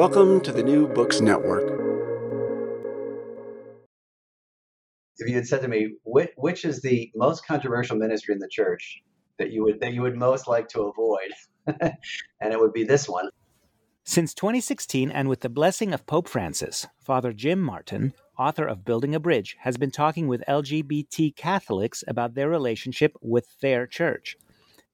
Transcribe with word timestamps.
Welcome 0.00 0.40
to 0.44 0.52
the 0.52 0.62
New 0.62 0.88
Books 0.88 1.20
Network. 1.20 1.78
If 5.18 5.28
you 5.28 5.34
had 5.34 5.46
said 5.46 5.60
to 5.60 5.68
me, 5.68 5.96
which, 6.04 6.30
which 6.38 6.64
is 6.64 6.80
the 6.80 7.10
most 7.14 7.46
controversial 7.46 7.98
ministry 7.98 8.32
in 8.32 8.38
the 8.38 8.48
church 8.48 9.02
that 9.38 9.52
you 9.52 9.62
would 9.62 9.78
that 9.80 9.92
you 9.92 10.00
would 10.00 10.16
most 10.16 10.48
like 10.48 10.68
to 10.68 10.84
avoid, 10.84 11.32
and 12.40 12.50
it 12.50 12.58
would 12.58 12.72
be 12.72 12.82
this 12.82 13.10
one. 13.10 13.28
Since 14.02 14.32
2016, 14.32 15.10
and 15.10 15.28
with 15.28 15.40
the 15.40 15.50
blessing 15.50 15.92
of 15.92 16.06
Pope 16.06 16.28
Francis, 16.28 16.86
Father 17.04 17.34
Jim 17.34 17.60
Martin, 17.60 18.14
author 18.38 18.64
of 18.64 18.86
Building 18.86 19.14
a 19.14 19.20
Bridge, 19.20 19.58
has 19.60 19.76
been 19.76 19.90
talking 19.90 20.28
with 20.28 20.42
LGBT 20.48 21.36
Catholics 21.36 22.02
about 22.08 22.34
their 22.34 22.48
relationship 22.48 23.18
with 23.20 23.60
their 23.60 23.86
church. 23.86 24.38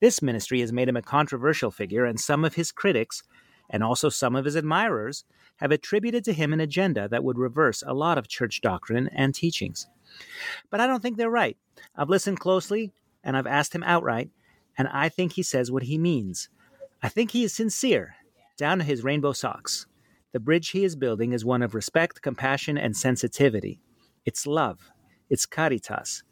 This 0.00 0.20
ministry 0.20 0.60
has 0.62 0.72
made 0.72 0.88
him 0.88 0.96
a 0.96 1.00
controversial 1.00 1.70
figure, 1.70 2.04
and 2.04 2.18
some 2.18 2.44
of 2.44 2.56
his 2.56 2.72
critics, 2.72 3.22
and 3.70 3.82
also 3.82 4.08
some 4.08 4.36
of 4.36 4.44
his 4.44 4.56
admirers, 4.56 5.24
have 5.56 5.70
attributed 5.70 6.24
to 6.24 6.32
him 6.32 6.52
an 6.52 6.60
agenda 6.60 7.08
that 7.08 7.24
would 7.24 7.38
reverse 7.38 7.82
a 7.86 7.94
lot 7.94 8.18
of 8.18 8.28
church 8.28 8.60
doctrine 8.60 9.08
and 9.12 9.34
teachings. 9.34 9.86
But 10.70 10.80
I 10.80 10.86
don't 10.86 11.02
think 11.02 11.16
they're 11.16 11.30
right. 11.30 11.56
I've 11.96 12.10
listened 12.10 12.40
closely, 12.40 12.92
and 13.24 13.36
I've 13.36 13.46
asked 13.46 13.74
him 13.74 13.82
outright, 13.82 14.30
and 14.78 14.88
I 14.88 15.08
think 15.08 15.32
he 15.32 15.42
says 15.42 15.70
what 15.70 15.84
he 15.84 15.98
means. 15.98 16.48
I 17.02 17.08
think 17.08 17.30
he 17.30 17.44
is 17.44 17.52
sincere, 17.52 18.16
down 18.56 18.78
to 18.78 18.84
his 18.84 19.04
rainbow 19.04 19.32
socks. 19.32 19.86
The 20.32 20.40
bridge 20.40 20.70
he 20.70 20.84
is 20.84 20.96
building 20.96 21.32
is 21.32 21.44
one 21.44 21.62
of 21.62 21.74
respect, 21.74 22.22
compassion, 22.22 22.76
and 22.76 22.96
sensitivity. 22.96 23.80
It's 24.24 24.46
love. 24.46 24.90
It's 25.30 25.46
caritas. 25.46 26.22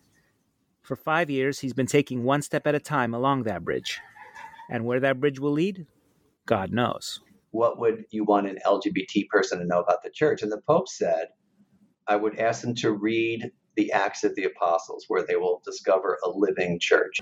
For 0.83 0.97
five 0.97 1.31
years, 1.31 1.61
he's 1.61 1.73
been 1.73 1.87
taking 1.87 2.25
one 2.25 2.43
step 2.43 2.67
at 2.67 2.75
a 2.75 2.81
time 2.81 3.15
along 3.15 3.45
that 3.45 3.65
bridge. 3.65 4.01
And 4.69 4.85
where 4.85 5.01
that 5.01 5.21
bridge 5.21 5.41
will 5.41 5.53
lead, 5.53 5.87
God 6.47 6.73
knows. 6.73 7.21
What 7.53 7.79
would 7.79 8.05
you 8.11 8.25
want 8.25 8.49
an 8.49 8.59
LGBT 8.67 9.29
person 9.29 9.59
to 9.59 9.65
know 9.65 9.81
about 9.81 10.03
the 10.03 10.11
church? 10.11 10.43
And 10.43 10.53
the 10.53 10.61
Pope 10.67 10.89
said, 10.89 11.29
I 12.07 12.17
would 12.17 12.39
ask 12.39 12.63
them 12.63 12.75
to 12.77 12.93
read 12.93 13.51
the 13.77 13.93
Acts 13.93 14.25
of 14.25 14.35
the 14.35 14.45
Apostles, 14.45 15.07
where 15.09 15.25
they 15.25 15.37
will 15.37 15.63
discover 15.65 16.19
a 16.25 16.31
living 16.31 16.79
church. 16.81 17.19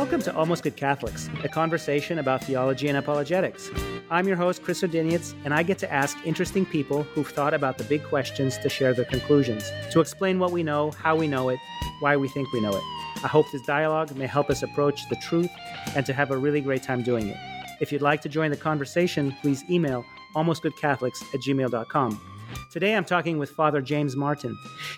Welcome 0.00 0.22
to 0.22 0.34
Almost 0.34 0.62
Good 0.62 0.76
Catholics, 0.76 1.28
a 1.44 1.48
conversation 1.50 2.18
about 2.18 2.42
theology 2.42 2.88
and 2.88 2.96
apologetics. 2.96 3.70
I'm 4.10 4.26
your 4.26 4.38
host, 4.38 4.62
Chris 4.62 4.80
Odinietz, 4.80 5.34
and 5.44 5.52
I 5.52 5.62
get 5.62 5.76
to 5.80 5.92
ask 5.92 6.16
interesting 6.24 6.64
people 6.64 7.02
who've 7.02 7.28
thought 7.28 7.52
about 7.52 7.76
the 7.76 7.84
big 7.84 8.02
questions 8.04 8.56
to 8.56 8.70
share 8.70 8.94
their 8.94 9.04
conclusions, 9.04 9.70
to 9.90 10.00
explain 10.00 10.38
what 10.38 10.52
we 10.52 10.62
know, 10.62 10.90
how 10.92 11.16
we 11.16 11.28
know 11.28 11.50
it, 11.50 11.58
why 12.00 12.16
we 12.16 12.28
think 12.28 12.50
we 12.50 12.62
know 12.62 12.74
it. 12.74 12.82
I 13.22 13.28
hope 13.28 13.44
this 13.52 13.60
dialogue 13.66 14.16
may 14.16 14.26
help 14.26 14.48
us 14.48 14.62
approach 14.62 15.06
the 15.10 15.16
truth 15.16 15.50
and 15.94 16.06
to 16.06 16.14
have 16.14 16.30
a 16.30 16.36
really 16.38 16.62
great 16.62 16.82
time 16.82 17.02
doing 17.02 17.28
it. 17.28 17.36
If 17.82 17.92
you'd 17.92 18.00
like 18.00 18.22
to 18.22 18.30
join 18.30 18.50
the 18.50 18.56
conversation, 18.56 19.36
please 19.42 19.64
email 19.68 20.06
almostgoodcatholics 20.34 21.34
at 21.34 21.40
gmail.com. 21.40 22.29
Today 22.70 22.94
I'm 22.94 23.04
talking 23.04 23.38
with 23.38 23.50
Father 23.50 23.80
James 23.80 24.14
Martin. 24.14 24.56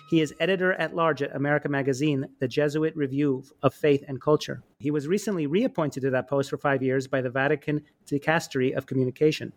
He 0.09 0.21
is 0.21 0.33
editor 0.39 0.73
at 0.73 0.95
large 0.95 1.21
at 1.23 1.35
America 1.35 1.67
Magazine, 1.67 2.27
the 2.39 2.47
Jesuit 2.47 2.95
Review 2.95 3.43
of 3.63 3.73
Faith 3.73 4.03
and 4.07 4.21
Culture. 4.21 4.61
He 4.79 4.91
was 4.91 5.07
recently 5.07 5.47
reappointed 5.47 6.03
to 6.03 6.11
that 6.11 6.29
post 6.29 6.49
for 6.49 6.57
five 6.57 6.83
years 6.83 7.07
by 7.07 7.21
the 7.21 7.31
Vatican 7.31 7.81
Dicastery 8.05 8.75
of 8.77 8.85
Communication. 8.85 9.51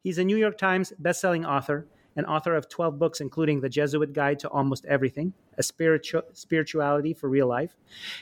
He's 0.00 0.18
a 0.18 0.24
New 0.24 0.36
York 0.36 0.56
Times 0.56 0.92
bestselling 1.02 1.46
author 1.46 1.86
and 2.16 2.26
author 2.26 2.56
of 2.56 2.68
12 2.68 2.98
books, 2.98 3.20
including 3.20 3.60
The 3.60 3.68
Jesuit 3.68 4.12
Guide 4.12 4.38
to 4.40 4.48
Almost 4.48 4.86
Everything, 4.86 5.32
A 5.58 5.62
Spiritu- 5.62 6.22
Spirituality 6.32 7.12
for 7.12 7.28
Real 7.28 7.48
Life, 7.48 7.76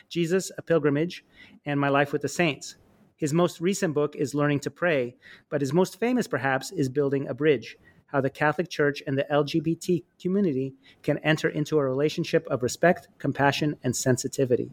Jesus, 0.09 0.51
A 0.59 0.63
Pilgrimage, 0.63 1.25
and 1.65 1.79
My 1.79 1.89
Life 1.89 2.13
with 2.13 2.23
the 2.23 2.29
Saints. 2.29 2.77
His 3.17 3.33
most 3.33 3.61
recent 3.61 3.95
book 3.95 4.15
is 4.17 4.35
Learning 4.35 4.61
to 4.61 4.71
Pray, 4.71 5.17
but 5.49 5.63
his 5.63 5.73
most 5.73 5.99
famous, 5.99 6.27
perhaps, 6.27 6.73
is 6.73 6.89
Building 6.89 7.29
a 7.29 7.35
Bridge 7.35 7.77
how 8.07 8.21
the 8.21 8.31
Catholic 8.31 8.69
Church 8.69 9.03
and 9.07 9.17
the 9.17 9.27
LGBT 9.31 10.05
community 10.21 10.75
can 11.03 11.19
enter 11.19 11.49
into 11.49 11.79
a 11.79 11.85
relationship 11.85 12.47
of 12.49 12.63
respect, 12.63 13.09
compassion, 13.19 13.77
and 13.83 13.95
sensitivity. 13.95 14.71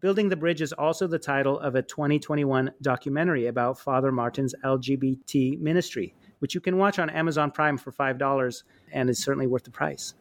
Building 0.00 0.28
the 0.28 0.36
Bridge 0.36 0.62
is 0.62 0.72
also 0.72 1.06
the 1.06 1.18
title 1.18 1.58
of 1.58 1.74
a 1.74 1.82
2021 1.82 2.72
documentary 2.82 3.46
about 3.46 3.78
Father 3.78 4.12
Martin's 4.12 4.54
LGBT 4.64 5.60
ministry, 5.60 6.14
which 6.38 6.54
you 6.54 6.60
can 6.60 6.78
watch 6.78 6.98
on 6.98 7.10
Amazon 7.10 7.50
Prime 7.50 7.76
for 7.76 7.92
$5 7.92 8.62
and 8.92 9.10
is 9.10 9.22
certainly 9.22 9.46
worth 9.46 9.64
the 9.64 9.70
price. 9.70 10.14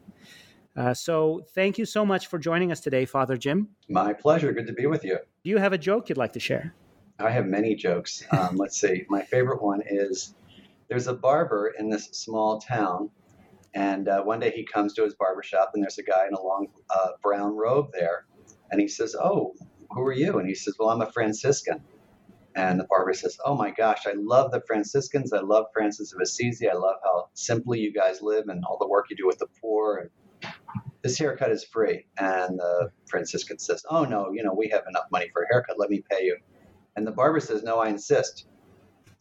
Uh, 0.75 0.93
so, 0.93 1.41
thank 1.53 1.77
you 1.77 1.85
so 1.85 2.05
much 2.05 2.27
for 2.27 2.37
joining 2.37 2.69
us 2.69 2.81
today, 2.81 3.05
Father 3.05 3.37
Jim. 3.37 3.69
My 3.87 4.11
pleasure. 4.11 4.51
Good 4.51 4.67
to 4.67 4.73
be 4.73 4.87
with 4.87 5.05
you. 5.05 5.19
Do 5.43 5.49
you 5.49 5.57
have 5.57 5.71
a 5.71 5.77
joke 5.77 6.09
you'd 6.09 6.17
like 6.17 6.33
to 6.33 6.39
share? 6.41 6.73
I 7.17 7.29
have 7.29 7.45
many 7.45 7.75
jokes. 7.75 8.25
Um, 8.31 8.57
let's 8.57 8.77
see. 8.77 9.05
My 9.07 9.21
favorite 9.21 9.63
one 9.63 9.81
is 9.85 10.33
there's 10.87 11.07
a 11.07 11.13
barber 11.13 11.73
in 11.77 11.89
this 11.89 12.05
small 12.11 12.59
town, 12.59 13.09
and 13.73 14.07
uh, 14.07 14.23
one 14.23 14.39
day 14.39 14.51
he 14.51 14.65
comes 14.65 14.93
to 14.93 15.03
his 15.03 15.15
barber 15.15 15.43
shop, 15.43 15.71
and 15.73 15.83
there's 15.83 15.97
a 15.97 16.03
guy 16.03 16.27
in 16.27 16.33
a 16.33 16.41
long 16.41 16.67
uh, 16.89 17.09
brown 17.21 17.55
robe 17.55 17.89
there, 17.93 18.25
and 18.71 18.79
he 18.79 18.87
says, 18.87 19.15
"Oh, 19.15 19.53
who 19.91 20.01
are 20.01 20.13
you?" 20.13 20.39
And 20.39 20.47
he 20.47 20.55
says, 20.55 20.75
"Well, 20.79 20.89
I'm 20.89 21.01
a 21.01 21.11
Franciscan." 21.11 21.81
And 22.55 22.79
the 22.79 22.85
barber 22.85 23.13
says, 23.13 23.37
"Oh 23.43 23.55
my 23.55 23.71
gosh, 23.71 24.07
I 24.07 24.13
love 24.15 24.51
the 24.51 24.61
Franciscans. 24.61 25.33
I 25.33 25.41
love 25.41 25.65
Francis 25.73 26.13
of 26.13 26.21
Assisi. 26.21 26.69
I 26.69 26.73
love 26.73 26.95
how 27.03 27.29
simply 27.33 27.79
you 27.79 27.91
guys 27.91 28.21
live 28.21 28.47
and 28.47 28.63
all 28.63 28.77
the 28.79 28.87
work 28.87 29.07
you 29.09 29.17
do 29.17 29.27
with 29.27 29.39
the 29.39 29.47
poor." 29.61 29.97
And 29.97 30.09
this 31.01 31.17
haircut 31.17 31.51
is 31.51 31.63
free. 31.65 32.05
And 32.17 32.59
the 32.59 32.91
Franciscan 33.07 33.59
says, 33.59 33.83
"Oh 33.89 34.05
no, 34.05 34.31
you 34.31 34.43
know 34.43 34.53
we 34.53 34.69
have 34.69 34.83
enough 34.87 35.05
money 35.11 35.29
for 35.33 35.43
a 35.43 35.47
haircut. 35.51 35.77
Let 35.77 35.89
me 35.89 36.03
pay 36.09 36.23
you." 36.23 36.37
And 36.95 37.05
the 37.05 37.11
barber 37.11 37.41
says, 37.41 37.63
"No, 37.63 37.79
I 37.79 37.89
insist." 37.89 38.47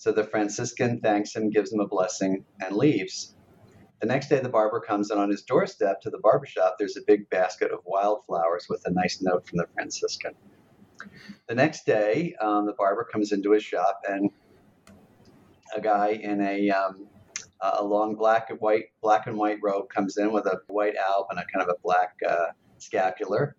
So 0.05 0.13
the 0.13 0.25
Franciscan 0.25 1.01
thanks 1.01 1.35
him, 1.35 1.49
gives 1.49 1.73
him 1.73 1.81
a 1.81 1.89
blessing, 1.89 2.45
and 2.61 2.77
leaves. 2.77 3.35
The 4.03 4.07
next 4.07 4.29
day, 4.29 4.39
the 4.39 4.51
barber 4.51 4.81
comes, 4.81 5.11
and 5.11 5.19
on 5.19 5.31
his 5.31 5.41
doorstep 5.41 6.03
to 6.03 6.11
the 6.11 6.19
barber 6.19 6.45
shop, 6.45 6.77
there's 6.79 6.99
a 6.99 7.07
big 7.07 7.31
basket 7.31 7.71
of 7.73 7.79
wildflowers 7.87 8.67
with 8.69 8.83
a 8.85 8.91
nice 8.91 9.23
note 9.23 9.47
from 9.47 9.57
the 9.57 9.67
Franciscan. 9.73 10.35
The 11.49 11.55
next 11.55 11.87
day, 11.87 12.35
um, 12.39 12.67
the 12.67 12.75
barber 12.75 13.09
comes 13.11 13.33
into 13.33 13.53
his 13.53 13.65
shop, 13.65 14.03
and 14.07 14.29
a 15.75 15.81
guy 15.81 16.09
in 16.09 16.43
a 16.43 16.69
um, 16.69 17.09
a 17.63 17.83
long 17.83 18.15
black 18.15 18.51
and 18.51 18.61
white 18.61 18.91
black 19.01 19.27
and 19.27 19.39
white 19.39 19.61
robe 19.63 19.89
comes 19.89 20.19
in 20.19 20.33
with 20.33 20.45
a 20.45 20.61
white 20.67 20.97
alb 20.97 21.29
and 21.31 21.39
a 21.39 21.47
kind 21.47 21.67
of 21.67 21.75
a 21.75 21.81
black 21.83 22.13
uh, 22.29 22.49
scapular, 22.77 23.57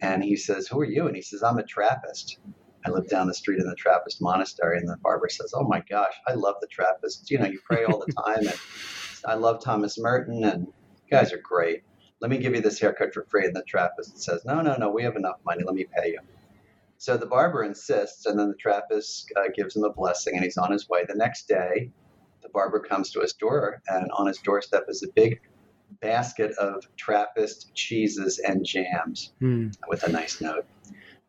and 0.00 0.24
he 0.24 0.36
says, 0.36 0.66
"Who 0.68 0.80
are 0.80 0.86
you?" 0.86 1.06
And 1.06 1.14
he 1.14 1.20
says, 1.20 1.42
"I'm 1.42 1.58
a 1.58 1.62
Trappist." 1.62 2.38
I 2.84 2.90
live 2.90 3.08
down 3.08 3.26
the 3.26 3.34
street 3.34 3.60
in 3.60 3.66
the 3.66 3.74
Trappist 3.74 4.20
monastery, 4.20 4.78
and 4.78 4.88
the 4.88 4.96
barber 5.02 5.28
says, 5.28 5.52
"Oh 5.54 5.64
my 5.64 5.80
gosh, 5.88 6.14
I 6.26 6.34
love 6.34 6.56
the 6.60 6.66
Trappists. 6.66 7.30
You 7.30 7.38
know, 7.38 7.46
you 7.46 7.60
pray 7.64 7.84
all 7.84 7.98
the 8.04 8.12
time, 8.26 8.46
and 8.46 8.58
I 9.24 9.34
love 9.34 9.62
Thomas 9.62 9.98
Merton, 9.98 10.44
and 10.44 10.66
you 10.66 11.10
guys 11.10 11.32
are 11.32 11.38
great. 11.42 11.82
Let 12.20 12.30
me 12.30 12.38
give 12.38 12.54
you 12.54 12.60
this 12.60 12.80
haircut 12.80 13.14
for 13.14 13.24
free." 13.24 13.46
And 13.46 13.54
the 13.54 13.62
Trappist 13.62 14.20
says, 14.22 14.44
"No, 14.44 14.60
no, 14.62 14.76
no, 14.76 14.90
we 14.90 15.02
have 15.04 15.16
enough 15.16 15.38
money. 15.44 15.62
Let 15.64 15.74
me 15.74 15.86
pay 15.96 16.10
you." 16.10 16.20
So 16.98 17.16
the 17.16 17.26
barber 17.26 17.64
insists, 17.64 18.26
and 18.26 18.38
then 18.38 18.48
the 18.48 18.54
Trappist 18.54 19.32
uh, 19.36 19.48
gives 19.54 19.76
him 19.76 19.84
a 19.84 19.92
blessing, 19.92 20.34
and 20.36 20.44
he's 20.44 20.56
on 20.58 20.70
his 20.72 20.88
way. 20.88 21.04
The 21.06 21.14
next 21.16 21.48
day, 21.48 21.90
the 22.42 22.48
barber 22.48 22.80
comes 22.80 23.10
to 23.12 23.20
his 23.20 23.32
door, 23.32 23.82
and 23.88 24.10
on 24.12 24.26
his 24.26 24.38
doorstep 24.38 24.84
is 24.88 25.02
a 25.02 25.08
big 25.14 25.40
basket 26.00 26.52
of 26.58 26.84
Trappist 26.96 27.74
cheeses 27.74 28.38
and 28.38 28.64
jams 28.64 29.32
Hmm. 29.40 29.68
with 29.88 30.02
a 30.04 30.10
nice 30.10 30.40
note. 30.40 30.64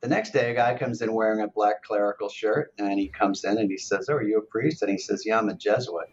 The 0.04 0.10
next 0.10 0.32
day, 0.32 0.52
a 0.52 0.54
guy 0.54 0.78
comes 0.78 1.02
in 1.02 1.14
wearing 1.14 1.40
a 1.40 1.48
black 1.48 1.82
clerical 1.82 2.28
shirt, 2.28 2.74
and 2.78 3.00
he 3.00 3.08
comes 3.08 3.46
in 3.46 3.58
and 3.58 3.72
he 3.72 3.78
says, 3.78 4.10
"Oh, 4.10 4.16
are 4.16 4.22
you 4.22 4.38
a 4.38 4.42
priest?" 4.42 4.82
And 4.82 4.92
he 4.92 4.98
says, 4.98 5.26
"Yeah, 5.26 5.38
I'm 5.38 5.48
a 5.48 5.54
Jesuit." 5.56 6.10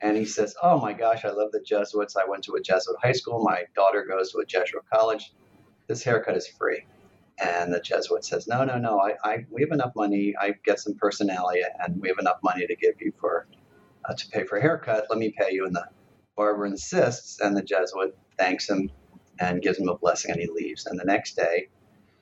And 0.00 0.16
he 0.16 0.24
says, 0.24 0.56
"Oh 0.60 0.80
my 0.80 0.94
gosh, 0.94 1.24
I 1.24 1.30
love 1.30 1.52
the 1.52 1.60
Jesuits. 1.60 2.16
I 2.16 2.24
went 2.24 2.42
to 2.44 2.56
a 2.56 2.60
Jesuit 2.60 2.96
high 3.00 3.12
school. 3.12 3.44
My 3.44 3.66
daughter 3.76 4.04
goes 4.04 4.32
to 4.32 4.38
a 4.38 4.44
Jesuit 4.44 4.82
college. 4.92 5.32
This 5.86 6.02
haircut 6.02 6.36
is 6.36 6.48
free." 6.48 6.86
And 7.38 7.72
the 7.72 7.78
Jesuit 7.78 8.24
says, 8.24 8.48
"No, 8.48 8.64
no, 8.64 8.78
no. 8.78 8.98
I, 8.98 9.14
I 9.22 9.46
we 9.48 9.62
have 9.62 9.70
enough 9.70 9.92
money. 9.94 10.34
I 10.36 10.56
get 10.64 10.80
some 10.80 10.94
personality, 10.94 11.62
and 11.86 12.00
we 12.00 12.08
have 12.08 12.18
enough 12.18 12.40
money 12.42 12.66
to 12.66 12.74
give 12.74 13.00
you 13.00 13.12
for 13.20 13.46
uh, 14.06 14.14
to 14.14 14.28
pay 14.30 14.42
for 14.42 14.56
a 14.56 14.60
haircut. 14.60 15.06
Let 15.08 15.20
me 15.20 15.32
pay 15.38 15.52
you." 15.52 15.66
And 15.66 15.76
the 15.76 15.86
barber 16.36 16.66
insists, 16.66 17.40
and 17.40 17.56
the 17.56 17.62
Jesuit 17.62 18.18
thanks 18.36 18.68
him, 18.68 18.90
and 19.38 19.62
gives 19.62 19.78
him 19.78 19.88
a 19.88 19.96
blessing, 19.96 20.32
and 20.32 20.40
he 20.40 20.48
leaves. 20.48 20.86
And 20.86 20.98
the 20.98 21.04
next 21.04 21.36
day, 21.36 21.68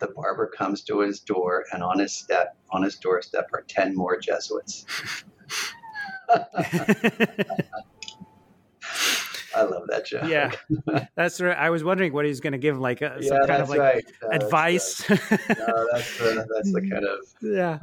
the 0.02 0.08
barber 0.08 0.48
comes 0.48 0.82
to 0.82 1.00
his 1.00 1.20
door, 1.20 1.64
and 1.72 1.82
on 1.82 1.98
his 1.98 2.12
step, 2.12 2.56
on 2.70 2.82
his 2.82 2.96
doorstep, 2.96 3.48
are 3.54 3.64
ten 3.68 3.94
more 3.94 4.18
Jesuits. 4.18 4.84
I 9.54 9.62
love 9.64 9.86
that 9.88 10.06
joke. 10.06 10.24
Yeah, 10.24 10.50
that's 11.14 11.40
right. 11.40 11.56
I 11.56 11.70
was 11.70 11.84
wondering 11.84 12.12
what 12.12 12.24
he's 12.24 12.40
going 12.40 12.52
to 12.52 12.58
give, 12.58 12.78
like 12.78 13.02
a, 13.02 13.22
some 13.22 13.38
yeah, 13.38 13.46
kind 13.46 13.62
of 13.62 13.68
like 13.68 13.78
right. 13.78 14.04
no, 14.22 14.28
advice. 14.30 15.04
That's, 15.06 15.20
no, 15.30 15.88
that's 15.92 16.18
the, 16.18 16.46
that's 16.54 16.72
the 16.72 16.88
kind 16.90 17.04
of 17.04 17.18
yeah 17.42 17.78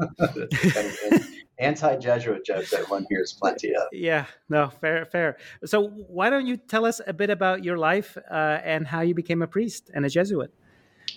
kind 0.76 1.14
of 1.14 1.30
anti-Jesuit 1.60 2.46
joke 2.46 2.68
that 2.70 2.90
one 2.90 3.06
hears 3.10 3.34
plenty 3.34 3.76
of. 3.76 3.84
Yeah, 3.92 4.26
no, 4.50 4.70
fair, 4.70 5.06
fair. 5.06 5.38
So 5.66 5.90
why 5.90 6.30
don't 6.30 6.48
you 6.48 6.58
tell 6.58 6.86
us 6.86 7.02
a 7.06 7.14
bit 7.14 7.30
about 7.30 7.64
your 7.64 7.78
life 7.78 8.18
uh, 8.30 8.60
and 8.64 8.88
how 8.88 9.02
you 9.02 9.14
became 9.14 9.42
a 9.42 9.48
priest 9.48 9.92
and 9.94 10.06
a 10.06 10.10
Jesuit? 10.10 10.54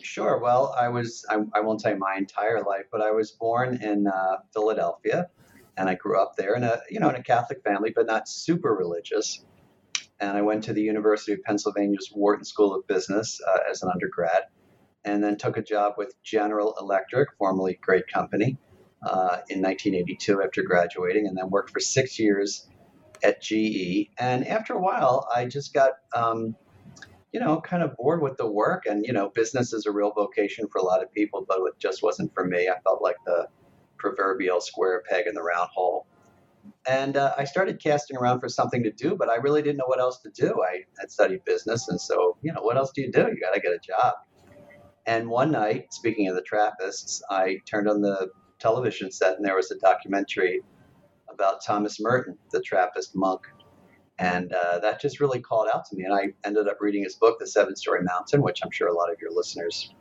Sure. 0.02 0.38
Well, 0.38 0.74
I 0.78 0.88
was 0.88 1.24
I, 1.30 1.38
I 1.54 1.60
won't 1.60 1.80
say 1.80 1.94
my 1.94 2.16
entire 2.16 2.62
life, 2.62 2.86
but 2.90 3.00
I 3.00 3.12
was 3.12 3.30
born 3.30 3.82
in 3.82 4.06
uh, 4.06 4.38
Philadelphia, 4.52 5.28
and 5.76 5.88
I 5.88 5.94
grew 5.94 6.20
up 6.20 6.36
there 6.36 6.54
in 6.54 6.64
a 6.64 6.80
you 6.90 7.00
know 7.00 7.08
in 7.08 7.16
a 7.16 7.22
Catholic 7.22 7.62
family, 7.62 7.92
but 7.94 8.06
not 8.06 8.28
super 8.28 8.74
religious 8.74 9.44
and 10.22 10.38
I 10.38 10.42
went 10.42 10.64
to 10.64 10.72
the 10.72 10.80
University 10.80 11.32
of 11.32 11.42
Pennsylvania's 11.42 12.10
Wharton 12.14 12.44
School 12.44 12.74
of 12.74 12.86
Business 12.86 13.40
uh, 13.46 13.58
as 13.68 13.82
an 13.82 13.90
undergrad, 13.92 14.44
and 15.04 15.22
then 15.22 15.36
took 15.36 15.56
a 15.56 15.62
job 15.62 15.94
with 15.98 16.14
General 16.22 16.76
Electric, 16.80 17.30
formerly 17.36 17.78
Great 17.82 18.06
Company, 18.06 18.56
uh, 19.02 19.42
in 19.50 19.60
1982 19.60 20.42
after 20.42 20.62
graduating, 20.62 21.26
and 21.26 21.36
then 21.36 21.50
worked 21.50 21.70
for 21.70 21.80
six 21.80 22.20
years 22.20 22.68
at 23.24 23.42
GE. 23.42 24.10
And 24.16 24.46
after 24.46 24.74
a 24.74 24.80
while, 24.80 25.26
I 25.34 25.46
just 25.46 25.74
got, 25.74 25.94
um, 26.14 26.54
you 27.32 27.40
know, 27.40 27.60
kind 27.60 27.82
of 27.82 27.96
bored 27.96 28.22
with 28.22 28.36
the 28.36 28.46
work. 28.46 28.84
And, 28.86 29.06
you 29.06 29.12
know, 29.12 29.30
business 29.30 29.72
is 29.72 29.86
a 29.86 29.90
real 29.90 30.12
vocation 30.12 30.68
for 30.68 30.78
a 30.78 30.84
lot 30.84 31.02
of 31.02 31.10
people, 31.12 31.44
but 31.46 31.58
it 31.60 31.78
just 31.78 32.02
wasn't 32.02 32.34
for 32.34 32.44
me. 32.44 32.68
I 32.68 32.78
felt 32.80 33.02
like 33.02 33.16
the 33.24 33.48
proverbial 33.98 34.60
square 34.60 35.02
peg 35.08 35.26
in 35.26 35.34
the 35.34 35.42
round 35.42 35.70
hole. 35.72 36.06
And 36.86 37.16
uh, 37.16 37.34
I 37.36 37.44
started 37.44 37.80
casting 37.82 38.16
around 38.16 38.40
for 38.40 38.48
something 38.48 38.82
to 38.82 38.92
do, 38.92 39.16
but 39.16 39.28
I 39.28 39.36
really 39.36 39.62
didn't 39.62 39.78
know 39.78 39.86
what 39.86 40.00
else 40.00 40.20
to 40.20 40.30
do. 40.30 40.62
I 40.62 40.82
had 40.98 41.10
studied 41.10 41.44
business, 41.44 41.88
and 41.88 42.00
so, 42.00 42.36
you 42.42 42.52
know, 42.52 42.62
what 42.62 42.76
else 42.76 42.92
do 42.94 43.02
you 43.02 43.10
do? 43.10 43.20
You 43.20 43.40
got 43.40 43.54
to 43.54 43.60
get 43.60 43.72
a 43.72 43.78
job. 43.78 44.14
And 45.06 45.28
one 45.28 45.50
night, 45.50 45.92
speaking 45.92 46.28
of 46.28 46.36
the 46.36 46.42
Trappists, 46.42 47.22
I 47.30 47.58
turned 47.66 47.88
on 47.88 48.00
the 48.00 48.30
television 48.60 49.10
set, 49.10 49.36
and 49.36 49.44
there 49.44 49.56
was 49.56 49.72
a 49.72 49.78
documentary 49.78 50.62
about 51.32 51.64
Thomas 51.64 51.98
Merton, 52.00 52.38
the 52.52 52.60
Trappist 52.60 53.16
monk. 53.16 53.40
And 54.22 54.52
uh, 54.52 54.78
that 54.80 55.00
just 55.00 55.20
really 55.20 55.40
called 55.40 55.68
out 55.72 55.84
to 55.86 55.96
me. 55.96 56.04
And 56.04 56.14
I 56.14 56.32
ended 56.44 56.68
up 56.68 56.78
reading 56.80 57.02
his 57.02 57.14
book, 57.16 57.38
The 57.38 57.46
Seven 57.46 57.74
Storey 57.76 58.02
Mountain, 58.02 58.42
which 58.42 58.60
I'm 58.64 58.70
sure 58.70 58.88
a 58.88 58.94
lot 58.94 59.10
of 59.10 59.20
your 59.20 59.32
listeners 59.32 59.94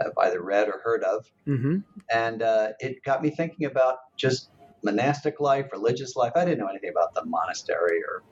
have 0.00 0.12
either 0.18 0.42
read 0.42 0.68
or 0.68 0.80
heard 0.84 1.02
of. 1.02 1.30
Mm-hmm. 1.46 1.78
And 2.10 2.42
uh, 2.42 2.72
it 2.80 3.02
got 3.02 3.22
me 3.22 3.30
thinking 3.30 3.66
about 3.66 3.96
just 4.16 4.50
monastic 4.82 5.40
life, 5.40 5.66
religious 5.72 6.16
life. 6.16 6.32
I 6.36 6.44
didn't 6.44 6.58
know 6.58 6.68
anything 6.68 6.90
about 6.90 7.14
the 7.14 7.24
monastery 7.24 8.02
or 8.02 8.22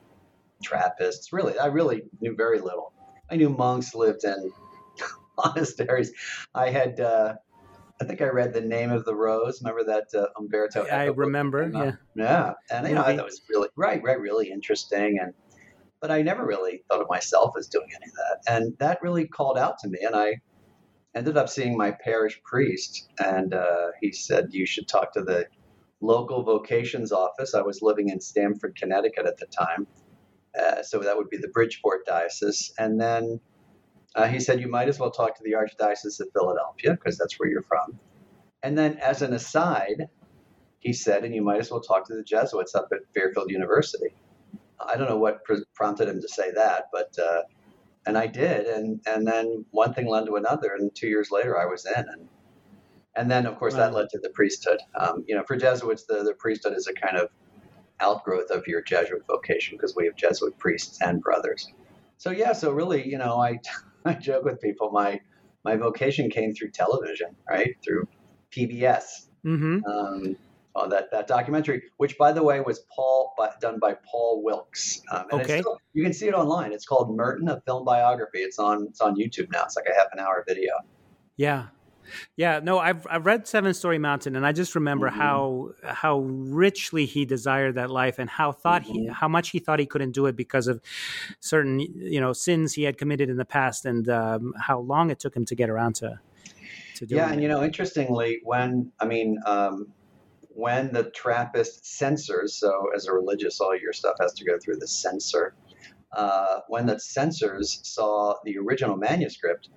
Trappists. 0.62 1.32
Really, 1.32 1.58
I 1.58 1.66
really 1.66 2.02
knew 2.20 2.34
very 2.34 2.60
little. 2.60 2.92
I 3.30 3.36
knew 3.36 3.50
monks 3.50 3.94
lived 3.94 4.24
in 4.24 4.52
monasteries. 5.44 6.12
I 6.54 6.70
had, 6.70 7.00
uh, 7.00 7.34
I 8.04 8.06
think 8.06 8.20
I 8.20 8.28
read 8.28 8.52
the 8.52 8.60
name 8.60 8.92
of 8.92 9.06
the 9.06 9.14
rose. 9.14 9.62
Remember 9.62 9.84
that 9.84 10.18
uh, 10.18 10.26
Umberto? 10.38 10.86
I 10.86 11.06
remember. 11.06 11.70
Yeah. 11.72 11.92
Yeah, 12.14 12.52
and 12.70 12.86
you 12.86 12.94
know, 12.94 13.00
I 13.00 13.16
thought 13.16 13.20
it 13.20 13.24
was 13.24 13.40
really 13.48 13.68
right, 13.76 14.02
right, 14.04 14.20
really 14.20 14.50
interesting, 14.50 15.18
and 15.20 15.32
but 16.00 16.10
I 16.10 16.20
never 16.20 16.44
really 16.44 16.82
thought 16.88 17.00
of 17.00 17.08
myself 17.08 17.54
as 17.58 17.68
doing 17.68 17.88
any 17.96 18.04
of 18.06 18.12
that, 18.12 18.52
and 18.54 18.78
that 18.78 19.00
really 19.02 19.26
called 19.26 19.56
out 19.56 19.78
to 19.80 19.88
me, 19.88 20.00
and 20.02 20.14
I 20.14 20.40
ended 21.14 21.38
up 21.38 21.48
seeing 21.48 21.78
my 21.78 21.92
parish 21.92 22.42
priest, 22.44 23.08
and 23.18 23.54
uh, 23.54 23.92
he 24.02 24.12
said 24.12 24.48
you 24.50 24.66
should 24.66 24.86
talk 24.86 25.14
to 25.14 25.22
the 25.22 25.46
local 26.02 26.42
vocations 26.42 27.10
office. 27.10 27.54
I 27.54 27.62
was 27.62 27.80
living 27.80 28.10
in 28.10 28.20
Stamford, 28.20 28.76
Connecticut 28.76 29.26
at 29.26 29.38
the 29.38 29.46
time. 29.46 29.86
Uh, 30.58 30.82
so 30.82 30.98
that 30.98 31.16
would 31.16 31.30
be 31.30 31.38
the 31.38 31.48
Bridgeport 31.48 32.06
Diocese. 32.06 32.72
And 32.78 33.00
then 33.00 33.40
uh, 34.14 34.26
he 34.28 34.40
said, 34.40 34.60
You 34.60 34.68
might 34.68 34.88
as 34.88 34.98
well 34.98 35.10
talk 35.10 35.36
to 35.36 35.42
the 35.42 35.52
Archdiocese 35.52 36.20
of 36.20 36.28
Philadelphia 36.32 36.92
because 36.92 37.18
that's 37.18 37.38
where 37.38 37.48
you're 37.48 37.62
from. 37.62 37.98
And 38.62 38.76
then, 38.78 38.98
as 38.98 39.22
an 39.22 39.32
aside, 39.32 40.08
he 40.78 40.92
said, 40.92 41.24
And 41.24 41.34
you 41.34 41.42
might 41.42 41.60
as 41.60 41.70
well 41.70 41.80
talk 41.80 42.06
to 42.08 42.14
the 42.14 42.22
Jesuits 42.22 42.74
up 42.74 42.88
at 42.92 43.00
Fairfield 43.14 43.50
University. 43.50 44.14
I 44.80 44.96
don't 44.96 45.08
know 45.08 45.18
what 45.18 45.44
pr- 45.44 45.64
prompted 45.74 46.08
him 46.08 46.20
to 46.20 46.28
say 46.28 46.50
that, 46.52 46.88
but. 46.92 47.16
Uh, 47.18 47.42
and 48.06 48.18
I 48.18 48.26
did, 48.26 48.66
and 48.66 49.00
and 49.06 49.26
then 49.26 49.64
one 49.70 49.94
thing 49.94 50.06
led 50.06 50.26
to 50.26 50.36
another, 50.36 50.74
and 50.74 50.94
two 50.94 51.08
years 51.08 51.30
later 51.30 51.58
I 51.58 51.66
was 51.66 51.86
in, 51.86 52.04
and 52.06 52.28
and 53.16 53.30
then 53.30 53.46
of 53.46 53.58
course 53.58 53.74
right. 53.74 53.80
that 53.80 53.94
led 53.94 54.10
to 54.10 54.18
the 54.18 54.30
priesthood. 54.30 54.80
Um, 54.94 55.24
you 55.26 55.34
know, 55.34 55.44
for 55.44 55.56
Jesuits, 55.56 56.04
the, 56.04 56.22
the 56.22 56.34
priesthood 56.34 56.74
is 56.76 56.86
a 56.86 56.92
kind 56.92 57.16
of 57.16 57.30
outgrowth 58.00 58.50
of 58.50 58.66
your 58.66 58.82
Jesuit 58.82 59.24
vocation 59.26 59.76
because 59.76 59.94
we 59.96 60.04
have 60.06 60.16
Jesuit 60.16 60.58
priests 60.58 61.00
and 61.00 61.22
brothers. 61.22 61.72
So 62.18 62.30
yeah, 62.30 62.52
so 62.52 62.72
really, 62.72 63.08
you 63.08 63.18
know, 63.18 63.40
I 63.40 63.60
I 64.14 64.14
joke 64.14 64.44
with 64.44 64.60
people 64.60 64.90
my 64.90 65.20
my 65.64 65.76
vocation 65.76 66.30
came 66.30 66.54
through 66.54 66.70
television, 66.70 67.34
right? 67.48 67.74
Through 67.82 68.06
PBS. 68.50 69.28
Mm-hmm. 69.44 69.84
Um, 69.84 70.36
on 70.76 70.88
that, 70.88 71.10
that 71.12 71.26
documentary, 71.26 71.84
which 71.98 72.18
by 72.18 72.32
the 72.32 72.42
way 72.42 72.60
was 72.60 72.80
Paul 72.94 73.32
by, 73.38 73.50
done 73.60 73.78
by 73.78 73.94
Paul 74.10 74.42
Wilkes. 74.42 75.02
Um, 75.12 75.26
okay. 75.32 75.60
Still, 75.60 75.78
you 75.92 76.02
can 76.02 76.12
see 76.12 76.26
it 76.26 76.34
online. 76.34 76.72
It's 76.72 76.84
called 76.84 77.14
Merton, 77.14 77.48
a 77.48 77.60
film 77.60 77.84
biography. 77.84 78.40
It's 78.40 78.58
on 78.58 78.88
it's 78.88 79.00
on 79.00 79.16
YouTube 79.16 79.52
now. 79.52 79.64
It's 79.64 79.76
like 79.76 79.86
a 79.90 79.94
half 79.94 80.08
an 80.12 80.18
hour 80.18 80.44
video. 80.46 80.72
Yeah, 81.36 81.66
yeah, 82.36 82.60
no, 82.62 82.78
I've 82.78 83.06
I've 83.08 83.26
read 83.26 83.46
Seven 83.46 83.74
Storey 83.74 83.98
Mountain, 83.98 84.36
and 84.36 84.46
I 84.46 84.52
just 84.52 84.74
remember 84.74 85.08
mm-hmm. 85.08 85.20
how 85.20 85.70
how 85.84 86.18
richly 86.18 87.06
he 87.06 87.24
desired 87.24 87.74
that 87.76 87.90
life, 87.90 88.18
and 88.18 88.28
how 88.28 88.52
thought 88.52 88.82
mm-hmm. 88.82 88.92
he 88.92 89.06
how 89.08 89.28
much 89.28 89.50
he 89.50 89.58
thought 89.58 89.78
he 89.78 89.86
couldn't 89.86 90.12
do 90.12 90.26
it 90.26 90.36
because 90.36 90.66
of 90.66 90.80
certain 91.40 91.80
you 91.80 92.20
know 92.20 92.32
sins 92.32 92.74
he 92.74 92.82
had 92.82 92.98
committed 92.98 93.28
in 93.28 93.36
the 93.36 93.44
past, 93.44 93.84
and 93.84 94.08
um, 94.08 94.54
how 94.58 94.80
long 94.80 95.10
it 95.10 95.18
took 95.18 95.36
him 95.36 95.44
to 95.46 95.54
get 95.54 95.70
around 95.70 95.94
to 95.96 96.18
to 96.96 97.06
do. 97.06 97.16
Yeah, 97.16 97.30
and 97.30 97.42
you 97.42 97.48
know, 97.48 97.62
interestingly, 97.62 98.40
when 98.44 98.92
I 99.00 99.06
mean. 99.06 99.38
Um, 99.46 99.92
when 100.56 100.92
the 100.92 101.10
Trappist 101.10 101.84
censors, 101.84 102.54
so 102.54 102.84
as 102.94 103.06
a 103.06 103.12
religious, 103.12 103.60
all 103.60 103.76
your 103.76 103.92
stuff 103.92 104.14
has 104.20 104.32
to 104.34 104.44
go 104.44 104.56
through 104.56 104.76
the 104.76 104.86
censor. 104.86 105.56
Uh, 106.12 106.60
when 106.68 106.86
the 106.86 106.98
censors 107.00 107.80
saw 107.82 108.36
the 108.44 108.56
original 108.58 108.96
manuscript, 108.96 109.68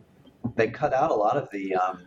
they 0.56 0.68
cut 0.70 0.94
out 0.94 1.12
a 1.12 1.16
lot 1.16 1.36
of 1.36 1.50
the 1.52 1.76
um, 1.76 2.04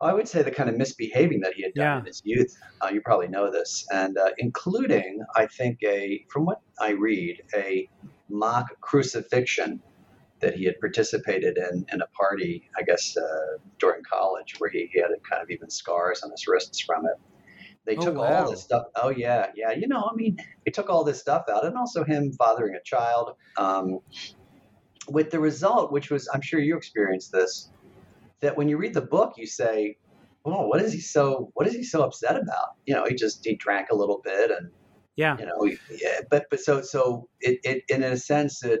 I 0.00 0.12
would 0.12 0.28
say 0.28 0.42
the 0.42 0.50
kind 0.50 0.68
of 0.68 0.76
misbehaving 0.76 1.40
that 1.40 1.54
he 1.54 1.62
had 1.62 1.74
done 1.74 1.84
yeah. 1.84 1.98
in 2.00 2.04
his 2.04 2.20
youth. 2.24 2.54
Uh, 2.82 2.88
you 2.92 3.00
probably 3.00 3.28
know 3.28 3.50
this, 3.50 3.86
and 3.90 4.18
uh, 4.18 4.30
including, 4.38 5.20
I 5.34 5.46
think, 5.46 5.78
a 5.82 6.24
from 6.28 6.44
what 6.44 6.60
I 6.78 6.90
read, 6.90 7.42
a 7.54 7.88
mock 8.28 8.78
crucifixion 8.80 9.80
that 10.40 10.54
he 10.54 10.64
had 10.64 10.78
participated 10.80 11.56
in 11.56 11.86
in 11.92 12.02
a 12.02 12.06
party, 12.08 12.68
I 12.76 12.82
guess, 12.82 13.16
uh, 13.16 13.58
during 13.78 14.02
college, 14.02 14.56
where 14.58 14.68
he, 14.68 14.90
he, 14.92 15.00
had 15.00 15.08
kind 15.28 15.42
of 15.42 15.50
even 15.50 15.70
scars 15.70 16.22
on 16.22 16.30
his 16.30 16.46
wrists 16.46 16.80
from 16.80 17.06
it. 17.06 17.16
They 17.86 17.96
oh, 17.96 18.02
took 18.02 18.16
wow. 18.16 18.44
all 18.44 18.50
this 18.50 18.62
stuff. 18.62 18.88
Oh 18.96 19.08
yeah, 19.08 19.46
yeah. 19.54 19.70
You 19.70 19.88
know, 19.88 20.10
I 20.10 20.14
mean, 20.14 20.36
they 20.66 20.72
took 20.72 20.90
all 20.90 21.04
this 21.04 21.20
stuff 21.20 21.46
out, 21.50 21.64
and 21.64 21.74
also 21.74 22.04
him 22.04 22.32
fathering 22.32 22.74
a 22.74 22.82
child. 22.82 23.36
Um, 23.56 24.00
with 25.08 25.30
the 25.30 25.38
result, 25.38 25.92
which 25.92 26.10
was, 26.10 26.28
I'm 26.34 26.40
sure 26.40 26.58
you 26.58 26.76
experienced 26.76 27.30
this, 27.30 27.70
that 28.46 28.56
when 28.56 28.68
you 28.68 28.78
read 28.78 28.94
the 28.94 29.02
book, 29.02 29.34
you 29.36 29.46
say, 29.46 29.96
"Oh, 30.44 30.68
what 30.68 30.80
is 30.80 30.92
he 30.92 31.00
so? 31.00 31.50
What 31.54 31.66
is 31.66 31.74
he 31.74 31.82
so 31.82 32.02
upset 32.02 32.36
about?" 32.36 32.76
You 32.86 32.94
know, 32.94 33.04
he 33.04 33.14
just 33.14 33.44
he 33.44 33.56
drank 33.56 33.88
a 33.90 33.96
little 33.96 34.20
bit, 34.22 34.50
and 34.50 34.70
yeah, 35.16 35.36
you 35.38 35.46
know, 35.46 35.64
he, 35.64 35.76
yeah. 36.00 36.20
But 36.30 36.46
but 36.48 36.60
so 36.60 36.80
so 36.82 37.28
it, 37.40 37.58
it 37.64 37.82
in 37.88 38.04
a 38.04 38.16
sense 38.16 38.62
it, 38.62 38.80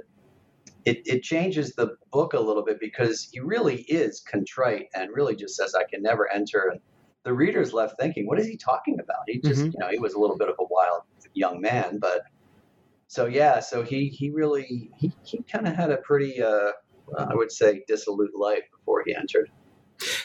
it 0.84 1.02
it 1.04 1.22
changes 1.22 1.74
the 1.74 1.96
book 2.12 2.32
a 2.32 2.40
little 2.40 2.64
bit 2.64 2.78
because 2.78 3.28
he 3.32 3.40
really 3.40 3.82
is 3.82 4.20
contrite 4.20 4.86
and 4.94 5.10
really 5.12 5.34
just 5.34 5.56
says, 5.56 5.74
"I 5.74 5.84
can 5.84 6.00
never 6.02 6.32
enter." 6.32 6.68
And 6.70 6.80
the 7.24 7.32
reader's 7.32 7.72
left 7.72 7.98
thinking, 7.98 8.26
"What 8.26 8.38
is 8.38 8.46
he 8.46 8.56
talking 8.56 9.00
about?" 9.00 9.24
He 9.26 9.40
just 9.40 9.62
mm-hmm. 9.62 9.72
you 9.72 9.78
know 9.80 9.88
he 9.90 9.98
was 9.98 10.14
a 10.14 10.20
little 10.20 10.38
bit 10.38 10.48
of 10.48 10.54
a 10.60 10.64
wild 10.70 11.02
young 11.34 11.60
man, 11.60 11.98
but 11.98 12.22
so 13.08 13.26
yeah, 13.26 13.60
so 13.60 13.82
he 13.82 14.08
he 14.08 14.30
really 14.30 14.90
he, 14.96 15.12
he 15.24 15.42
kind 15.42 15.66
of 15.66 15.74
had 15.74 15.90
a 15.90 15.96
pretty 15.96 16.40
uh, 16.40 16.70
Uh, 17.16 17.26
I 17.30 17.34
would 17.34 17.52
say 17.52 17.82
dissolute 17.86 18.34
life 18.34 18.64
before 18.70 19.02
he 19.06 19.14
entered. 19.14 19.50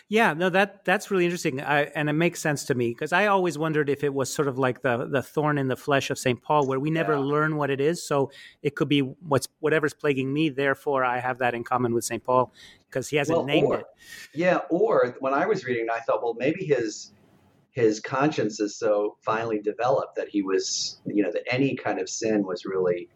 Yeah, 0.09 0.33
no, 0.33 0.50
that 0.50 0.83
that's 0.83 1.09
really 1.09 1.23
interesting, 1.25 1.61
I, 1.61 1.83
and 1.83 2.09
it 2.09 2.13
makes 2.13 2.41
sense 2.41 2.65
to 2.65 2.75
me 2.75 2.89
because 2.89 3.13
I 3.13 3.27
always 3.27 3.57
wondered 3.57 3.89
if 3.89 4.03
it 4.03 4.13
was 4.13 4.33
sort 4.33 4.47
of 4.47 4.57
like 4.57 4.81
the 4.81 5.05
the 5.05 5.21
thorn 5.21 5.57
in 5.57 5.69
the 5.69 5.77
flesh 5.77 6.09
of 6.09 6.19
Saint 6.19 6.41
Paul, 6.41 6.67
where 6.67 6.79
we 6.79 6.91
never 6.91 7.13
yeah. 7.13 7.19
learn 7.19 7.55
what 7.55 7.69
it 7.69 7.79
is. 7.79 8.05
So 8.05 8.31
it 8.61 8.75
could 8.75 8.89
be 8.89 9.00
what's 9.00 9.47
whatever's 9.59 9.93
plaguing 9.93 10.33
me. 10.33 10.50
Therefore, 10.50 11.05
I 11.05 11.19
have 11.19 11.38
that 11.39 11.53
in 11.53 11.63
common 11.63 11.93
with 11.93 12.03
Saint 12.03 12.23
Paul 12.23 12.51
because 12.89 13.07
he 13.07 13.15
hasn't 13.17 13.38
well, 13.38 13.45
named 13.45 13.67
or, 13.67 13.79
it. 13.79 13.85
Yeah, 14.33 14.59
or 14.69 15.15
when 15.19 15.33
I 15.33 15.45
was 15.45 15.63
reading, 15.63 15.88
I 15.89 16.00
thought, 16.00 16.21
well, 16.21 16.35
maybe 16.38 16.65
his 16.65 17.13
his 17.71 18.01
conscience 18.01 18.59
is 18.59 18.75
so 18.75 19.15
finely 19.21 19.59
developed 19.59 20.15
that 20.17 20.27
he 20.27 20.41
was, 20.41 21.00
you 21.05 21.23
know, 21.23 21.31
that 21.31 21.43
any 21.50 21.75
kind 21.75 22.00
of 22.00 22.09
sin 22.09 22.45
was 22.45 22.65
really 22.65 23.07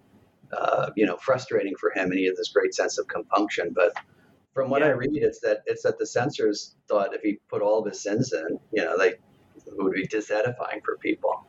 uh, 0.58 0.90
you 0.96 1.06
know, 1.06 1.18
frustrating 1.18 1.76
for 1.80 1.92
him, 1.92 2.10
and 2.12 2.20
he 2.20 2.26
had 2.26 2.36
this 2.36 2.50
great 2.50 2.74
sense 2.74 2.98
of 2.98 3.08
compunction. 3.08 3.72
But 3.74 3.94
from 4.54 4.70
what 4.70 4.82
Yeah. 4.82 4.88
I 4.88 4.92
read, 4.92 5.12
it's 5.14 5.40
that 5.42 5.60
it's 5.66 5.84
that 5.84 5.98
the 5.98 6.06
censors 6.06 6.76
thought 6.88 7.14
if 7.14 7.22
he 7.22 7.40
put 7.50 7.62
all 7.62 7.80
of 7.80 7.86
his 7.86 8.02
sins 8.02 8.34
in, 8.34 8.60
you 8.72 8.84
know, 8.84 8.98
they 8.98 9.10
it 9.68 9.74
would 9.78 9.94
be 9.94 10.08
disedifying 10.08 10.82
for 10.84 10.98
people. 10.98 11.46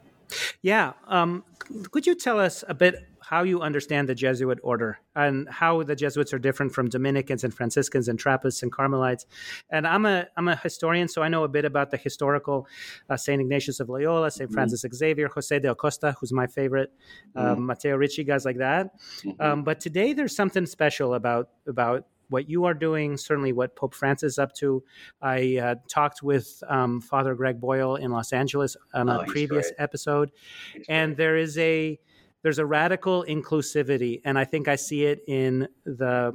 Yeah. 0.63 0.95
Um, 1.07 1.45
could 1.91 2.07
you 2.07 2.15
tell 2.15 2.41
us 2.41 2.65
a 2.69 2.75
bit 2.75 3.07
how 3.29 3.43
you 3.43 3.61
understand 3.61 4.09
the 4.09 4.15
Jesuit 4.15 4.59
order 4.63 4.99
and 5.17 5.49
how 5.49 5.83
the 5.83 5.97
Jesuits 5.97 6.33
are 6.33 6.39
different 6.39 6.73
from 6.73 6.89
Dominicans 6.89 7.43
and 7.43 7.53
Franciscans 7.53 8.07
and 8.07 8.19
Trappists 8.19 8.63
and 8.63 8.71
Carmelites? 8.71 9.27
And 9.71 9.85
I'm 9.87 10.07
a 10.07 10.27
I'm 10.37 10.47
a 10.47 10.55
historian, 10.57 11.09
so 11.09 11.23
I 11.23 11.29
know 11.29 11.43
a 11.43 11.49
bit 11.49 11.65
about 11.65 11.91
the 11.91 11.97
historical 11.97 12.69
uh, 13.11 13.17
Saint 13.17 13.41
Ignatius 13.41 13.81
of 13.81 13.89
Loyola, 13.89 14.31
Saint 14.31 14.51
Mhm. 14.51 14.55
Francis 14.55 14.85
Xavier, 14.95 15.29
Jose 15.35 15.59
de 15.59 15.71
Acosta, 15.71 16.15
who's 16.21 16.33
my 16.33 16.47
favorite, 16.47 16.93
um, 17.35 17.67
Matteo 17.67 17.97
Ricci, 17.97 18.23
guys 18.23 18.45
like 18.45 18.59
that. 18.59 18.91
Mhm. 19.25 19.41
Um, 19.41 19.65
but 19.65 19.81
today 19.81 20.13
there's 20.13 20.37
something 20.37 20.65
special 20.67 21.15
about 21.15 21.49
about 21.67 22.07
what 22.29 22.49
you 22.49 22.65
are 22.65 22.75
doing. 22.75 23.17
Certainly, 23.17 23.53
what 23.55 23.75
Pope 23.77 23.95
Francis 23.95 24.35
is 24.35 24.39
up 24.39 24.53
to. 24.55 24.83
I 25.21 25.59
uh, 25.59 25.75
talked 25.89 26.23
with 26.23 26.63
um, 26.69 27.01
Father 27.01 27.35
Greg 27.35 27.61
Boyle 27.61 27.97
in 27.97 28.11
Los 28.13 28.33
Angeles 28.33 28.77
on 28.95 29.09
Oh, 29.09 29.21
a 29.21 29.25
previous 29.27 29.73
episode, 29.79 30.31
He's 30.75 30.85
and 30.89 31.11
great. 31.11 31.17
there 31.19 31.37
is 31.37 31.57
a 31.59 31.99
there's 32.43 32.59
a 32.59 32.67
radical 32.67 33.25
inclusivity, 33.29 34.21
and 34.25 34.39
I 34.39 34.45
think 34.45 34.69
I 34.69 34.77
see 34.77 35.05
it 35.05 35.23
in 35.27 35.69
the 35.85 36.33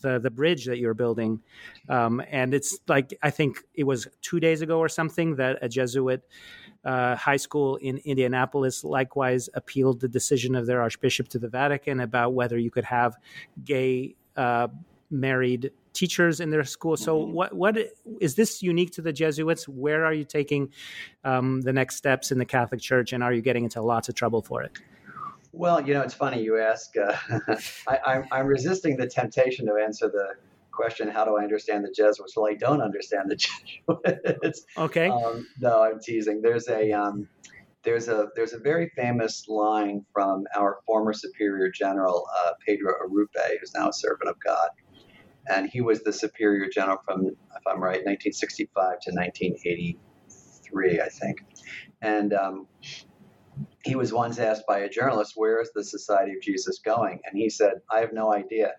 the 0.00 0.18
the 0.18 0.30
bridge 0.30 0.66
that 0.66 0.78
you're 0.78 0.94
building, 0.94 1.40
um, 1.88 2.22
and 2.30 2.52
it's 2.52 2.78
like 2.88 3.16
I 3.22 3.30
think 3.30 3.62
it 3.74 3.84
was 3.84 4.06
two 4.20 4.38
days 4.40 4.60
ago 4.60 4.78
or 4.78 4.88
something 4.88 5.36
that 5.36 5.58
a 5.62 5.68
Jesuit 5.68 6.22
uh, 6.84 7.16
high 7.16 7.38
school 7.38 7.76
in 7.76 7.96
Indianapolis 8.04 8.84
likewise 8.84 9.48
appealed 9.54 10.00
the 10.00 10.08
decision 10.08 10.54
of 10.54 10.66
their 10.66 10.82
archbishop 10.82 11.28
to 11.28 11.38
the 11.38 11.48
Vatican 11.48 12.00
about 12.00 12.34
whether 12.34 12.58
you 12.58 12.70
could 12.70 12.84
have 12.84 13.16
gay 13.64 14.14
uh, 14.36 14.68
married 15.10 15.70
teachers 15.94 16.40
in 16.40 16.50
their 16.50 16.64
school. 16.64 16.96
So, 16.96 17.18
Mhm. 17.24 17.32
what 17.32 17.54
what 17.54 17.78
is 18.20 18.34
this 18.34 18.62
unique 18.62 18.90
to 18.92 19.00
the 19.02 19.12
Jesuits? 19.12 19.66
Where 19.68 20.04
are 20.04 20.12
you 20.12 20.24
taking 20.24 20.70
um, 21.22 21.62
the 21.62 21.72
next 21.72 21.96
steps 21.96 22.30
in 22.32 22.36
the 22.38 22.44
Catholic 22.44 22.80
Church, 22.80 23.14
and 23.14 23.22
are 23.22 23.32
you 23.32 23.40
getting 23.40 23.64
into 23.64 23.80
lots 23.80 24.10
of 24.10 24.14
trouble 24.14 24.42
for 24.42 24.62
it? 24.62 24.72
Well, 25.56 25.86
you 25.86 25.94
know, 25.94 26.02
it's 26.02 26.14
funny 26.14 26.42
you 26.42 26.58
ask. 26.58 26.96
Uh, 26.96 27.16
I, 27.88 27.98
I'm, 28.04 28.24
I'm 28.32 28.46
resisting 28.46 28.96
the 28.96 29.06
temptation 29.06 29.66
to 29.66 29.74
answer 29.74 30.08
the 30.08 30.34
question, 30.72 31.08
"How 31.08 31.24
do 31.24 31.36
I 31.36 31.42
understand 31.42 31.84
the 31.84 31.92
Jesuits?" 31.92 32.36
Well, 32.36 32.48
I 32.50 32.54
don't 32.54 32.82
understand 32.82 33.30
the 33.30 33.36
Jesuits. 34.26 34.66
Okay. 34.76 35.08
Um, 35.08 35.46
no, 35.60 35.82
I'm 35.82 36.00
teasing. 36.00 36.42
There's 36.42 36.68
a 36.68 36.90
um, 36.90 37.28
there's 37.84 38.08
a 38.08 38.28
there's 38.34 38.52
a 38.52 38.58
very 38.58 38.90
famous 38.96 39.46
line 39.48 40.04
from 40.12 40.44
our 40.56 40.78
former 40.86 41.12
Superior 41.12 41.70
General 41.70 42.26
uh, 42.36 42.52
Pedro 42.66 42.92
Arrupe, 43.06 43.58
who's 43.60 43.74
now 43.74 43.90
a 43.90 43.92
servant 43.92 44.30
of 44.30 44.36
God, 44.40 44.70
and 45.46 45.70
he 45.70 45.80
was 45.80 46.02
the 46.02 46.12
Superior 46.12 46.68
General 46.68 46.98
from, 47.04 47.26
if 47.26 47.66
I'm 47.66 47.80
right, 47.80 48.04
1965 48.04 48.74
to 48.74 49.12
1983, 49.12 51.00
I 51.00 51.08
think, 51.08 51.44
and 52.02 52.32
um, 52.32 52.66
he 53.84 53.96
was 53.96 54.12
once 54.12 54.38
asked 54.38 54.64
by 54.66 54.78
a 54.80 54.88
journalist, 54.88 55.32
"Where 55.36 55.60
is 55.60 55.70
the 55.74 55.84
Society 55.84 56.32
of 56.32 56.42
Jesus 56.42 56.80
going?" 56.84 57.20
And 57.24 57.36
he 57.38 57.50
said, 57.50 57.74
"I 57.90 58.00
have 58.00 58.12
no 58.12 58.32
idea." 58.32 58.72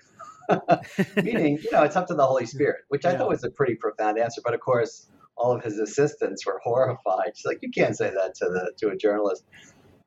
Meaning, 1.17 1.59
you 1.63 1.71
know, 1.71 1.83
it's 1.83 1.95
up 1.95 2.07
to 2.07 2.13
the 2.15 2.25
Holy 2.25 2.45
Spirit, 2.45 2.81
which 2.89 3.05
I 3.05 3.11
Yeah. 3.11 3.19
thought 3.19 3.29
was 3.29 3.43
a 3.43 3.51
pretty 3.51 3.75
profound 3.75 4.19
answer. 4.19 4.41
But 4.43 4.53
of 4.53 4.59
course, 4.59 5.07
all 5.37 5.55
of 5.55 5.63
his 5.63 5.79
assistants 5.79 6.45
were 6.45 6.59
horrified. 6.63 7.33
She's 7.35 7.45
like, 7.45 7.59
"You 7.61 7.71
can't 7.71 7.95
say 7.95 8.09
that 8.09 8.35
to 8.35 8.45
the 8.45 8.73
to 8.79 8.89
a 8.89 8.97
journalist." 8.97 9.43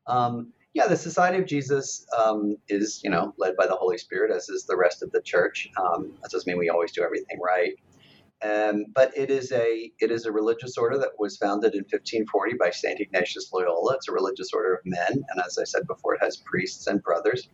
Um, 0.07 0.53
yeah, 0.75 0.87
the 0.87 0.97
Society 0.97 1.39
of 1.39 1.47
Jesus 1.47 2.07
um, 2.17 2.57
is, 2.69 3.01
you 3.03 3.11
know, 3.11 3.33
led 3.39 3.57
by 3.57 3.67
the 3.67 3.75
Holy 3.75 3.99
Spirit, 3.99 4.31
as 4.31 4.49
is 4.49 4.67
the 4.67 4.77
rest 4.77 5.03
of 5.03 5.11
the 5.13 5.23
Church. 5.23 5.69
Um, 5.81 6.13
that 6.23 6.31
doesn't 6.31 6.47
mean 6.47 6.59
we 6.59 6.69
always 6.69 6.93
do 6.93 7.03
everything 7.03 7.39
right. 7.43 7.73
Um, 8.41 8.87
but 8.95 9.17
it 9.17 9.31
is 9.31 9.51
a 9.51 9.91
it 9.99 10.13
is 10.13 10.25
a 10.25 10.31
religious 10.31 10.79
order 10.79 10.97
that 10.99 11.19
was 11.19 11.37
founded 11.37 11.75
in 11.75 11.81
1540 11.81 12.55
by 12.55 12.71
Saint 12.71 13.01
Ignatius 13.01 13.53
Loyola. 13.53 13.95
It's 13.95 14.09
a 14.09 14.13
religious 14.13 14.53
order 14.53 14.75
of 14.75 14.81
men, 14.85 15.09
and 15.13 15.43
as 15.45 15.59
I 15.59 15.65
said 15.65 15.87
before, 15.89 16.15
it 16.15 16.23
has 16.23 16.37
priests 16.37 16.87
and 16.87 17.03
brothers. 17.03 17.49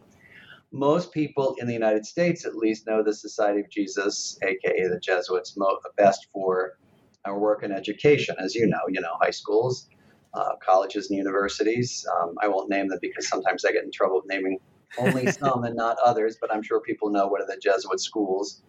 Most 0.73 1.13
people 1.13 1.57
in 1.59 1.69
the 1.69 1.73
United 1.73 2.05
States, 2.05 2.45
at 2.45 2.57
least, 2.57 2.87
know 2.87 3.03
the 3.03 3.15
Society 3.15 3.61
of 3.61 3.71
Jesus, 3.71 4.39
aka 4.43 4.89
the 4.89 4.99
Jesuits, 5.01 5.57
best 5.97 6.27
for 6.33 6.77
our 7.25 7.39
work 7.39 7.63
in 7.63 7.73
education. 7.73 8.37
As 8.39 8.55
you 8.55 8.67
know, 8.67 8.81
you 8.89 9.01
know 9.01 9.17
high 9.21 9.31
schools, 9.31 9.89
uh, 10.35 10.57
colleges, 10.57 11.09
and 11.09 11.17
universities. 11.17 12.07
Um, 12.21 12.35
I 12.43 12.49
won't 12.49 12.69
name 12.69 12.89
them 12.89 12.99
because 13.01 13.29
sometimes 13.29 13.65
I 13.65 13.73
get 13.73 13.85
in 13.85 13.91
trouble 13.91 14.17
with 14.17 14.27
naming 14.29 14.59
only 14.99 15.27
some 15.31 15.65
and 15.65 15.77
not 15.77 15.97
others. 16.05 16.37
But 16.39 16.53
I'm 16.53 16.63
sure 16.63 16.81
people 16.81 17.09
know 17.09 17.27
what 17.27 17.41
are 17.41 17.47
the 17.47 17.57
Jesuit 17.57 18.01
schools. 18.01 18.63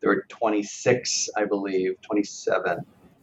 There 0.00 0.10
are 0.10 0.24
26, 0.28 1.30
I 1.36 1.44
believe, 1.44 2.00
27 2.02 2.78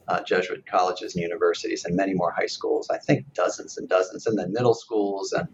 uh, 0.07 0.23
Jesuit 0.23 0.65
colleges 0.65 1.15
and 1.15 1.23
universities, 1.23 1.85
and 1.85 1.95
many 1.95 2.13
more 2.13 2.31
high 2.31 2.47
schools. 2.47 2.89
I 2.89 2.97
think 2.97 3.33
dozens 3.33 3.77
and 3.77 3.87
dozens, 3.87 4.27
and 4.27 4.37
then 4.37 4.51
middle 4.51 4.73
schools. 4.73 5.31
And 5.31 5.47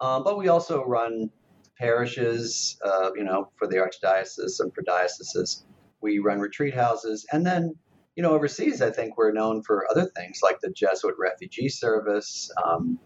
um, 0.00 0.24
but 0.24 0.38
we 0.38 0.48
also 0.48 0.84
run 0.84 1.30
parishes, 1.78 2.78
uh, 2.84 3.10
you 3.14 3.24
know, 3.24 3.50
for 3.56 3.66
the 3.66 3.76
archdiocese 3.76 4.60
and 4.60 4.74
for 4.74 4.82
dioceses. 4.82 5.64
We 6.00 6.18
run 6.18 6.40
retreat 6.40 6.74
houses, 6.74 7.26
and 7.32 7.46
then 7.46 7.76
you 8.16 8.24
know, 8.24 8.32
overseas, 8.32 8.82
I 8.82 8.90
think 8.90 9.16
we're 9.16 9.32
known 9.32 9.62
for 9.62 9.86
other 9.90 10.10
things 10.16 10.40
like 10.42 10.60
the 10.60 10.70
Jesuit 10.70 11.14
Refugee 11.18 11.68
Service. 11.68 12.50
Um, 12.62 12.98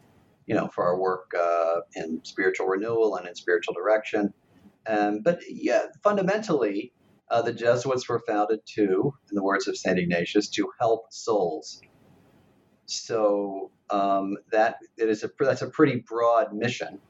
you 0.47 0.55
know, 0.55 0.69
for 0.69 0.85
our 0.85 0.99
work 0.99 1.33
uh, 1.39 1.81
in 1.95 2.21
spiritual 2.23 2.67
renewal 2.67 3.17
and 3.17 3.27
in 3.27 3.35
spiritual 3.35 3.75
direction. 3.75 4.33
Um, 4.87 5.21
but 5.21 5.41
yeah, 5.49 5.87
fundamentally, 6.03 6.93
uh, 7.35 7.43
the 7.43 7.53
Jesuits 7.53 8.09
were 8.09 8.21
founded 8.21 8.61
to, 8.77 9.13
in 9.29 9.35
the 9.35 9.43
words 9.43 9.67
of 9.67 9.77
Saint 9.77 9.99
Ignatius, 9.99 10.49
to 10.51 10.71
help 10.79 11.13
souls. 11.13 11.81
So 12.87 13.73
um, 13.91 14.37
that 14.53 14.77
it 14.97 15.09
is 15.09 15.25
a 15.25 15.31
that's 15.41 15.63
a 15.63 15.67
pretty 15.67 15.97
broad 15.97 16.55
mission. 16.55 17.01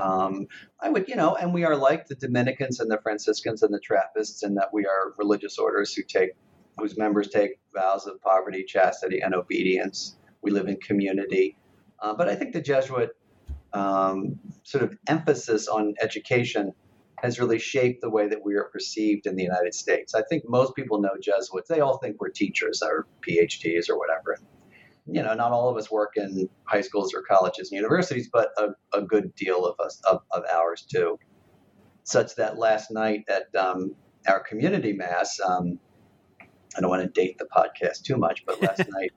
Um, 0.00 0.46
I 0.80 0.88
would, 0.90 1.08
you 1.08 1.16
know, 1.16 1.34
and 1.34 1.52
we 1.52 1.64
are 1.64 1.74
like 1.74 2.06
the 2.06 2.14
Dominicans 2.14 2.78
and 2.78 2.88
the 2.88 3.00
Franciscans 3.02 3.64
and 3.64 3.74
the 3.74 3.80
Trappists 3.80 4.44
in 4.44 4.54
that 4.54 4.68
we 4.72 4.86
are 4.86 5.14
religious 5.18 5.58
orders 5.58 5.92
who 5.92 6.02
take 6.04 6.30
whose 6.78 6.96
members 6.96 7.28
take 7.28 7.58
vows 7.74 8.06
of 8.06 8.20
poverty, 8.20 8.62
chastity, 8.62 9.20
and 9.20 9.34
obedience. 9.34 10.16
We 10.42 10.52
live 10.52 10.68
in 10.68 10.76
community. 10.76 11.56
Uh, 11.98 12.14
but 12.14 12.28
I 12.28 12.36
think 12.36 12.52
the 12.52 12.60
Jesuit 12.60 13.16
um, 13.72 14.38
sort 14.62 14.84
of 14.84 14.96
emphasis 15.08 15.66
on 15.66 15.94
education 16.00 16.72
has 17.22 17.38
really 17.38 17.58
shaped 17.58 18.02
the 18.02 18.10
way 18.10 18.28
that 18.28 18.44
we 18.44 18.54
are 18.54 18.64
perceived 18.64 19.26
in 19.26 19.36
the 19.36 19.42
United 19.42 19.74
States. 19.74 20.14
I 20.14 20.22
think 20.22 20.48
most 20.48 20.74
people 20.74 21.00
know 21.00 21.16
Jesuits. 21.20 21.68
They 21.68 21.80
all 21.80 21.98
think 21.98 22.20
we're 22.20 22.28
teachers 22.28 22.82
or 22.82 23.06
PhDs 23.26 23.88
or 23.88 23.98
whatever. 23.98 24.38
You 25.06 25.22
know, 25.22 25.34
not 25.34 25.52
all 25.52 25.68
of 25.68 25.76
us 25.76 25.90
work 25.90 26.14
in 26.16 26.48
high 26.64 26.80
schools 26.80 27.14
or 27.14 27.22
colleges 27.22 27.70
and 27.70 27.76
universities, 27.76 28.28
but 28.30 28.50
a, 28.58 28.70
a 28.92 29.02
good 29.02 29.34
deal 29.34 29.64
of 29.64 29.78
us 29.80 30.00
of, 30.08 30.22
of 30.32 30.42
ours 30.52 30.84
do. 30.88 31.18
Such 32.02 32.34
that 32.36 32.58
last 32.58 32.90
night 32.90 33.24
at 33.28 33.54
um, 33.54 33.94
our 34.28 34.40
community 34.40 34.92
mass, 34.92 35.40
um, 35.40 35.78
I 36.76 36.80
don't 36.80 36.90
want 36.90 37.02
to 37.02 37.08
date 37.08 37.38
the 37.38 37.46
podcast 37.46 38.02
too 38.02 38.16
much, 38.16 38.44
but 38.44 38.60
last 38.60 38.82
night 38.90 39.12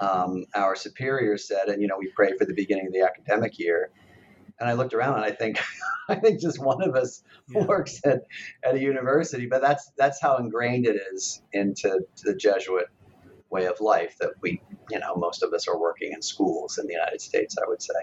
um, 0.00 0.44
our 0.54 0.74
superior 0.74 1.36
said, 1.36 1.68
and 1.68 1.80
you 1.80 1.88
know, 1.88 1.96
we 1.98 2.10
pray 2.14 2.32
for 2.36 2.44
the 2.44 2.54
beginning 2.54 2.86
of 2.86 2.92
the 2.92 3.02
academic 3.02 3.58
year. 3.58 3.90
And 4.60 4.68
I 4.68 4.74
looked 4.74 4.92
around 4.94 5.16
and 5.16 5.24
I 5.24 5.30
think, 5.30 5.58
I 6.08 6.16
think 6.16 6.40
just 6.40 6.58
one 6.62 6.82
of 6.82 6.94
us 6.94 7.22
Yeah. 7.48 7.64
works 7.66 8.00
at, 8.04 8.22
at 8.62 8.74
a 8.76 8.78
university, 8.80 9.46
but 9.46 9.60
that's 9.60 9.90
that's 9.96 10.20
how 10.20 10.36
ingrained 10.36 10.86
it 10.86 11.00
is 11.12 11.42
into 11.52 12.00
the 12.22 12.34
Jesuit 12.34 12.86
way 13.50 13.66
of 13.66 13.80
life 13.80 14.16
that 14.20 14.34
we, 14.40 14.62
you 14.90 14.98
know, 15.00 15.16
most 15.16 15.42
of 15.42 15.52
us 15.52 15.66
are 15.66 15.78
working 15.78 16.12
in 16.12 16.22
schools 16.22 16.78
in 16.78 16.86
the 16.86 16.92
United 16.92 17.20
States. 17.20 17.56
I 17.58 17.68
would 17.68 17.82
say. 17.82 17.94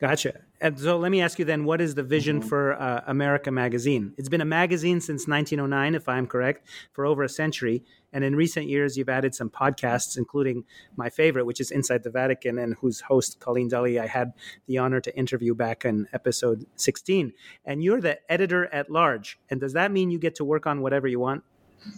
Gotcha. 0.00 0.34
And 0.60 0.78
so 0.78 0.98
let 0.98 1.10
me 1.10 1.20
ask 1.20 1.38
you 1.38 1.44
then, 1.44 1.64
what 1.64 1.80
is 1.80 1.94
the 1.94 2.02
vision 2.02 2.40
Mhm. 2.40 2.48
for 2.48 2.72
uh, 2.80 3.02
America 3.06 3.50
Magazine? 3.50 4.12
It's 4.18 4.28
been 4.28 4.40
a 4.40 4.44
magazine 4.44 5.00
since 5.00 5.28
1909, 5.28 5.94
if 5.94 6.08
I'm 6.08 6.26
correct, 6.26 6.66
for 6.92 7.06
over 7.06 7.22
a 7.22 7.28
century. 7.28 7.84
And 8.12 8.24
in 8.24 8.34
recent 8.34 8.66
years, 8.66 8.96
you've 8.96 9.08
added 9.08 9.34
some 9.34 9.50
podcasts, 9.50 10.16
including 10.16 10.64
my 10.96 11.10
favorite, 11.10 11.44
which 11.44 11.60
is 11.60 11.70
Inside 11.70 12.02
the 12.02 12.10
Vatican, 12.10 12.58
and 12.58 12.74
whose 12.80 13.00
host, 13.02 13.38
Colleen 13.40 13.68
Dulle, 13.68 13.98
I 13.98 14.06
had 14.06 14.32
the 14.66 14.78
honor 14.78 15.00
to 15.00 15.16
interview 15.16 15.54
back 15.54 15.84
in 15.84 16.08
episode 16.12 16.64
16. 16.76 17.32
And 17.64 17.82
you're 17.82 18.00
the 18.00 18.18
editor 18.32 18.66
at 18.74 18.90
large. 18.90 19.38
And 19.50 19.60
does 19.60 19.74
that 19.74 19.92
mean 19.92 20.10
you 20.10 20.18
get 20.18 20.34
to 20.36 20.44
work 20.44 20.66
on 20.66 20.80
whatever 20.80 21.06
you 21.06 21.20
want? 21.20 21.44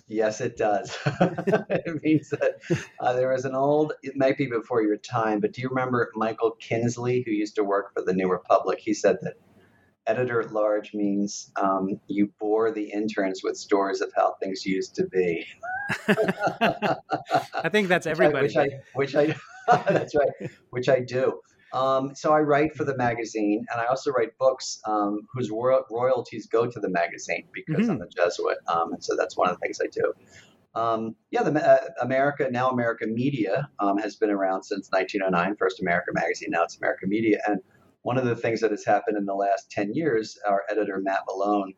Yes, 0.08 0.40
it 0.40 0.56
does. 0.56 0.96
it 1.06 2.02
means 2.02 2.30
that 2.30 2.60
uh, 3.00 3.12
there 3.14 3.32
was 3.32 3.44
an 3.44 3.54
old, 3.54 3.92
it 4.02 4.16
might 4.16 4.36
be 4.36 4.46
before 4.46 4.82
your 4.82 4.96
time, 4.96 5.40
but 5.40 5.52
do 5.52 5.62
you 5.62 5.68
remember 5.68 6.10
Michael 6.14 6.52
Kinsley, 6.52 7.22
who 7.24 7.32
used 7.32 7.56
to 7.56 7.64
work 7.64 7.94
for 7.94 8.02
the 8.02 8.12
New 8.12 8.30
Republic? 8.30 8.78
He 8.80 8.94
said 8.94 9.18
that 9.22 9.34
editor 10.06 10.40
at 10.40 10.52
large 10.52 10.94
means 10.94 11.52
um, 11.56 12.00
you 12.08 12.32
bore 12.38 12.72
the 12.72 12.90
interns 12.90 13.42
with 13.42 13.56
stories 13.56 14.00
of 14.00 14.10
how 14.16 14.34
things 14.42 14.64
used 14.66 14.94
to 14.96 15.06
be. 15.06 15.46
I 16.08 17.68
think 17.70 17.88
that's 17.88 18.06
everybody. 18.06 18.46
Which 18.46 18.56
I, 18.56 18.68
which 18.94 19.14
I, 19.14 19.26
which 19.26 19.36
I 19.68 19.82
that's 19.92 20.14
right, 20.14 20.50
which 20.70 20.88
I 20.88 21.00
do. 21.00 21.40
Um, 21.72 22.14
so 22.14 22.32
I 22.32 22.40
write 22.40 22.76
for 22.76 22.84
the 22.84 22.96
magazine, 22.96 23.64
and 23.70 23.80
I 23.80 23.86
also 23.86 24.10
write 24.10 24.36
books 24.38 24.80
um, 24.86 25.20
whose 25.32 25.50
royal- 25.50 25.84
royalties 25.90 26.46
go 26.46 26.66
to 26.66 26.80
the 26.80 26.88
magazine 26.88 27.46
because 27.52 27.86
Mhm. 27.86 27.90
I'm 27.90 28.02
a 28.02 28.08
Jesuit, 28.08 28.58
um, 28.66 28.92
and 28.92 29.04
so 29.04 29.14
that's 29.16 29.36
one 29.36 29.48
of 29.48 29.56
the 29.56 29.60
things 29.60 29.80
I 29.80 29.86
do. 29.86 30.12
Um, 30.74 31.16
yeah, 31.30 31.42
the 31.42 31.52
uh, 31.52 31.88
America 32.00 32.48
now 32.50 32.70
America 32.70 33.06
Media 33.06 33.68
um, 33.80 33.98
has 33.98 34.16
been 34.16 34.30
around 34.30 34.62
since 34.62 34.88
1909. 34.92 35.56
First 35.56 35.80
America 35.80 36.10
Magazine, 36.14 36.50
now 36.50 36.62
it's 36.64 36.76
America 36.76 37.06
Media, 37.06 37.40
and 37.46 37.60
one 38.02 38.16
of 38.16 38.24
the 38.24 38.36
things 38.36 38.60
that 38.60 38.70
has 38.70 38.84
happened 38.84 39.16
in 39.16 39.26
the 39.26 39.34
last 39.34 39.70
10 39.70 39.94
years, 39.94 40.38
our 40.46 40.62
editor 40.70 40.98
Matt 40.98 41.20
Malone, 41.28 41.74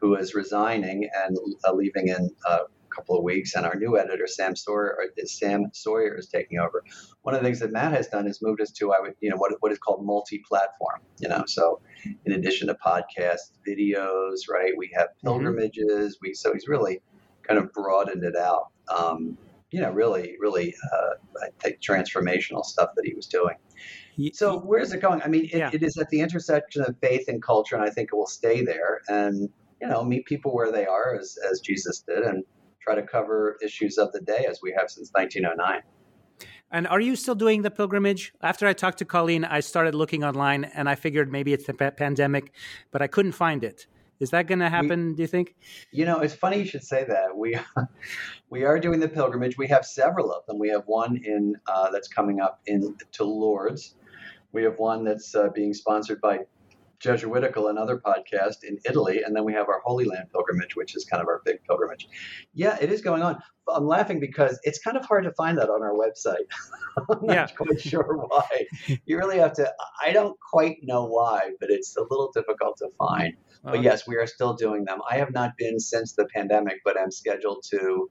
who 0.00 0.14
is 0.16 0.34
resigning 0.34 1.08
and 1.24 1.36
uh, 1.64 1.72
leaving 1.72 2.08
in 2.08 2.30
a 2.46 2.58
couple 2.94 3.16
of 3.16 3.22
weeks, 3.24 3.54
and 3.54 3.66
our 3.66 3.74
new 3.74 3.98
editor 3.98 4.26
Sam 4.26 4.54
Sawyer, 4.56 4.98
Sam 5.24 5.66
Sawyer 5.72 6.16
is 6.16 6.28
taking 6.28 6.58
over. 6.58 6.84
One 7.22 7.34
of 7.34 7.40
the 7.40 7.46
things 7.46 7.60
that 7.60 7.72
Matt 7.72 7.92
has 7.92 8.08
done 8.08 8.26
is 8.26 8.40
moved 8.42 8.60
us 8.60 8.70
to 8.72 8.92
I 8.92 9.00
would 9.00 9.14
you 9.20 9.30
know 9.30 9.36
what 9.36 9.52
what 9.60 9.72
is 9.72 9.78
called 9.78 10.04
multi-platform. 10.04 11.00
You 11.18 11.28
know, 11.28 11.44
so 11.46 11.80
in 12.24 12.32
addition 12.32 12.68
to 12.68 12.74
podcasts, 12.74 13.52
videos, 13.66 14.48
right? 14.50 14.72
We 14.76 14.90
have 14.96 15.08
pilgrimages. 15.22 16.18
We 16.22 16.34
so 16.34 16.52
he's 16.52 16.68
really 16.68 17.00
kind 17.42 17.58
of 17.58 17.72
broadened 17.72 18.24
it 18.24 18.36
out. 18.36 18.68
Um, 18.94 19.36
you 19.70 19.80
know, 19.80 19.90
really, 19.90 20.36
really, 20.38 20.72
uh, 20.92 21.42
I 21.42 21.48
think 21.60 21.80
transformational 21.80 22.64
stuff 22.64 22.90
that 22.94 23.04
he 23.04 23.12
was 23.14 23.26
doing. 23.26 23.56
So 24.32 24.60
where 24.60 24.80
is 24.80 24.92
it 24.92 25.00
going? 25.00 25.20
I 25.22 25.26
mean, 25.26 25.46
it, 25.46 25.54
Yeah. 25.54 25.70
it 25.72 25.82
is 25.82 25.98
at 25.98 26.08
the 26.10 26.20
intersection 26.20 26.82
of 26.82 26.96
faith 27.00 27.24
and 27.26 27.42
culture, 27.42 27.74
and 27.74 27.84
I 27.84 27.90
think 27.90 28.10
it 28.12 28.16
will 28.16 28.28
stay 28.28 28.64
there. 28.64 29.00
And 29.08 29.48
you 29.80 29.88
know, 29.88 30.04
meet 30.04 30.24
people 30.26 30.54
where 30.54 30.70
they 30.70 30.86
are, 30.86 31.16
as 31.20 31.36
as 31.50 31.60
Jesus 31.60 32.04
did, 32.06 32.22
and 32.22 32.44
try 32.84 32.94
to 32.94 33.02
cover 33.02 33.56
issues 33.62 33.98
of 33.98 34.12
the 34.12 34.20
day 34.20 34.46
as 34.48 34.60
we 34.62 34.72
have 34.78 34.90
since 34.90 35.10
1909. 35.12 35.82
And 36.70 36.86
are 36.88 37.00
you 37.00 37.16
still 37.16 37.34
doing 37.34 37.62
the 37.62 37.70
pilgrimage? 37.70 38.32
After 38.42 38.66
I 38.66 38.72
talked 38.72 38.98
to 38.98 39.04
Colleen, 39.04 39.44
I 39.44 39.60
started 39.60 39.94
looking 39.94 40.24
online 40.24 40.64
and 40.64 40.88
I 40.88 40.96
figured 40.96 41.30
maybe 41.30 41.52
it's 41.52 41.66
the 41.66 41.74
pa- 41.74 41.90
pandemic, 41.90 42.52
but 42.90 43.00
I 43.00 43.06
couldn't 43.06 43.32
find 43.32 43.62
it. 43.62 43.86
Is 44.20 44.30
that 44.30 44.46
going 44.46 44.60
to 44.60 44.70
happen, 44.70 45.14
do 45.14 45.22
you 45.22 45.26
think? 45.26 45.54
You 45.90 46.04
know, 46.04 46.20
it's 46.20 46.34
funny 46.34 46.58
you 46.58 46.64
should 46.64 46.84
say 46.84 47.04
that. 47.04 47.36
We 47.36 47.58
we 48.50 48.64
are 48.64 48.78
doing 48.78 49.00
the 49.00 49.08
pilgrimage. 49.08 49.58
We 49.58 49.66
have 49.68 49.84
several 49.84 50.32
of 50.32 50.46
them. 50.46 50.58
We 50.58 50.68
have 50.68 50.84
one 50.86 51.20
in 51.24 51.56
uh, 51.66 51.90
that's 51.90 52.08
coming 52.08 52.40
up 52.40 52.60
in 52.66 52.96
to 53.12 53.24
Lourdes. 53.24 53.96
We 54.52 54.62
have 54.62 54.78
one 54.78 55.04
that's 55.04 55.34
uh, 55.34 55.48
being 55.48 55.74
sponsored 55.74 56.20
by 56.20 56.40
Jesuitical, 57.04 57.68
another 57.68 57.98
podcast 57.98 58.64
in 58.64 58.78
Italy, 58.86 59.22
and 59.22 59.36
then 59.36 59.44
we 59.44 59.52
have 59.52 59.68
our 59.68 59.80
Holy 59.84 60.06
Land 60.06 60.30
pilgrimage, 60.32 60.74
which 60.74 60.96
is 60.96 61.04
kind 61.04 61.20
of 61.22 61.28
our 61.28 61.42
big 61.44 61.62
pilgrimage. 61.64 62.08
Yeah, 62.54 62.78
it 62.80 62.90
is 62.90 63.02
going 63.02 63.20
on. 63.22 63.42
I'm 63.68 63.86
laughing 63.86 64.20
because 64.20 64.58
it's 64.62 64.78
kind 64.78 64.96
of 64.96 65.04
hard 65.04 65.24
to 65.24 65.32
find 65.32 65.58
that 65.58 65.68
on 65.68 65.82
our 65.82 65.92
website. 65.92 66.46
I'm 67.10 67.26
not 67.26 67.34
Yeah. 67.34 67.46
quite 67.48 67.78
sure 67.80 68.16
why. 68.28 68.66
You 69.04 69.18
really 69.18 69.38
have 69.38 69.52
to. 69.54 69.70
I 70.02 70.12
don't 70.12 70.38
quite 70.40 70.78
know 70.82 71.04
why, 71.04 71.50
but 71.60 71.70
it's 71.70 71.94
a 71.96 72.02
little 72.02 72.30
difficult 72.32 72.78
to 72.78 72.88
find. 72.98 73.34
But 73.62 73.76
Uh, 73.78 73.82
yes, 73.82 74.06
we 74.08 74.16
are 74.16 74.26
still 74.26 74.54
doing 74.54 74.84
them. 74.84 75.00
I 75.10 75.16
have 75.18 75.32
not 75.32 75.52
been 75.58 75.78
since 75.78 76.14
the 76.14 76.26
pandemic, 76.34 76.80
but 76.86 76.98
I'm 76.98 77.10
scheduled 77.10 77.64
to 77.70 78.10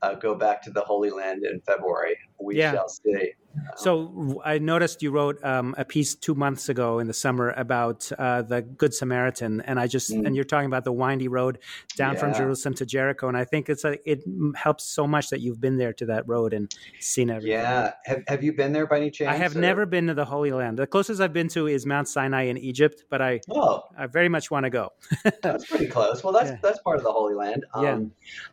uh, 0.00 0.14
go 0.14 0.34
back 0.34 0.62
to 0.62 0.70
the 0.70 0.80
Holy 0.80 1.10
Land 1.10 1.44
in 1.44 1.60
February. 1.60 2.16
We 2.40 2.56
Yeah. 2.58 2.72
shall 2.72 2.88
see. 2.88 3.32
So 3.76 4.40
I 4.44 4.58
noticed 4.58 5.02
you 5.02 5.10
wrote 5.10 5.42
um, 5.44 5.74
a 5.78 5.84
piece 5.84 6.14
two 6.14 6.34
months 6.34 6.68
ago 6.68 6.98
in 6.98 7.06
the 7.06 7.12
summer 7.14 7.50
about 7.50 8.10
uh, 8.18 8.42
the 8.42 8.62
Good 8.62 8.94
Samaritan, 8.94 9.60
and 9.62 9.78
I 9.80 9.86
just 9.86 10.10
Mm. 10.12 10.26
and 10.26 10.34
you're 10.36 10.44
talking 10.44 10.66
about 10.66 10.84
the 10.84 10.92
windy 10.92 11.28
road 11.28 11.58
down 11.96 12.16
from 12.16 12.34
Jerusalem 12.34 12.74
to 12.74 12.84
Jericho, 12.86 13.28
and 13.28 13.36
I 13.36 13.44
think 13.44 13.68
it's 13.68 13.84
a, 13.84 13.96
it 14.10 14.20
helps 14.56 14.84
so 14.84 15.06
much 15.06 15.30
that 15.30 15.40
you've 15.40 15.60
been 15.60 15.78
there 15.78 15.92
to 15.94 16.06
that 16.06 16.26
road 16.28 16.52
and 16.52 16.70
seen 17.00 17.30
everything. 17.30 17.52
Yeah. 17.52 17.92
Have, 18.04 18.22
have 18.28 18.42
you 18.42 18.52
been 18.52 18.72
there 18.72 18.86
by 18.86 18.98
any 18.98 19.10
chance? 19.10 19.30
I 19.32 19.36
have 19.36 19.56
or- 19.56 19.60
never 19.60 19.86
been 19.86 20.06
to 20.08 20.14
the 20.14 20.24
Holy 20.24 20.52
Land. 20.52 20.78
The 20.78 20.86
closest 20.86 21.20
I've 21.20 21.32
been 21.32 21.48
to 21.48 21.66
is 21.66 21.86
Mount 21.86 22.08
Sinai 22.08 22.42
in 22.44 22.58
Egypt, 22.58 23.04
but 23.10 23.22
I, 23.22 23.40
Oh, 23.50 23.84
I 23.96 24.06
very 24.06 24.28
much 24.28 24.50
want 24.50 24.64
to 24.64 24.70
go. 24.70 24.92
that's 25.42 25.66
pretty 25.66 25.86
close. 25.86 26.22
Well, 26.22 26.32
that's 26.32 26.50
Yeah. 26.50 26.58
that's 26.62 26.80
part 26.80 26.98
of 26.98 27.04
the 27.04 27.12
Holy 27.12 27.34
Land. 27.34 27.64
Yeah. 27.80 27.92
Um, 27.94 28.12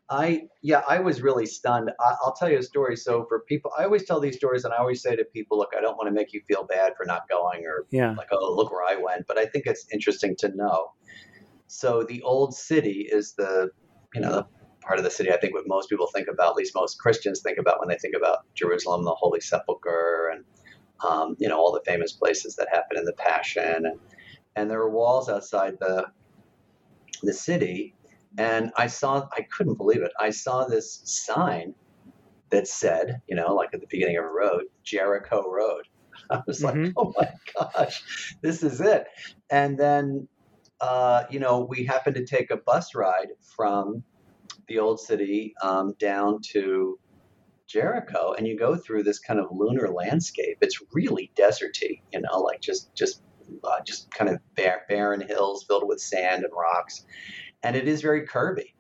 I 0.10 0.48
yeah, 0.62 0.82
I 0.90 1.00
was 1.00 1.22
really 1.22 1.46
stunned. 1.46 1.92
I, 2.00 2.16
I'll 2.24 2.34
tell 2.34 2.50
you 2.50 2.58
a 2.58 2.64
story. 2.64 2.96
So 2.98 3.26
for 3.26 3.42
people, 3.42 3.72
I 3.78 3.84
always 3.84 4.06
tell 4.06 4.20
these 4.20 4.36
stories, 4.38 4.64
and 4.66 4.74
I 4.74 4.78
always 4.78 4.89
say 4.96 5.16
to 5.16 5.26
people, 5.26 5.58
look, 5.58 5.74
I 5.78 5.82
don't 5.82 5.98
want 5.98 6.08
to 6.08 6.14
make 6.14 6.34
you 6.34 6.42
feel 6.48 6.64
bad 6.64 6.94
for 6.98 7.06
not 7.06 7.28
going 7.30 7.66
or 7.66 7.86
Yeah. 7.92 8.16
like, 8.18 8.30
oh, 8.32 8.54
look 8.56 8.72
where 8.72 8.84
I 8.84 8.96
went. 8.96 9.28
But 9.28 9.38
I 9.38 9.46
think 9.46 9.66
it's 9.68 9.86
interesting 9.92 10.36
to 10.38 10.50
know. 10.56 10.94
So 11.68 12.04
the 12.04 12.22
old 12.24 12.56
city 12.56 13.08
is 13.12 13.34
the, 13.34 13.70
you 14.14 14.22
know, 14.22 14.32
the 14.32 14.46
part 14.82 14.98
of 14.98 15.06
the 15.06 15.12
city 15.12 15.32
I 15.32 15.38
think 15.38 15.54
what 15.54 15.68
most 15.68 15.90
people 15.90 16.08
think 16.08 16.28
about, 16.28 16.52
at 16.52 16.56
least 16.56 16.74
most 16.76 17.00
Christians 17.00 17.42
think 17.42 17.58
about 17.60 17.80
when 17.80 17.90
they 17.90 17.98
think 17.98 18.16
about 18.16 18.40
Jerusalem, 18.56 19.04
the 19.04 19.14
Holy 19.14 19.40
Sepulchre, 19.40 20.32
and 20.34 20.44
um, 21.08 21.36
you 21.40 21.48
know 21.48 21.58
all 21.58 21.72
the 21.72 21.82
famous 21.86 22.14
places 22.14 22.56
that 22.56 22.68
happen 22.72 22.98
in 22.98 23.06
the 23.06 23.14
Passion, 23.14 23.86
and 23.86 24.00
and 24.56 24.70
there 24.70 24.80
are 24.80 24.90
walls 24.90 25.30
outside 25.30 25.78
the 25.80 26.08
the 27.22 27.34
city, 27.34 27.96
and 28.38 28.72
I 28.78 28.88
saw 28.88 29.28
I 29.38 29.42
couldn't 29.42 29.78
believe 29.78 30.02
it. 30.02 30.12
I 30.20 30.32
saw 30.32 30.66
this 30.66 31.02
sign 31.06 31.76
that 32.52 32.68
said, 32.68 33.22
you 33.28 33.36
know, 33.36 33.54
like 33.54 33.70
at 33.74 33.82
the 33.82 33.88
beginning 33.90 34.18
of 34.18 34.26
a 34.26 34.30
road, 34.30 34.64
Jericho 34.84 35.44
Road. 35.50 35.84
I 36.30 36.42
was 36.46 36.62
Mhm. 36.62 36.86
like, 36.86 36.94
oh 36.98 37.14
my 37.18 37.30
gosh, 37.56 38.36
this 38.42 38.64
is 38.64 38.82
it. 38.82 39.06
And 39.50 39.78
then, 39.80 40.28
uh, 40.82 41.24
you 41.30 41.40
know, 41.40 41.62
we 41.62 41.86
happened 41.86 42.16
to 42.18 42.26
take 42.26 42.52
a 42.52 42.58
bus 42.58 42.94
ride 42.96 43.30
from 43.56 44.04
the 44.68 44.80
old 44.80 45.00
city 45.00 45.54
um, 45.62 45.94
down 46.00 46.40
to 46.52 47.00
Jericho, 47.68 48.34
and 48.34 48.48
you 48.48 48.58
go 48.58 48.76
through 48.76 49.04
this 49.04 49.20
kind 49.20 49.40
of 49.40 49.48
lunar 49.52 49.90
landscape. 49.90 50.58
It's 50.62 50.82
really 50.92 51.32
deserty, 51.38 52.02
you 52.12 52.22
know, 52.22 52.40
like 52.40 52.62
just 52.62 52.94
just 52.96 53.22
uh, 53.64 53.80
just 53.86 54.12
kind 54.12 54.30
of 54.30 54.40
bar- 54.56 54.84
barren 54.90 55.22
hills 55.22 55.66
filled 55.68 55.88
with 55.88 56.02
sand 56.02 56.44
and 56.44 56.54
rocks, 56.54 57.06
and 57.64 57.76
it 57.76 57.88
is 57.88 58.02
very 58.02 58.28
curvy. 58.28 58.74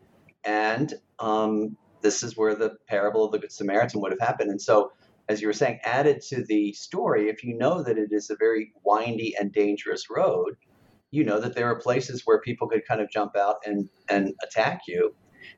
And 0.44 0.94
um, 1.20 1.78
this 2.02 2.24
is 2.24 2.38
where 2.38 2.56
the 2.56 2.76
parable 2.88 3.26
of 3.26 3.32
the 3.32 3.40
Good 3.40 3.52
Samaritan 3.52 4.02
would 4.02 4.12
have 4.12 4.20
happened. 4.20 4.52
And 4.52 4.62
so, 4.62 4.92
as 5.28 5.42
you 5.42 5.48
were 5.48 5.54
saying, 5.54 5.80
added 5.84 6.22
to 6.30 6.44
the 6.44 6.74
story, 6.74 7.30
if 7.30 7.44
you 7.44 7.56
know 7.56 7.84
that 7.84 7.98
it 7.98 8.12
is 8.12 8.30
a 8.30 8.36
very 8.36 8.72
windy 8.84 9.36
and 9.40 9.52
dangerous 9.52 10.10
road, 10.10 10.56
you 11.12 11.24
know 11.24 11.40
that 11.40 11.56
there 11.56 11.68
are 11.68 11.80
places 11.80 12.24
where 12.26 12.42
people 12.42 12.68
could 12.68 12.86
kind 12.88 13.02
of 13.02 13.12
jump 13.12 13.36
out 13.36 13.58
and, 13.66 13.90
and 14.10 14.34
attack 14.44 14.82
you. 14.88 15.14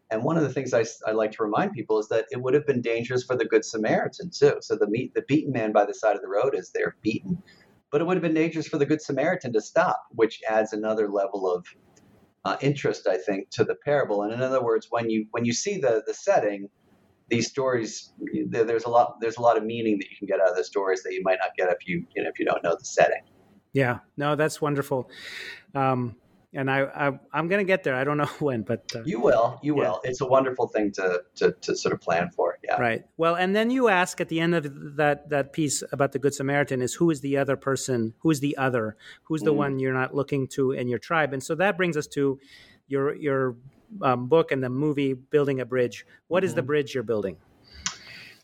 And 0.09 0.23
one 0.23 0.37
of 0.37 0.43
the 0.43 0.51
things 0.51 0.73
I, 0.73 0.83
I 1.07 1.11
like 1.11 1.31
to 1.33 1.43
remind 1.43 1.71
people 1.71 1.99
is 1.99 2.07
that 2.09 2.25
it 2.31 2.41
would 2.41 2.53
have 2.53 2.67
been 2.67 2.81
dangerous 2.81 3.23
for 3.23 3.35
the 3.35 3.45
Good 3.45 3.65
Samaritan 3.65 4.29
too. 4.29 4.57
So 4.61 4.75
the 4.75 4.87
meet, 4.87 5.13
the 5.13 5.23
beaten 5.23 5.53
man 5.53 5.71
by 5.71 5.85
the 5.85 5.93
side 5.93 6.15
of 6.15 6.21
the 6.21 6.27
road 6.27 6.53
is 6.53 6.71
there 6.71 6.95
beaten, 7.01 7.41
but 7.91 8.01
it 8.01 8.03
would 8.05 8.17
have 8.17 8.21
been 8.21 8.33
dangerous 8.33 8.67
for 8.67 8.77
the 8.77 8.85
Good 8.85 9.01
Samaritan 9.01 9.53
to 9.53 9.61
stop, 9.61 10.01
which 10.11 10.41
adds 10.49 10.73
another 10.73 11.09
level 11.09 11.49
of 11.49 11.65
uh, 12.45 12.57
interest, 12.61 13.07
I 13.07 13.17
think, 13.17 13.49
to 13.51 13.63
the 13.63 13.75
parable. 13.75 14.23
And 14.23 14.33
in 14.33 14.41
other 14.41 14.63
words, 14.63 14.87
when 14.89 15.09
you 15.09 15.27
when 15.31 15.45
you 15.45 15.53
see 15.53 15.77
the 15.77 16.03
the 16.05 16.13
setting, 16.13 16.69
these 17.29 17.47
stories 17.47 18.13
there, 18.47 18.63
there's 18.63 18.85
a 18.85 18.89
lot 18.89 19.19
there's 19.21 19.37
a 19.37 19.41
lot 19.41 19.57
of 19.57 19.63
meaning 19.63 19.97
that 19.99 20.09
you 20.09 20.17
can 20.17 20.27
get 20.27 20.39
out 20.39 20.49
of 20.49 20.55
the 20.55 20.63
stories 20.63 21.03
that 21.03 21.13
you 21.13 21.21
might 21.23 21.39
not 21.39 21.55
get 21.57 21.69
if 21.69 21.87
you 21.87 22.05
you 22.15 22.23
know 22.23 22.29
if 22.29 22.39
you 22.39 22.45
don't 22.45 22.63
know 22.63 22.75
the 22.77 22.85
setting. 22.85 23.21
Yeah, 23.73 23.99
no, 24.17 24.35
that's 24.35 24.61
wonderful. 24.61 25.09
Um, 25.75 26.15
and 26.53 26.69
I, 26.69 26.81
I 26.83 27.19
I'm 27.33 27.47
gonna 27.47 27.63
get 27.63 27.83
there. 27.83 27.95
I 27.95 28.03
don't 28.03 28.17
know 28.23 28.29
when, 28.39 28.61
but 28.63 28.91
uh, 28.95 29.03
You 29.05 29.19
will, 29.21 29.59
you 29.63 29.75
Yeah. 29.75 29.81
will. 29.91 30.01
It's 30.03 30.21
a 30.21 30.25
wonderful 30.25 30.67
thing 30.67 30.91
to 30.93 31.23
to, 31.35 31.51
to 31.61 31.75
sort 31.75 31.93
of 31.93 32.01
plan 32.01 32.29
for. 32.31 32.57
Yeah. 32.63 32.79
right. 32.79 33.03
Well, 33.17 33.35
and 33.35 33.55
then 33.55 33.69
you 33.71 33.87
ask 33.89 34.19
at 34.21 34.29
the 34.29 34.39
end 34.39 34.55
of 34.55 34.95
that 34.97 35.29
that 35.29 35.53
piece 35.53 35.83
about 35.91 36.11
the 36.11 36.19
Good 36.19 36.33
Samaritan 36.33 36.81
is 36.81 36.93
who 36.95 37.09
is 37.09 37.21
the 37.21 37.37
other 37.37 37.55
person? 37.55 38.13
Who 38.19 38.29
is 38.31 38.39
the 38.39 38.57
other? 38.57 38.95
Who's 39.23 39.41
the 39.41 39.53
Mm. 39.53 39.57
one 39.63 39.79
you're 39.79 39.93
not 39.93 40.13
looking 40.13 40.47
to 40.49 40.71
in 40.71 40.87
your 40.87 40.99
tribe? 40.99 41.33
And 41.33 41.41
so 41.43 41.55
that 41.55 41.77
brings 41.77 41.95
us 41.97 42.07
to 42.07 42.39
your 42.87 43.15
your 43.15 43.55
um, 44.01 44.27
book 44.27 44.51
and 44.51 44.63
the 44.63 44.69
movie 44.69 45.13
Building 45.13 45.59
a 45.59 45.65
Bridge. 45.65 46.05
What 46.27 46.43
is 46.43 46.53
the 46.55 46.61
Mhm. 46.61 46.67
bridge 46.67 46.93
you're 46.95 47.03
building? 47.03 47.37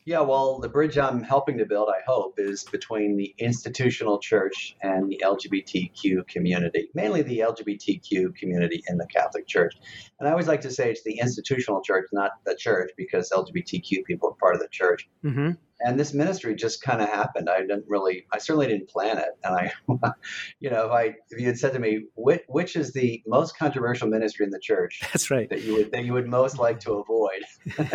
Yeah, 0.08 0.22
well, 0.22 0.60
the 0.60 0.70
bridge 0.70 0.98
I'm 0.98 1.22
helping 1.22 1.58
to 1.58 1.65
build, 1.65 1.89
I 1.89 2.00
hope, 2.08 2.36
is 2.38 2.63
between 2.63 3.17
the 3.17 3.36
institutional 3.38 4.20
church 4.20 4.74
and 4.82 5.10
the 5.10 5.22
LGBTQ 5.22 6.26
community, 6.30 6.89
mainly 6.93 7.24
the 7.24 7.39
LGBTQ 7.39 8.34
community 8.38 8.82
in 8.88 8.98
the 8.98 9.06
Catholic 9.08 9.48
Church. 9.48 9.76
And 10.17 10.30
I 10.30 10.32
always 10.32 10.48
like 10.48 10.62
to 10.62 10.72
say 10.72 10.91
it's 10.91 11.04
the 11.04 11.20
institutional 11.20 11.82
church, 11.82 12.08
not 12.13 12.32
the 12.46 12.56
church, 12.56 12.91
because 12.96 13.30
LGBTQ 13.32 14.06
people 14.06 14.30
are 14.30 14.36
part 14.39 14.56
of 14.56 14.62
the 14.62 14.70
church. 14.72 15.10
Mm-hmm. 15.26 15.52
And 15.82 16.00
this 16.00 16.13
ministry 16.13 16.56
just 16.56 16.82
kind 16.82 17.02
of 17.02 17.10
happened. 17.10 17.50
I 17.50 17.60
didn't 17.60 17.84
really, 17.86 18.28
I 18.32 18.38
certainly 18.38 18.67
didn't 18.67 18.88
plan 18.88 19.17
it. 19.17 19.38
And 19.43 19.56
I, 19.56 19.74
you 20.62 20.70
know, 20.70 20.86
if 20.86 20.91
I, 20.93 21.15
if 21.32 21.39
you 21.41 21.48
had 21.48 21.60
said 21.60 21.74
to 21.74 21.80
me, 21.80 22.06
which, 22.15 22.43
which 22.48 22.78
is 22.78 22.93
the 22.93 23.22
most 23.28 23.58
controversial 23.58 24.08
ministry 24.08 24.46
in 24.46 24.52
the 24.52 24.60
church, 24.60 25.02
That's 25.12 25.30
right. 25.30 25.50
that 25.50 25.63
you 25.63 25.74
would 25.74 25.91
that 25.91 26.06
you 26.06 26.13
would 26.13 26.30
most 26.30 26.60
like 26.60 26.80
to 26.82 26.93
avoid, 26.93 27.43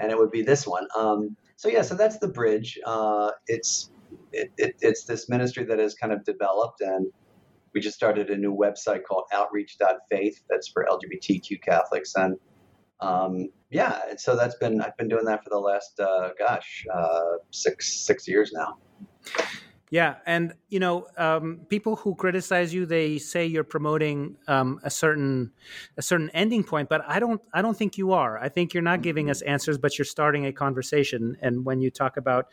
and 0.00 0.10
it 0.10 0.18
would 0.18 0.32
be 0.32 0.42
this 0.42 0.66
one. 0.66 0.88
Um, 0.96 1.36
so 1.64 1.70
yeah, 1.70 1.80
so 1.80 1.94
that's 1.94 2.18
the 2.18 2.28
bridge. 2.28 2.78
Uh, 2.84 3.30
it's 3.46 3.90
it, 4.32 4.52
it, 4.58 4.76
it's 4.82 5.04
this 5.04 5.30
ministry 5.30 5.64
that 5.64 5.78
has 5.78 5.94
kind 5.94 6.12
of 6.12 6.22
developed, 6.22 6.82
and 6.82 7.06
we 7.72 7.80
just 7.80 7.96
started 7.96 8.28
a 8.28 8.36
new 8.36 8.54
website 8.54 9.04
called 9.04 9.24
Outreach.Faith. 9.32 10.42
That's 10.50 10.68
for 10.68 10.86
LGBTQ 10.90 11.62
Catholics, 11.62 12.16
and 12.16 12.36
um, 13.00 13.48
yeah, 13.70 13.98
and 14.10 14.20
so 14.20 14.36
that's 14.36 14.56
been 14.56 14.82
I've 14.82 14.94
been 14.98 15.08
doing 15.08 15.24
that 15.24 15.42
for 15.42 15.48
the 15.48 15.58
last 15.58 15.98
uh, 15.98 16.32
gosh 16.38 16.84
uh, 16.92 17.38
six 17.50 18.04
six 18.04 18.28
years 18.28 18.52
now. 18.52 18.76
Yeah, 19.94 20.16
and 20.26 20.54
you 20.70 20.80
know, 20.80 21.06
um, 21.16 21.60
people 21.68 21.94
who 21.94 22.16
criticize 22.16 22.74
you, 22.74 22.84
they 22.84 23.16
say 23.18 23.46
you're 23.46 23.62
promoting 23.62 24.36
um, 24.48 24.80
a 24.82 24.90
certain 24.90 25.52
a 25.96 26.02
certain 26.02 26.30
ending 26.30 26.64
point, 26.64 26.88
but 26.88 27.04
I 27.06 27.20
don't 27.20 27.40
I 27.52 27.62
don't 27.62 27.76
think 27.76 27.96
you 27.96 28.10
are. 28.10 28.36
I 28.36 28.48
think 28.48 28.74
you're 28.74 28.82
not 28.82 29.02
giving 29.02 29.30
us 29.30 29.40
answers, 29.42 29.78
but 29.78 29.96
you're 29.96 30.04
starting 30.04 30.46
a 30.46 30.52
conversation. 30.52 31.36
And 31.40 31.64
when 31.64 31.80
you 31.80 31.92
talk 31.92 32.16
about 32.16 32.48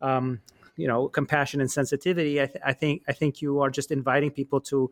um, 0.00 0.40
you 0.76 0.88
know 0.88 1.08
compassion 1.08 1.60
and 1.60 1.70
sensitivity, 1.70 2.40
I, 2.40 2.46
th- 2.46 2.62
I, 2.64 2.72
think 2.72 3.02
I 3.06 3.12
think 3.12 3.42
you 3.42 3.60
are 3.60 3.68
just 3.68 3.90
inviting 3.90 4.30
people 4.30 4.62
to 4.72 4.90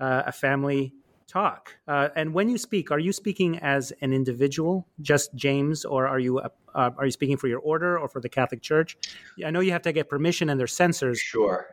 uh, 0.00 0.22
a 0.24 0.32
family 0.32 0.94
talk. 1.26 1.76
Uh, 1.88 2.08
and 2.16 2.32
when 2.32 2.48
you 2.48 2.58
speak, 2.58 2.90
are 2.90 2.98
you 2.98 3.12
speaking 3.12 3.58
as 3.58 3.92
an 4.00 4.12
individual, 4.12 4.86
just 5.00 5.34
James, 5.34 5.84
or 5.84 6.06
are 6.06 6.18
you 6.18 6.38
uh, 6.38 6.48
are 6.74 7.04
you 7.04 7.10
speaking 7.10 7.36
for 7.36 7.48
your 7.48 7.60
order 7.60 7.98
or 7.98 8.08
for 8.08 8.20
the 8.20 8.28
Catholic 8.28 8.62
Church? 8.62 8.96
I 9.44 9.50
know 9.50 9.60
you 9.60 9.72
have 9.72 9.82
to 9.82 9.92
get 9.92 10.08
permission, 10.08 10.50
and 10.50 10.58
there's 10.58 10.76
censors. 10.76 11.18
Sure. 11.18 11.66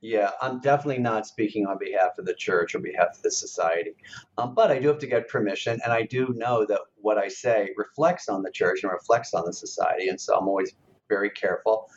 Yeah, 0.00 0.30
I'm 0.40 0.60
definitely 0.60 1.02
not 1.02 1.26
speaking 1.26 1.66
on 1.66 1.76
behalf 1.76 2.18
of 2.18 2.24
the 2.24 2.34
church 2.34 2.76
or 2.76 2.78
behalf 2.78 3.16
of 3.16 3.22
the 3.22 3.32
society, 3.32 3.96
um, 4.36 4.54
but 4.54 4.70
I 4.70 4.78
do 4.78 4.86
have 4.86 4.98
to 5.00 5.08
get 5.08 5.28
permission, 5.28 5.80
and 5.82 5.92
I 5.92 6.02
do 6.02 6.32
know 6.36 6.64
that 6.66 6.80
what 6.96 7.18
I 7.18 7.26
say 7.26 7.70
reflects 7.76 8.28
on 8.28 8.42
the 8.42 8.50
church 8.52 8.84
and 8.84 8.92
reflects 8.92 9.34
on 9.34 9.44
the 9.44 9.52
society, 9.52 10.08
and 10.08 10.20
so 10.20 10.36
I'm 10.36 10.46
always 10.46 10.72
very 11.08 11.30
careful. 11.30 11.90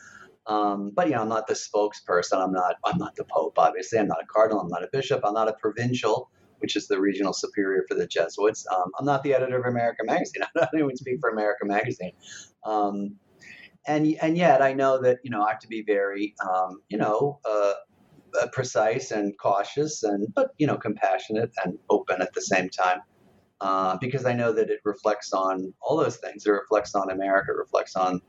Um, 0.48 0.90
but 0.94 1.06
you 1.06 1.14
know, 1.14 1.22
I'm 1.22 1.28
not 1.28 1.46
the 1.46 1.54
spokesperson. 1.54 2.42
I'm 2.42 2.52
not. 2.52 2.74
I'm 2.84 2.98
not 2.98 3.14
the 3.14 3.24
pope. 3.24 3.54
Obviously, 3.56 4.00
I'm 4.00 4.08
not 4.08 4.22
a 4.22 4.26
cardinal. 4.26 4.60
I'm 4.60 4.68
not 4.68 4.82
a 4.82 4.88
bishop. 4.92 5.20
I'm 5.24 5.34
not 5.34 5.48
a 5.48 5.52
provincial 5.52 6.30
which 6.62 6.76
is 6.76 6.88
the 6.88 7.00
regional 7.00 7.32
superior 7.32 7.84
for 7.88 7.94
the 7.96 8.06
Jesuits. 8.06 8.66
Um, 8.72 8.90
I'm 8.98 9.04
not 9.04 9.22
the 9.22 9.34
editor 9.34 9.58
of 9.58 9.66
America 9.66 10.02
Magazine. 10.04 10.42
I 10.56 10.68
don't 10.72 10.80
even 10.80 10.96
speak 10.96 11.18
for 11.20 11.30
America 11.30 11.66
Magazine. 11.66 12.12
Um, 12.64 13.16
and 13.86 14.06
and 14.22 14.38
yet 14.38 14.62
I 14.62 14.72
know 14.72 15.02
that 15.02 15.18
you 15.24 15.30
know 15.30 15.42
I 15.42 15.50
have 15.50 15.58
to 15.60 15.68
be 15.68 15.82
very 15.82 16.34
um, 16.48 16.80
you 16.88 16.98
know 16.98 17.40
uh, 17.44 17.74
uh, 18.40 18.46
precise 18.52 19.10
and 19.10 19.36
cautious 19.38 20.04
and 20.04 20.28
but 20.34 20.50
you 20.58 20.66
know 20.66 20.76
compassionate 20.76 21.50
and 21.64 21.78
open 21.90 22.22
at 22.22 22.32
the 22.32 22.42
same 22.42 22.70
time 22.70 23.00
uh, 23.60 23.96
because 24.00 24.24
I 24.24 24.34
know 24.34 24.52
that 24.52 24.70
it 24.70 24.80
reflects 24.84 25.32
on 25.32 25.74
all 25.80 25.96
those 25.96 26.16
things. 26.16 26.46
It 26.46 26.50
reflects 26.50 26.94
on 26.94 27.10
America. 27.10 27.52
It 27.52 27.58
reflects 27.58 27.96
on 27.96 28.20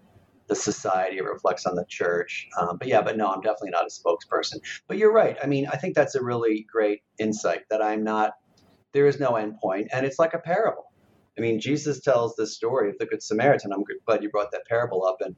the 0.47 0.55
society. 0.55 1.17
It 1.17 1.23
reflects 1.23 1.65
on 1.65 1.75
the 1.75 1.85
church. 1.87 2.47
Um, 2.59 2.77
but 2.77 2.87
yeah, 2.87 3.01
but 3.01 3.17
no, 3.17 3.27
I'm 3.27 3.41
definitely 3.41 3.71
not 3.71 3.85
a 3.85 3.89
spokesperson. 3.89 4.59
But 4.87 4.97
you're 4.97 5.13
right. 5.13 5.37
I 5.41 5.47
mean, 5.47 5.67
I 5.71 5.77
think 5.77 5.95
that's 5.95 6.15
a 6.15 6.23
really 6.23 6.65
great 6.71 7.01
insight 7.19 7.61
that 7.69 7.81
I'm 7.81 8.03
not. 8.03 8.33
There 8.91 9.07
is 9.07 9.19
no 9.19 9.35
end 9.35 9.55
point, 9.59 9.87
and 9.91 10.05
it's 10.05 10.19
like 10.19 10.33
a 10.33 10.39
parable. 10.39 10.91
I 11.37 11.41
mean, 11.41 11.59
Jesus 11.59 11.99
tells 11.99 12.35
this 12.35 12.55
story 12.55 12.89
of 12.89 12.97
the 12.99 13.07
Good 13.07 13.23
Samaritan. 13.23 13.73
I'm 13.73 13.83
glad 14.05 14.21
you 14.21 14.29
brought 14.29 14.51
that 14.51 14.67
parable 14.67 15.03
up, 15.05 15.17
and 15.21 15.35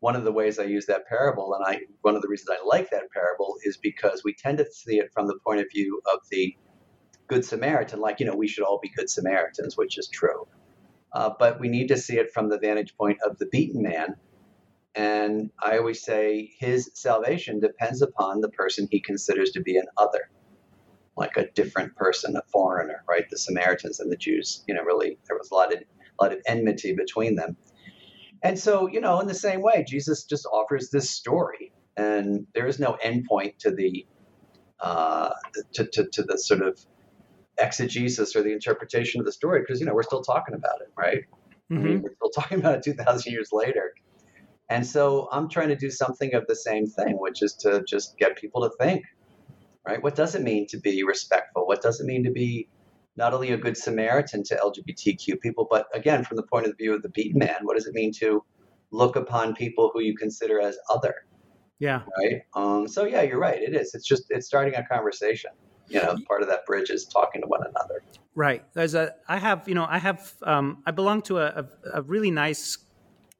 one 0.00 0.16
of 0.16 0.24
the 0.24 0.32
ways 0.32 0.58
I 0.58 0.64
use 0.64 0.86
that 0.86 1.06
parable, 1.06 1.54
and 1.54 1.64
I 1.64 1.82
one 2.00 2.16
of 2.16 2.22
the 2.22 2.28
reasons 2.28 2.50
I 2.50 2.66
like 2.66 2.90
that 2.90 3.10
parable 3.12 3.56
is 3.62 3.76
because 3.76 4.22
we 4.24 4.34
tend 4.34 4.58
to 4.58 4.66
see 4.72 4.98
it 4.98 5.12
from 5.12 5.28
the 5.28 5.38
point 5.44 5.60
of 5.60 5.66
view 5.72 6.00
of 6.12 6.20
the 6.30 6.56
Good 7.28 7.44
Samaritan, 7.44 8.00
like 8.00 8.18
you 8.18 8.26
know 8.26 8.34
we 8.34 8.48
should 8.48 8.64
all 8.64 8.80
be 8.82 8.90
Good 8.96 9.08
Samaritans, 9.08 9.76
which 9.76 9.98
is 9.98 10.08
true. 10.08 10.48
Uh, 11.12 11.30
but 11.38 11.60
we 11.60 11.68
need 11.68 11.88
to 11.88 11.96
see 11.96 12.18
it 12.18 12.32
from 12.32 12.48
the 12.48 12.58
vantage 12.58 12.96
point 12.96 13.18
of 13.24 13.38
the 13.38 13.46
beaten 13.46 13.82
man 13.82 14.16
and 14.94 15.50
I 15.62 15.78
always 15.78 16.02
say 16.02 16.52
his 16.58 16.90
salvation 16.94 17.60
depends 17.60 18.02
upon 18.02 18.40
the 18.40 18.48
person 18.48 18.88
he 18.90 19.00
considers 19.00 19.52
to 19.52 19.60
be 19.60 19.76
an 19.76 19.86
other, 19.96 20.30
like 21.16 21.36
a 21.36 21.50
different 21.50 21.94
person, 21.96 22.36
a 22.36 22.42
foreigner, 22.52 23.04
right? 23.08 23.28
The 23.30 23.38
Samaritans 23.38 24.00
and 24.00 24.10
the 24.10 24.16
Jews, 24.16 24.64
you 24.66 24.74
know, 24.74 24.82
really 24.82 25.18
there 25.28 25.38
was 25.38 25.50
a 25.50 25.54
lot 25.54 25.72
of 25.72 25.80
a 25.80 26.22
lot 26.22 26.32
of 26.32 26.40
enmity 26.46 26.94
between 26.94 27.36
them. 27.36 27.56
And 28.42 28.58
so, 28.58 28.88
you 28.88 29.00
know, 29.00 29.20
in 29.20 29.26
the 29.26 29.34
same 29.34 29.62
way, 29.62 29.84
Jesus 29.86 30.24
just 30.24 30.46
offers 30.46 30.90
this 30.90 31.10
story, 31.10 31.72
and 31.96 32.46
there 32.54 32.66
is 32.66 32.78
no 32.78 32.96
endpoint 33.04 33.58
to 33.58 33.70
the 33.70 34.06
uh, 34.80 35.30
to, 35.74 35.84
to, 35.84 36.08
to 36.10 36.22
the 36.22 36.38
sort 36.38 36.62
of 36.62 36.78
exegesis 37.58 38.34
or 38.34 38.42
the 38.42 38.52
interpretation 38.52 39.20
of 39.20 39.26
the 39.26 39.32
story 39.32 39.60
because 39.60 39.78
you 39.78 39.86
know 39.86 39.94
we're 39.94 40.02
still 40.02 40.22
talking 40.22 40.54
about 40.54 40.80
it, 40.80 40.90
right? 40.96 41.24
Mm-hmm. 41.70 41.74
I 41.74 41.78
mean, 41.78 41.94
mm-hmm. 41.96 42.02
we're 42.04 42.14
still 42.14 42.30
talking 42.30 42.58
about 42.58 42.76
it 42.76 42.82
two 42.82 42.94
thousand 42.94 43.32
years 43.32 43.50
later. 43.52 43.94
And 44.70 44.86
so 44.86 45.28
I'm 45.32 45.48
trying 45.48 45.68
to 45.68 45.76
do 45.76 45.90
something 45.90 46.32
of 46.34 46.46
the 46.46 46.54
same 46.54 46.86
thing, 46.86 47.18
which 47.18 47.42
is 47.42 47.54
to 47.54 47.82
just 47.86 48.16
get 48.18 48.36
people 48.36 48.62
to 48.62 48.70
think, 48.78 49.04
right? 49.86 50.00
What 50.00 50.14
does 50.14 50.36
it 50.36 50.42
mean 50.42 50.68
to 50.68 50.78
be 50.78 51.02
respectful? 51.02 51.66
What 51.66 51.82
does 51.82 52.00
it 52.00 52.06
mean 52.06 52.22
to 52.24 52.30
be 52.30 52.68
not 53.16 53.34
only 53.34 53.50
a 53.50 53.56
good 53.56 53.76
Samaritan 53.76 54.44
to 54.44 54.54
LGBTQ 54.54 55.40
people, 55.40 55.66
but 55.68 55.88
again, 55.92 56.24
from 56.24 56.36
the 56.36 56.44
point 56.44 56.66
of 56.66 56.76
view 56.78 56.94
of 56.94 57.02
the 57.02 57.08
beaten 57.08 57.40
man, 57.40 57.56
what 57.62 57.76
does 57.76 57.86
it 57.86 57.94
mean 57.94 58.12
to 58.20 58.44
look 58.92 59.16
upon 59.16 59.56
people 59.56 59.90
who 59.92 60.00
you 60.00 60.16
consider 60.16 60.60
as 60.60 60.78
other? 60.88 61.26
Yeah. 61.80 62.02
Right. 62.18 62.42
Um, 62.54 62.86
so 62.86 63.04
yeah, 63.06 63.22
you're 63.22 63.40
right. 63.40 63.60
It 63.60 63.74
is. 63.74 63.94
It's 63.94 64.06
just 64.06 64.26
it's 64.30 64.46
starting 64.46 64.74
a 64.74 64.86
conversation. 64.86 65.50
You 65.88 66.00
know, 66.00 66.16
part 66.28 66.42
of 66.42 66.48
that 66.48 66.64
bridge 66.66 66.90
is 66.90 67.06
talking 67.06 67.40
to 67.40 67.48
one 67.48 67.62
another. 67.66 68.04
Right. 68.36 68.62
There's 68.74 68.94
a. 68.94 69.14
I 69.26 69.38
have. 69.38 69.66
You 69.66 69.74
know, 69.74 69.86
I 69.88 69.98
have. 69.98 70.32
Um, 70.44 70.82
I 70.86 70.92
belong 70.92 71.22
to 71.22 71.38
a, 71.38 71.46
a, 71.46 71.64
a 71.94 72.02
really 72.02 72.30
nice 72.30 72.78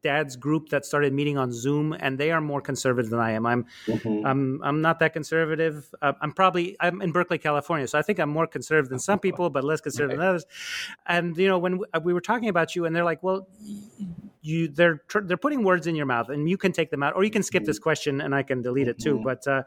dad's 0.02 0.36
group 0.36 0.68
that 0.70 0.84
started 0.84 1.12
meeting 1.12 1.38
on 1.38 1.52
Zoom, 1.52 1.94
and 1.98 2.18
they 2.18 2.30
are 2.30 2.40
more 2.40 2.60
conservative 2.60 3.10
than 3.10 3.20
I 3.20 3.32
am. 3.32 3.46
I'm 3.46 3.66
mm-hmm. 3.86 4.26
I'm 4.26 4.60
I'm 4.62 4.80
not 4.80 4.98
that 5.00 5.12
conservative. 5.12 5.92
Uh, 6.00 6.12
I'm 6.20 6.32
probably 6.32 6.76
I'm 6.80 7.02
in 7.02 7.12
Berkeley, 7.12 7.38
California, 7.38 7.86
so 7.86 7.98
I 7.98 8.02
think 8.02 8.18
I'm 8.18 8.30
more 8.30 8.46
conservative 8.46 8.90
than 8.90 8.98
some 8.98 9.18
people, 9.26 9.50
but 9.50 9.64
less 9.64 9.80
conservative 9.80 10.18
right. 10.18 10.24
than 10.24 10.30
others. 10.30 10.46
And 11.06 11.36
you 11.36 11.48
know, 11.48 11.58
when 11.58 11.80
we 12.02 12.12
were 12.12 12.20
talking 12.20 12.48
about 12.48 12.74
you, 12.74 12.84
and 12.84 12.94
they're 12.94 13.04
like, 13.04 13.22
"Well, 13.22 13.48
you 14.42 14.68
they're 14.68 15.03
they're 15.24 15.37
putting 15.37 15.64
words 15.64 15.87
in 15.87 15.94
your 15.94 16.07
mouth, 16.07 16.29
and 16.29 16.48
you 16.48 16.57
can 16.57 16.72
take 16.72 16.90
them 16.90 17.03
out, 17.03 17.14
or 17.14 17.24
you 17.24 17.31
can 17.31 17.42
skip 17.42 17.64
this 17.64 17.79
mm-hmm. 17.79 17.83
question, 17.83 18.20
and 18.20 18.35
I 18.35 18.42
can 18.42 18.62
delete 18.62 18.88
it 18.88 18.98
too." 18.98 19.14
Mm-hmm. 19.14 19.24
But 19.24 19.46
uh, 19.46 19.62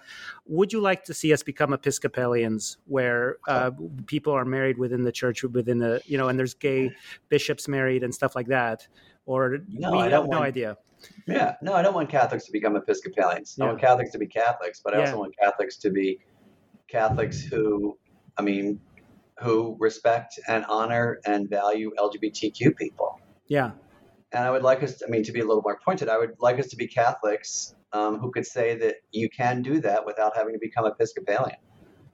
would 0.48 0.74
you 0.74 0.82
like 0.82 1.04
to 1.06 1.14
see 1.14 1.34
us 1.34 1.44
become 1.44 1.74
Episcopalians, 1.74 2.78
where 2.86 3.38
uh, 3.48 3.72
people 4.06 4.34
are 4.34 4.46
married 4.46 4.78
within 4.78 5.04
the 5.04 5.12
church, 5.12 5.44
within 5.44 5.78
the 5.78 6.02
you 6.06 6.18
know, 6.18 6.28
and 6.28 6.40
there's 6.40 6.54
gay 6.54 6.92
bishops 7.30 7.68
married 7.68 8.04
and 8.04 8.14
stuff 8.14 8.36
like 8.36 8.48
that? 8.48 8.88
or 9.26 9.60
no, 9.68 9.92
we 9.92 9.98
I 10.00 10.10
have 10.10 10.28
no 10.28 10.42
idea. 10.42 10.78
Yeah, 11.28 11.56
no, 11.62 11.74
I 11.74 11.82
don't 11.82 11.94
want 11.94 12.10
Catholics 12.10 12.46
to 12.46 12.52
become 12.52 12.76
Episcopalians. 12.76 13.56
Yeah. 13.58 13.66
I 13.66 13.68
want 13.70 13.82
Catholics 13.82 14.12
to 14.12 14.18
be 14.18 14.28
Catholics, 14.28 14.82
but 14.84 14.94
I 14.94 15.00
yeah. 15.00 15.06
also 15.06 15.20
want 15.20 15.36
Catholics 15.38 15.78
to 15.78 15.90
be 15.90 16.20
Catholics 16.88 17.42
who, 17.42 17.98
I 18.38 18.42
mean, 18.42 18.80
who 19.40 19.76
respect 19.80 20.40
and 20.48 20.66
honor 20.66 21.20
and 21.26 21.50
value 21.50 21.92
LGBTQ 21.98 22.76
people. 22.78 23.20
Yeah. 23.48 23.72
And 24.34 24.44
I 24.44 24.52
would 24.52 24.64
like 24.64 24.82
us, 24.84 24.98
to, 24.98 25.06
I 25.06 25.10
mean, 25.10 25.24
to 25.24 25.32
be 25.32 25.42
a 25.42 25.46
little 25.46 25.62
more 25.62 25.80
pointed, 25.84 26.10
I 26.10 26.18
would 26.18 26.36
like 26.40 26.60
us 26.60 26.68
to 26.68 26.76
be 26.76 26.88
Catholics 26.88 27.76
um, 27.94 28.20
who 28.20 28.32
could 28.32 28.46
say 28.46 28.76
that 28.78 28.96
you 29.12 29.30
can 29.30 29.62
do 29.62 29.80
that 29.82 30.06
without 30.06 30.36
having 30.36 30.54
to 30.54 30.60
become 30.60 30.86
Episcopalian. 30.86 31.58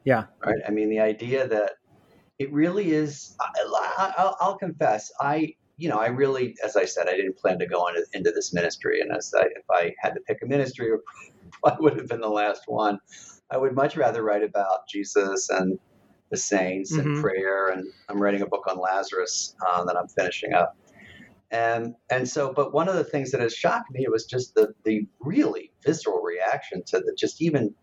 Yeah. 0.03 0.25
Right. 0.45 0.60
I 0.67 0.71
mean, 0.71 0.89
the 0.89 0.99
idea 0.99 1.47
that 1.47 1.73
it 2.38 2.51
really 2.51 2.91
is, 2.91 3.36
I, 3.39 4.34
will 4.41 4.55
confess, 4.55 5.12
I 5.19 5.55
you 5.79 5.88
know, 5.88 5.97
I 5.97 6.08
really, 6.08 6.58
as 6.63 6.75
I 6.75 6.84
said, 6.84 7.08
I 7.08 7.15
didn't 7.15 7.38
plan 7.38 7.58
to 7.60 7.65
go 7.65 7.88
into, 7.88 8.05
into 8.13 8.32
this 8.32 8.53
ministry. 8.53 8.99
And 8.99 9.13
as 9.13 9.34
I, 9.36 9.43
if 9.43 9.63
I 9.71 9.95
had 9.97 10.13
to 10.13 10.19
pick 10.19 10.39
a 10.43 10.45
ministry, 10.45 10.91
I 11.65 11.75
would 11.79 11.97
have 11.97 12.08
been 12.08 12.19
the 12.19 12.27
last 12.27 12.63
one. 12.67 12.99
I 13.49 13.58
would 13.58 13.73
much 13.73 13.95
rather 13.95 14.21
write 14.21 14.43
about 14.43 14.88
Jesus 14.89 15.49
and 15.49 15.79
the 16.32 16.38
saints 16.38 16.95
mm-hmm. 16.95 17.08
and 17.08 17.21
prayer. 17.23 17.69
And 17.69 17.88
I'm 18.10 18.21
writing 18.21 18.41
a 18.41 18.45
book 18.45 18.65
on 18.67 18.77
Lazarus 18.77 19.55
um, 19.73 19.88
that 19.88 19.95
I'm 19.95 20.10
finishing 20.10 20.53
up. 20.53 20.75
And 21.51 21.95
and 22.12 22.29
so, 22.29 22.53
but 22.53 22.73
one 22.73 22.88
of 22.88 22.95
the 22.95 23.03
things 23.03 23.31
that 23.31 23.41
has 23.41 23.55
shocked 23.55 23.91
me 23.91 24.05
was 24.07 24.25
just 24.25 24.53
the 24.53 24.73
the 24.83 25.07
really 25.19 25.71
visceral 25.83 26.21
reaction 26.21 26.83
to 26.88 26.99
the 26.99 27.15
just 27.17 27.41
even 27.41 27.73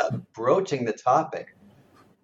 uh, 0.00 0.18
broaching 0.32 0.84
the 0.84 0.92
topic 0.92 1.56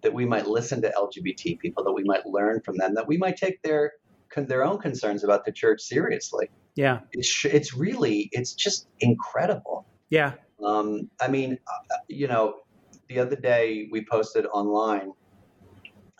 that 0.01 0.13
we 0.13 0.25
might 0.25 0.47
listen 0.47 0.81
to 0.81 0.93
LGBT 0.97 1.59
people, 1.59 1.83
that 1.83 1.91
we 1.91 2.03
might 2.05 2.25
learn 2.25 2.61
from 2.61 2.77
them, 2.77 2.93
that 2.95 3.07
we 3.07 3.17
might 3.17 3.35
take 3.35 3.61
their 3.63 3.93
their 4.35 4.63
own 4.63 4.79
concerns 4.79 5.23
about 5.25 5.43
the 5.43 5.51
church 5.51 5.81
seriously. 5.81 6.49
Yeah, 6.75 6.99
it's 7.11 7.43
it's 7.43 7.73
really 7.73 8.29
it's 8.31 8.53
just 8.53 8.87
incredible. 9.01 9.85
Yeah. 10.09 10.33
Um, 10.63 11.09
I 11.19 11.27
mean, 11.27 11.57
uh, 11.67 11.97
you 12.07 12.27
know, 12.27 12.55
the 13.07 13.19
other 13.19 13.35
day 13.35 13.89
we 13.91 14.05
posted 14.05 14.45
online 14.45 15.11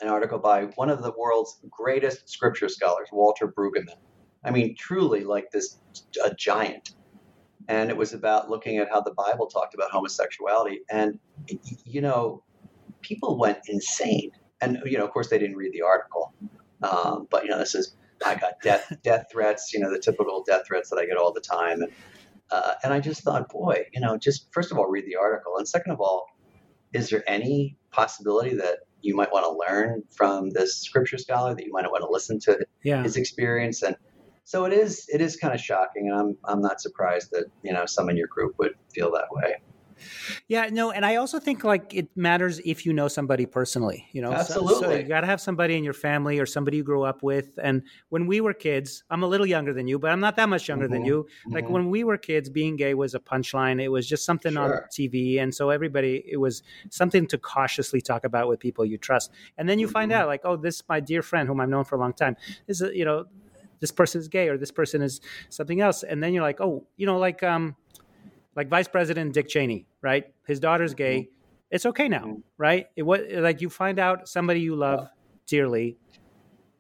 an 0.02 0.08
article 0.08 0.40
by 0.40 0.64
one 0.76 0.90
of 0.90 1.02
the 1.04 1.14
world's 1.18 1.60
greatest 1.70 2.30
scripture 2.30 2.70
scholars, 2.70 3.10
Walter 3.12 3.48
Brueggemann. 3.48 3.98
I 4.44 4.52
mean, 4.52 4.76
truly 4.76 5.24
like 5.24 5.52
this 5.52 5.80
a 6.24 6.34
giant. 6.34 6.92
And 7.68 7.90
it 7.90 7.98
was 7.98 8.14
about 8.14 8.50
looking 8.50 8.78
at 8.78 8.90
how 8.90 9.02
the 9.02 9.14
Bible 9.14 9.48
talked 9.48 9.76
about 9.76 9.92
homosexuality, 9.92 10.82
and 10.90 11.20
you 11.86 12.02
know, 12.02 12.44
people 13.02 13.38
went 13.38 13.60
insane. 13.68 14.32
And 14.60 14.80
you 14.86 14.98
know, 14.98 15.06
of 15.06 15.12
course, 15.12 15.30
they 15.30 15.38
didn't 15.38 15.56
read 15.56 15.74
the 15.74 15.84
article. 15.84 16.34
Um, 16.82 17.28
but 17.30 17.44
you 17.44 17.50
know, 17.52 17.60
this 17.60 17.76
is 17.76 17.96
I 18.26 18.36
got 18.36 18.54
death 18.64 18.92
death 19.04 19.28
threats, 19.32 19.72
you 19.74 19.80
know, 19.80 19.92
the 19.92 20.00
typical 20.00 20.44
death 20.44 20.64
threats 20.66 20.90
that 20.90 20.98
I 20.98 21.06
get 21.06 21.18
all 21.18 21.32
the 21.32 21.42
time, 21.42 21.82
and 21.82 21.92
uh, 22.50 22.74
and 22.84 22.94
I 22.94 23.00
just 23.00 23.22
thought, 23.22 23.50
boy, 23.50 23.86
you 23.94 24.02
know, 24.02 24.18
just 24.18 24.52
first 24.52 24.72
of 24.72 24.78
all, 24.78 24.88
read 24.88 25.06
the 25.06 25.18
article, 25.18 25.58
and 25.58 25.68
second 25.68 25.92
of 25.92 26.02
all, 26.02 26.26
is 26.94 27.10
there 27.10 27.24
any 27.28 27.78
possibility 27.92 28.56
that 28.56 28.80
you 29.02 29.16
might 29.16 29.32
want 29.32 29.46
to 29.46 29.52
learn 29.52 30.04
from 30.12 30.50
this 30.50 30.82
scripture 30.82 31.18
scholar 31.18 31.56
that 31.56 31.66
you 31.66 31.72
might 31.72 31.90
want 31.90 32.04
to 32.04 32.10
listen 32.10 32.40
to 32.40 32.66
yeah. 32.84 33.02
his 33.04 33.16
experience 33.16 33.82
and 33.82 33.96
so 34.50 34.66
it 34.66 34.74
is 34.74 35.08
it 35.14 35.22
is 35.22 35.36
kind 35.36 35.54
of 35.54 35.62
shocking 35.62 36.10
and 36.10 36.20
I'm 36.20 36.38
I'm 36.44 36.60
not 36.60 36.82
surprised 36.82 37.30
that 37.34 37.46
you 37.62 37.72
know 37.72 37.86
some 37.86 38.10
in 38.10 38.18
your 38.18 38.26
group 38.26 38.58
would 38.58 38.74
feel 38.92 39.12
that 39.12 39.28
way. 39.30 39.58
Yeah, 40.48 40.70
no, 40.72 40.92
and 40.92 41.06
I 41.06 41.18
also 41.18 41.40
think 41.40 41.66
like 41.66 41.94
it 41.94 42.08
matters 42.16 42.60
if 42.64 42.86
you 42.86 42.94
know 42.94 43.10
somebody 43.10 43.46
personally. 43.46 44.08
You 44.14 44.22
know, 44.22 44.32
absolutely. 44.32 44.74
So, 44.76 44.82
so 44.82 44.96
you 44.96 45.04
got 45.04 45.22
to 45.22 45.28
have 45.28 45.42
somebody 45.42 45.76
in 45.76 45.84
your 45.84 45.94
family 45.94 46.40
or 46.40 46.46
somebody 46.46 46.78
you 46.78 46.84
grew 46.84 47.04
up 47.04 47.22
with. 47.22 47.60
And 47.62 47.84
when 48.08 48.26
we 48.26 48.40
were 48.40 48.54
kids, 48.54 49.04
I'm 49.10 49.24
a 49.24 49.28
little 49.28 49.46
younger 49.46 49.74
than 49.74 49.90
you, 49.90 50.00
but 50.00 50.10
I'm 50.10 50.22
not 50.22 50.38
that 50.38 50.48
much 50.48 50.70
younger 50.70 50.86
mm-hmm. 50.86 50.94
than 50.94 51.06
you. 51.06 51.28
Like 51.48 51.66
mm-hmm. 51.66 51.74
when 51.74 51.90
we 51.90 52.06
were 52.06 52.18
kids, 52.18 52.50
being 52.50 52.78
gay 52.78 52.94
was 52.94 53.14
a 53.14 53.20
punchline. 53.20 53.82
It 53.84 53.90
was 53.90 54.08
just 54.08 54.24
something 54.26 54.54
sure. 54.54 54.64
on 54.64 54.90
TV, 54.90 55.42
and 55.42 55.54
so 55.54 55.70
everybody, 55.70 56.24
it 56.26 56.38
was 56.38 56.64
something 56.90 57.28
to 57.28 57.38
cautiously 57.38 58.00
talk 58.00 58.24
about 58.24 58.48
with 58.48 58.62
people 58.62 58.86
you 58.86 58.98
trust. 58.98 59.32
And 59.58 59.68
then 59.68 59.80
you 59.80 59.88
mm-hmm. 59.88 59.94
find 59.94 60.12
out, 60.14 60.28
like, 60.28 60.42
oh, 60.46 60.56
this 60.56 60.82
my 60.88 61.02
dear 61.02 61.22
friend 61.22 61.50
whom 61.50 61.60
I've 61.60 61.68
known 61.68 61.84
for 61.84 61.98
a 61.98 62.00
long 62.00 62.14
time. 62.14 62.38
This 62.68 62.80
is, 62.80 62.96
you 62.96 63.04
know, 63.04 63.26
this 63.80 63.92
person 63.92 64.20
is 64.20 64.28
gay 64.28 64.50
or 64.50 64.58
this 64.58 64.72
person 64.72 65.02
is 65.02 65.22
something 65.50 65.82
else, 65.82 66.04
and 66.04 66.22
then 66.24 66.34
you're 66.34 66.44
like, 66.44 66.62
oh, 66.62 66.86
you 66.98 67.06
know, 67.06 67.18
like 67.18 67.44
um 67.44 67.76
like 68.56 68.70
Vice 68.70 68.88
President 68.88 69.34
Dick 69.34 69.48
Cheney, 69.48 69.88
right? 70.02 70.26
His 70.46 70.60
daughter's 70.60 70.94
gay. 70.94 71.20
Mm-hmm. 71.20 71.34
It's 71.72 71.86
okay 71.86 72.10
now, 72.10 72.24
mm-hmm. 72.24 72.40
right? 72.58 72.88
It 72.96 73.04
was 73.04 73.22
like 73.32 73.62
you 73.62 73.70
find 73.70 74.00
out 74.00 74.28
somebody 74.28 74.62
you 74.62 74.76
love 74.76 75.08
dearly, 75.46 75.98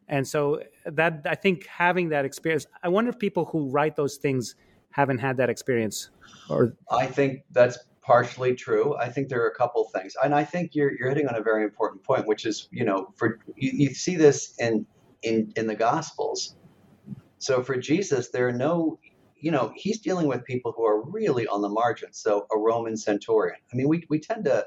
and 0.07 0.27
so 0.27 0.61
that 0.85 1.21
I 1.25 1.35
think 1.35 1.65
having 1.67 2.09
that 2.09 2.25
experience. 2.25 2.65
I 2.83 2.89
wonder 2.89 3.09
if 3.09 3.19
people 3.19 3.45
who 3.45 3.69
write 3.69 3.95
those 3.95 4.17
things 4.17 4.55
haven't 4.91 5.19
had 5.19 5.37
that 5.37 5.49
experience, 5.49 6.09
or 6.49 6.73
I 6.91 7.05
think 7.05 7.43
that's 7.51 7.77
partially 8.01 8.55
true. 8.55 8.97
I 8.97 9.07
think 9.07 9.29
there 9.29 9.43
are 9.43 9.49
a 9.49 9.55
couple 9.55 9.87
things, 9.95 10.15
and 10.23 10.33
I 10.33 10.43
think 10.43 10.73
you're 10.73 10.91
you're 10.97 11.09
hitting 11.09 11.27
on 11.27 11.35
a 11.35 11.41
very 11.41 11.63
important 11.63 12.03
point, 12.03 12.25
which 12.27 12.45
is 12.45 12.67
you 12.71 12.83
know 12.83 13.13
for 13.15 13.39
you, 13.55 13.71
you 13.73 13.93
see 13.93 14.15
this 14.15 14.55
in 14.57 14.85
in 15.21 15.53
in 15.55 15.67
the 15.67 15.75
Gospels. 15.75 16.55
So 17.39 17.63
for 17.63 17.77
Jesus, 17.77 18.29
there 18.29 18.47
are 18.47 18.53
no 18.53 18.99
you 19.39 19.51
know, 19.51 19.71
he's 19.75 19.99
dealing 19.99 20.27
with 20.27 20.43
people 20.43 20.73
who 20.75 20.85
are 20.85 21.01
really 21.01 21.47
on 21.47 21.61
the 21.61 21.69
margins. 21.69 22.19
So 22.19 22.45
a 22.53 22.57
Roman 22.57 22.97
centurion. 22.97 23.59
I 23.71 23.75
mean, 23.75 23.87
we, 23.87 24.03
we 24.09 24.19
tend 24.19 24.45
to 24.45 24.65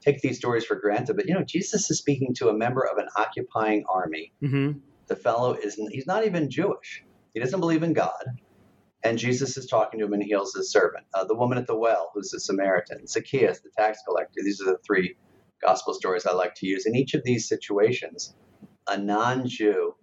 take 0.00 0.20
these 0.20 0.38
stories 0.38 0.64
for 0.64 0.76
granted, 0.76 1.16
but 1.16 1.26
you 1.26 1.34
know, 1.34 1.44
Jesus 1.44 1.90
is 1.90 1.98
speaking 1.98 2.34
to 2.34 2.48
a 2.48 2.52
member 2.52 2.86
of 2.86 2.98
an 2.98 3.08
occupying 3.16 3.84
army. 3.88 4.32
Mm-hmm. 4.42 4.78
The 5.06 5.16
fellow 5.16 5.54
isn't, 5.54 5.92
he's 5.92 6.06
not 6.06 6.24
even 6.24 6.50
Jewish. 6.50 7.04
He 7.34 7.40
doesn't 7.40 7.60
believe 7.60 7.82
in 7.82 7.92
God. 7.92 8.24
And 9.02 9.18
Jesus 9.18 9.56
is 9.56 9.66
talking 9.66 10.00
to 10.00 10.06
him 10.06 10.12
and 10.12 10.22
heals 10.22 10.54
his 10.54 10.70
servant. 10.70 11.06
Uh, 11.14 11.24
the 11.24 11.34
woman 11.34 11.56
at 11.56 11.66
the 11.66 11.76
well, 11.76 12.10
who's 12.12 12.34
a 12.34 12.40
Samaritan. 12.40 13.06
Zacchaeus, 13.06 13.60
the 13.60 13.70
tax 13.76 14.00
collector. 14.06 14.40
These 14.42 14.60
are 14.60 14.66
the 14.66 14.78
three 14.84 15.16
gospel 15.64 15.94
stories 15.94 16.26
I 16.26 16.32
like 16.32 16.54
to 16.56 16.66
use. 16.66 16.84
In 16.84 16.94
each 16.94 17.14
of 17.14 17.22
these 17.24 17.48
situations, 17.48 18.34
a 18.86 18.98
non 18.98 19.46
Jew 19.46 19.94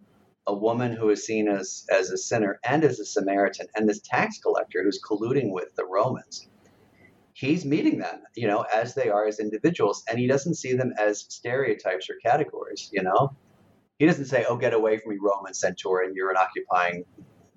a 0.48 0.54
woman 0.54 0.94
who 0.94 1.10
is 1.10 1.26
seen 1.26 1.50
as, 1.50 1.86
as 1.92 2.10
a 2.10 2.18
sinner 2.18 2.60
and 2.64 2.84
as 2.84 3.00
a 3.00 3.06
Samaritan, 3.06 3.68
and 3.76 3.88
this 3.88 4.00
tax 4.00 4.40
collector 4.40 4.82
who's 4.82 5.02
colluding 5.02 5.52
with 5.52 5.76
the 5.76 5.86
Romans. 5.86 6.48
He's 7.34 7.66
meeting 7.66 8.00
them, 8.00 8.22
you 8.36 8.48
know, 8.48 8.66
as 8.74 8.96
they 8.96 9.10
are 9.10 9.28
as 9.28 9.40
individuals, 9.40 10.04
and 10.10 10.18
he 10.18 10.26
doesn't 10.26 10.56
see 10.56 10.74
them 10.74 10.94
as 10.98 11.26
stereotypes 11.30 12.10
or 12.10 12.16
categories, 12.24 12.90
you 12.92 13.04
know. 13.04 13.36
He 14.00 14.06
doesn't 14.06 14.26
say, 14.26 14.46
"Oh, 14.48 14.58
get 14.58 14.74
away 14.74 14.98
from 14.98 15.12
me, 15.12 15.18
Roman 15.22 15.54
centurion! 15.54 16.14
You're 16.16 16.32
an 16.32 16.38
occupying, 16.38 17.04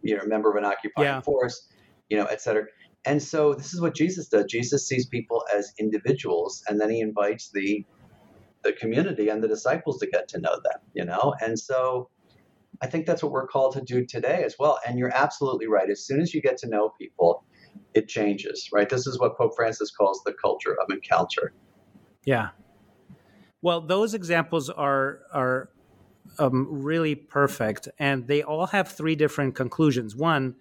you're 0.03 0.20
a 0.20 0.29
member 0.29 0.50
of 0.50 0.57
an 0.57 0.64
occupying 0.64 1.07
yeah. 1.07 1.20
force," 1.20 1.68
you 2.11 2.18
know, 2.18 2.26
et 2.26 2.42
cetera. 2.42 2.64
And 3.07 3.22
so 3.22 3.55
this 3.55 3.72
is 3.72 3.81
what 3.81 3.94
Jesus 3.94 4.29
does. 4.29 4.44
Jesus 4.46 4.87
sees 4.87 5.07
people 5.07 5.44
as 5.55 5.72
individuals, 5.79 6.62
and 6.68 6.79
then 6.79 6.90
he 6.90 7.00
invites 7.00 7.50
the 7.50 7.87
the 8.62 8.72
community 8.74 9.29
and 9.31 9.42
the 9.42 9.48
disciples 9.48 9.98
to 10.00 10.07
get 10.07 10.29
to 10.29 10.38
know 10.38 10.57
them, 10.62 10.81
you 10.92 11.05
know. 11.05 11.35
And 11.40 11.59
so 11.59 12.11
I 12.82 12.86
think 12.86 13.06
that's 13.06 13.22
what 13.22 13.32
we're 13.32 13.46
called 13.46 13.74
to 13.74 13.82
do 13.82 14.06
today 14.06 14.42
as 14.44 14.56
well. 14.58 14.78
And 14.86 14.98
you're 14.98 15.14
absolutely 15.14 15.66
right. 15.66 15.90
As 15.90 16.04
soon 16.04 16.20
as 16.20 16.32
you 16.32 16.40
get 16.40 16.56
to 16.58 16.68
know 16.68 16.92
people, 16.98 17.44
it 17.94 18.08
changes, 18.08 18.68
right? 18.72 18.88
This 18.88 19.06
is 19.06 19.18
what 19.18 19.36
Pope 19.36 19.52
Francis 19.56 19.90
calls 19.90 20.22
the 20.24 20.32
culture 20.32 20.76
of 20.80 20.90
encounter. 20.90 21.52
Yeah. 22.24 22.50
Well, 23.62 23.80
those 23.80 24.14
examples 24.14 24.70
are 24.70 25.20
are 25.32 25.70
um, 26.38 26.66
really 26.70 27.14
perfect, 27.14 27.88
and 27.98 28.26
they 28.26 28.42
all 28.42 28.66
have 28.66 28.88
three 28.88 29.16
different 29.16 29.54
conclusions. 29.54 30.16
One, 30.16 30.54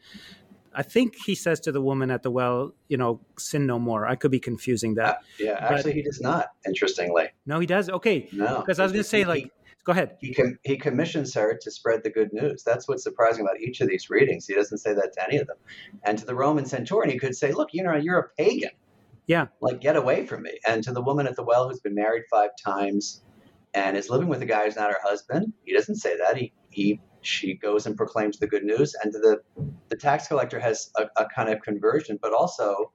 I 0.74 0.84
think 0.84 1.16
he 1.26 1.36
says 1.36 1.60
to 1.62 1.72
the 1.72 1.82
woman 1.82 2.12
at 2.12 2.24
the 2.24 2.32
well, 2.32 2.74
you 2.88 2.98
know, 2.98 3.22
sin 3.38 3.66
no 3.66 3.80
more. 3.80 4.06
I 4.06 4.16
could 4.16 4.32
be 4.32 4.40
confusing 4.40 4.96
that. 4.96 5.16
Uh, 5.16 5.20
yeah, 5.40 5.58
actually, 5.60 5.92
but, 5.92 5.94
he 5.94 6.02
does 6.02 6.20
not. 6.22 6.48
Interestingly, 6.66 7.30
no, 7.46 7.60
he 7.60 7.66
does. 7.66 7.90
Okay, 7.90 8.28
no, 8.34 8.60
because 8.60 8.80
I 8.80 8.84
was 8.84 8.92
going 8.92 9.04
to 9.04 9.10
say 9.10 9.24
like 9.24 9.52
Go 9.86 9.92
ahead. 9.92 10.18
He 10.20 10.34
com- 10.34 10.60
he 10.64 10.78
commissions 10.78 11.34
her 11.34 11.58
to 11.62 11.72
spread 11.72 12.04
the 12.04 12.10
good 12.10 12.34
news. 12.34 12.64
That's 12.64 12.88
what's 12.88 13.04
surprising 13.04 13.46
about 13.46 13.60
each 13.60 13.82
of 13.82 13.88
these 13.88 14.10
readings. 14.10 14.46
He 14.46 14.54
doesn't 14.54 14.80
say 14.80 14.94
that 14.94 15.14
to 15.14 15.24
any 15.28 15.38
of 15.38 15.48
them. 15.48 15.58
And 16.04 16.18
to 16.18 16.26
the 16.26 16.36
Roman 16.36 16.66
centurion, 16.66 17.12
he 17.12 17.18
could 17.18 17.36
say, 17.36 17.52
"Look, 17.54 17.70
you 17.74 17.84
know, 17.84 17.96
you're 17.96 18.20
a 18.20 18.30
pagan. 18.38 18.72
Yeah, 19.26 19.48
like 19.62 19.80
get 19.82 19.96
away 19.96 20.26
from 20.26 20.44
me." 20.44 20.60
And 20.68 20.84
to 20.84 20.92
the 20.92 21.02
woman 21.02 21.28
at 21.28 21.36
the 21.36 21.44
well 21.44 21.70
who's 21.70 21.80
been 21.80 21.96
married 21.96 22.24
five 22.30 22.52
times 22.64 23.24
and 23.74 23.96
is 23.96 24.10
living 24.10 24.28
with 24.28 24.42
a 24.42 24.46
guy 24.46 24.66
who's 24.66 24.76
not 24.76 24.92
her 24.92 25.00
husband, 25.02 25.54
he 25.64 25.74
doesn't 25.74 25.96
say 25.96 26.18
that. 26.18 26.38
He 26.38 26.54
he 26.70 27.00
she 27.22 27.56
goes 27.56 27.86
and 27.86 27.96
proclaims 27.96 28.38
the 28.40 28.48
good 28.48 28.64
news. 28.64 28.96
And 29.02 29.14
to 29.14 29.20
the 29.20 29.42
the 29.88 29.96
tax 29.96 30.28
collector 30.28 30.60
has 30.60 30.92
a, 30.98 31.06
a 31.18 31.28
kind 31.34 31.50
of 31.50 31.62
conversion, 31.62 32.20
but 32.22 32.34
also 32.34 32.92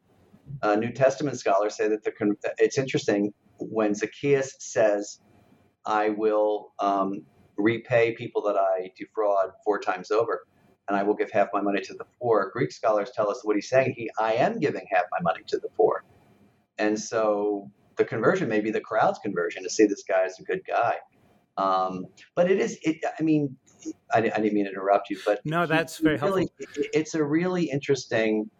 uh, 0.63 0.77
New 0.77 0.93
Testament 0.93 1.39
scholars 1.39 1.77
say 1.77 1.89
that 1.89 2.05
the 2.05 2.13
it's 2.59 2.79
interesting 2.79 3.33
when 3.59 3.95
Zacchaeus 3.95 4.57
says 4.59 5.21
I 5.87 6.11
will 6.11 6.73
um, 6.79 7.23
repay 7.57 8.13
people 8.13 8.43
that 8.43 8.57
I 8.57 8.91
defraud 8.99 9.51
four 9.65 9.79
times 9.81 10.11
over, 10.11 10.47
and 10.89 10.97
I 10.97 11.03
will 11.03 11.15
give 11.15 11.31
half 11.31 11.49
my 11.53 11.61
money 11.61 11.81
to 11.83 11.95
the 11.95 12.05
poor. 12.21 12.51
Greek 12.53 12.73
scholars 12.73 13.11
tell 13.15 13.31
us 13.31 13.41
what 13.45 13.57
he's 13.57 13.69
saying. 13.69 13.95
He, 13.97 14.11
I 14.19 14.35
am 14.35 14.59
giving 14.59 14.87
half 14.91 15.05
my 15.13 15.21
money 15.23 15.43
to 15.49 15.59
the 15.59 15.69
poor, 15.77 16.05
and 16.79 16.99
so 16.99 17.71
the 17.97 18.05
conversion 18.05 18.49
may 18.49 18.61
be 18.61 18.71
the 18.71 18.81
crowd's 18.81 19.19
conversion 19.19 19.63
to 19.63 19.71
see 19.71 19.87
this 19.87 20.03
guy 20.03 20.25
as 20.25 20.39
a 20.41 20.43
good 20.43 20.63
guy. 20.67 20.97
Um, 21.57 22.07
but 22.35 22.51
it 22.51 22.59
is, 22.59 22.79
it, 22.83 22.97
I 23.19 23.23
mean, 23.23 23.57
I, 24.13 24.19
I, 24.19 24.21
didn't 24.21 24.55
mean 24.55 24.65
to 24.65 24.71
interrupt 24.71 25.09
you, 25.09 25.19
but 25.25 25.41
no, 25.45 25.67
that's 25.67 25.99
very 25.99 26.17
really, 26.17 26.49
helpful. 26.59 26.85
It's 26.93 27.15
a 27.15 27.23
really 27.23 27.71
interesting 27.71 28.51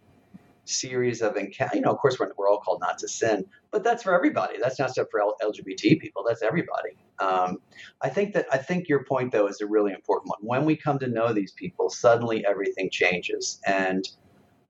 series 0.65 1.23
of 1.23 1.37
encounters. 1.37 1.77
You 1.77 1.83
know, 1.83 1.91
of 1.91 1.99
course, 1.99 2.19
we're, 2.19 2.31
we're 2.37 2.49
all 2.49 2.59
called 2.59 2.81
not 2.81 2.99
to 2.99 3.09
sin, 3.09 3.45
but 3.71 3.85
that's 3.85 4.03
for 4.03 4.15
everybody. 4.15 4.59
That's 4.61 4.79
not 4.79 4.95
just 4.95 5.11
for 5.11 5.21
LGBT 5.43 6.01
people. 6.01 6.25
That's 6.27 6.43
everybody. 6.43 6.97
Um, 7.19 7.59
I 8.01 8.09
think 8.09 8.35
that 8.35 8.47
I 8.53 8.59
think 8.59 8.89
your 8.89 9.05
point 9.05 9.33
though 9.33 9.47
is 9.47 9.61
a 9.61 9.67
really 9.67 9.93
important 9.93 10.31
one. 10.31 10.39
When 10.41 10.65
we 10.65 10.77
come 10.77 10.99
to 11.01 11.07
know 11.07 11.33
these 11.33 11.53
people, 11.53 11.91
suddenly 11.91 12.45
everything 12.47 12.91
changes. 12.91 13.61
And 13.67 14.09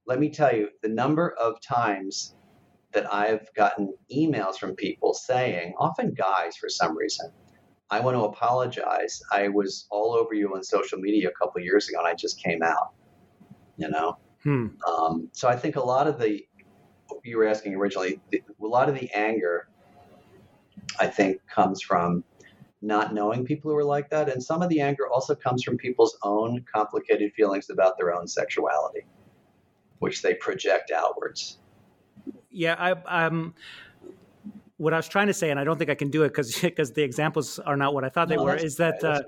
let 0.06 0.18
me 0.20 0.30
tell 0.30 0.54
you, 0.54 0.68
the 0.82 0.88
number 0.88 1.34
of 1.40 1.60
times 1.60 2.34
that 2.92 3.12
I've 3.12 3.52
gotten 3.54 3.94
emails 4.14 4.56
from 4.56 4.74
people 4.74 5.14
saying, 5.14 5.74
often 5.78 6.14
guys 6.14 6.56
for 6.56 6.68
some 6.68 6.96
reason, 6.96 7.30
I 7.90 8.00
want 8.00 8.16
to 8.16 8.24
apologize. 8.24 9.22
I 9.32 9.48
was 9.48 9.86
all 9.90 10.14
over 10.14 10.34
you 10.34 10.54
on 10.54 10.62
social 10.62 10.98
media 10.98 11.28
a 11.28 11.32
couple 11.32 11.60
years 11.60 11.88
ago, 11.88 11.98
and 11.98 12.08
I 12.08 12.14
just 12.14 12.42
came 12.42 12.62
out. 12.62 12.92
You 13.76 13.90
know, 13.90 14.16
Hmm. 14.44 14.66
Um, 14.86 15.28
so 15.32 15.48
I 15.48 15.56
think 15.56 15.76
a 15.76 15.82
lot 15.82 16.06
of 16.06 16.18
the 16.18 16.46
you 17.22 17.38
were 17.38 17.46
asking 17.46 17.74
originally, 17.74 18.20
a 18.32 18.40
lot 18.60 18.88
of 18.88 18.94
the 18.94 19.10
anger, 19.14 19.68
I 21.00 21.06
think, 21.06 21.40
comes 21.46 21.82
from 21.82 22.22
not 22.82 23.14
knowing 23.14 23.44
people 23.44 23.70
who 23.70 23.76
are 23.76 23.84
like 23.84 24.10
that, 24.10 24.28
and 24.28 24.42
some 24.42 24.62
of 24.62 24.68
the 24.68 24.80
anger 24.80 25.08
also 25.08 25.34
comes 25.34 25.62
from 25.62 25.78
people's 25.78 26.16
own 26.22 26.64
complicated 26.72 27.32
feelings 27.32 27.70
about 27.70 27.96
their 27.98 28.14
own 28.14 28.28
sexuality, 28.28 29.06
which 30.00 30.20
they 30.20 30.34
project 30.34 30.90
outwards. 30.90 31.58
Yeah, 32.50 32.76
I, 32.78 33.24
um, 33.26 33.54
what 34.84 34.92
I 34.92 34.96
was 34.98 35.08
trying 35.08 35.28
to 35.28 35.34
say, 35.34 35.50
and 35.50 35.58
I 35.58 35.64
don't 35.64 35.78
think 35.78 35.88
I 35.88 35.94
can 35.94 36.10
do 36.10 36.22
it 36.24 36.28
because 36.28 36.60
because 36.60 36.92
the 36.98 37.02
examples 37.02 37.58
are 37.58 37.76
not 37.76 37.94
what 37.94 38.04
I 38.04 38.10
thought 38.10 38.28
they 38.28 38.36
were, 38.36 38.54
is 38.54 38.76
that 38.76 39.02
uh, 39.02 39.22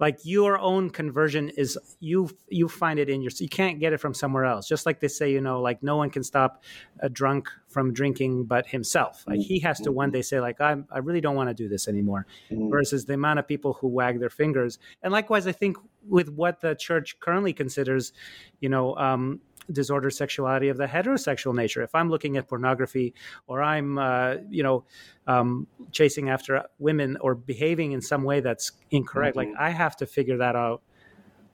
like 0.00 0.18
your 0.24 0.58
own 0.58 0.88
conversion 0.88 1.50
is 1.50 1.78
you 2.00 2.30
you 2.48 2.68
find 2.68 2.98
it 2.98 3.10
in 3.10 3.20
your 3.20 3.30
you 3.38 3.48
can't 3.48 3.78
get 3.78 3.92
it 3.92 3.98
from 3.98 4.14
somewhere 4.14 4.46
else. 4.46 4.66
Just 4.66 4.86
like 4.86 5.00
they 5.00 5.08
say, 5.08 5.30
you 5.30 5.42
know, 5.42 5.60
like 5.60 5.82
no 5.82 5.96
one 5.96 6.08
can 6.08 6.24
stop 6.24 6.64
a 7.00 7.10
drunk 7.10 7.50
from 7.68 7.92
drinking 7.92 8.44
but 8.44 8.66
himself. 8.66 9.24
Like 9.26 9.40
he 9.40 9.60
has 9.60 9.78
to 9.82 9.92
one 9.92 10.10
day 10.10 10.22
say, 10.22 10.40
like 10.40 10.60
I 10.60 10.76
I 10.90 10.98
really 10.98 11.20
don't 11.20 11.36
want 11.36 11.50
to 11.50 11.54
do 11.54 11.68
this 11.68 11.86
anymore. 11.86 12.26
Mm-hmm. 12.50 12.70
Versus 12.70 13.04
the 13.04 13.14
amount 13.14 13.38
of 13.38 13.46
people 13.46 13.74
who 13.74 13.88
wag 13.88 14.20
their 14.20 14.30
fingers, 14.30 14.78
and 15.02 15.12
likewise, 15.12 15.46
I 15.46 15.52
think 15.52 15.76
with 16.08 16.30
what 16.30 16.60
the 16.62 16.74
church 16.74 17.20
currently 17.20 17.52
considers, 17.52 18.12
you 18.60 18.70
know. 18.70 18.96
Um, 18.96 19.40
disordered 19.72 20.12
sexuality 20.12 20.68
of 20.68 20.76
the 20.76 20.86
heterosexual 20.86 21.54
nature. 21.54 21.82
If 21.82 21.94
I'm 21.94 22.10
looking 22.10 22.36
at 22.36 22.48
pornography 22.48 23.14
or 23.46 23.62
I'm, 23.62 23.98
uh, 23.98 24.36
you 24.48 24.62
know, 24.62 24.84
um, 25.26 25.66
chasing 25.92 26.28
after 26.28 26.64
women 26.78 27.16
or 27.20 27.34
behaving 27.34 27.92
in 27.92 28.00
some 28.00 28.24
way 28.24 28.40
that's 28.40 28.72
incorrect, 28.90 29.36
mm-hmm. 29.36 29.52
like 29.52 29.60
I 29.60 29.70
have 29.70 29.96
to 29.96 30.06
figure 30.06 30.36
that 30.38 30.56
out 30.56 30.82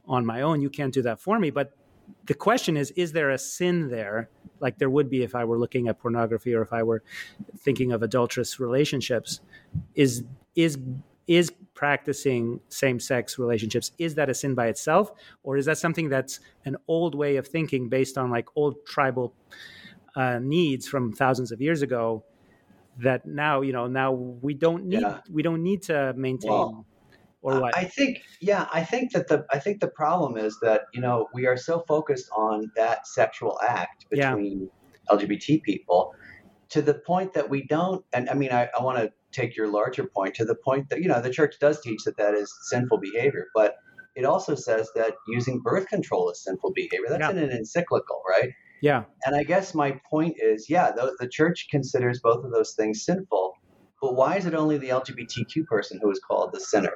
on 0.06 0.26
my 0.26 0.42
own. 0.42 0.60
You 0.60 0.70
can't 0.70 0.92
do 0.92 1.02
that 1.02 1.20
for 1.20 1.38
me. 1.38 1.50
But 1.50 1.72
the 2.26 2.34
question 2.34 2.76
is, 2.76 2.90
is 2.92 3.12
there 3.12 3.30
a 3.30 3.38
sin 3.38 3.88
there? 3.88 4.28
Like 4.60 4.78
there 4.78 4.90
would 4.90 5.08
be 5.08 5.22
if 5.22 5.34
I 5.34 5.44
were 5.44 5.58
looking 5.58 5.88
at 5.88 5.98
pornography 5.98 6.54
or 6.54 6.62
if 6.62 6.72
I 6.72 6.82
were 6.82 7.02
thinking 7.58 7.92
of 7.92 8.02
adulterous 8.02 8.60
relationships. 8.60 9.40
Is 9.94 10.24
is 10.56 10.78
is 11.30 11.52
practicing 11.74 12.58
same-sex 12.70 13.38
relationships 13.38 13.92
is 13.98 14.16
that 14.16 14.28
a 14.28 14.34
sin 14.34 14.52
by 14.52 14.66
itself 14.66 15.12
or 15.44 15.56
is 15.56 15.64
that 15.64 15.78
something 15.78 16.08
that's 16.08 16.40
an 16.64 16.76
old 16.88 17.14
way 17.14 17.36
of 17.36 17.46
thinking 17.46 17.88
based 17.88 18.18
on 18.18 18.30
like 18.30 18.48
old 18.56 18.74
tribal 18.84 19.32
uh, 20.16 20.40
needs 20.40 20.88
from 20.88 21.12
thousands 21.12 21.52
of 21.52 21.60
years 21.60 21.82
ago 21.82 22.24
that 22.98 23.24
now 23.24 23.60
you 23.60 23.72
know 23.72 23.86
now 23.86 24.10
we 24.10 24.52
don't 24.54 24.84
need 24.84 25.02
yeah. 25.02 25.20
we 25.30 25.40
don't 25.40 25.62
need 25.62 25.80
to 25.82 26.12
maintain 26.16 26.50
well, 26.50 26.84
or 27.42 27.60
what 27.60 27.76
i 27.76 27.84
think 27.84 28.18
yeah 28.40 28.66
i 28.72 28.82
think 28.82 29.12
that 29.12 29.28
the 29.28 29.46
i 29.52 29.58
think 29.58 29.80
the 29.80 29.88
problem 30.02 30.36
is 30.36 30.58
that 30.60 30.82
you 30.92 31.00
know 31.00 31.28
we 31.32 31.46
are 31.46 31.56
so 31.56 31.84
focused 31.86 32.28
on 32.36 32.68
that 32.74 33.06
sexual 33.06 33.56
act 33.66 34.06
between 34.10 34.68
yeah. 35.08 35.16
lgbt 35.16 35.62
people 35.62 36.12
to 36.68 36.82
the 36.82 36.94
point 36.94 37.32
that 37.32 37.48
we 37.48 37.62
don't 37.68 38.04
and 38.12 38.28
i 38.28 38.34
mean 38.34 38.50
i, 38.50 38.68
I 38.76 38.82
want 38.82 38.98
to 38.98 39.12
take 39.32 39.56
your 39.56 39.68
larger 39.68 40.04
point 40.04 40.34
to 40.34 40.44
the 40.44 40.54
point 40.54 40.88
that 40.88 41.00
you 41.00 41.08
know 41.08 41.20
the 41.20 41.30
church 41.30 41.56
does 41.60 41.80
teach 41.80 42.02
that 42.04 42.16
that 42.16 42.34
is 42.34 42.52
sinful 42.62 42.98
behavior 42.98 43.46
but 43.54 43.76
it 44.16 44.24
also 44.24 44.54
says 44.54 44.90
that 44.94 45.14
using 45.28 45.60
birth 45.60 45.86
control 45.88 46.30
is 46.30 46.42
sinful 46.42 46.72
behavior 46.74 47.06
that's 47.08 47.20
yeah. 47.20 47.30
in 47.30 47.38
an 47.38 47.50
encyclical 47.50 48.22
right 48.28 48.52
yeah. 48.80 49.04
And 49.24 49.36
I 49.36 49.42
guess 49.42 49.74
my 49.74 50.00
point 50.08 50.36
is, 50.40 50.70
yeah, 50.70 50.90
the, 50.92 51.14
the 51.18 51.28
church 51.28 51.68
considers 51.70 52.20
both 52.20 52.44
of 52.44 52.50
those 52.50 52.72
things 52.72 53.04
sinful, 53.04 53.54
but 54.00 54.14
why 54.14 54.36
is 54.36 54.46
it 54.46 54.54
only 54.54 54.78
the 54.78 54.88
LGBTQ 54.88 55.66
person 55.66 56.00
who 56.02 56.10
is 56.10 56.18
called 56.18 56.52
the 56.52 56.60
sinner? 56.60 56.94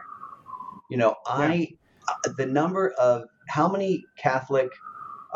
You 0.90 0.96
know, 0.96 1.16
I 1.26 1.74
uh, 2.08 2.30
the 2.36 2.46
number 2.46 2.90
of 2.98 3.24
how 3.48 3.68
many 3.68 4.04
Catholic 4.18 4.70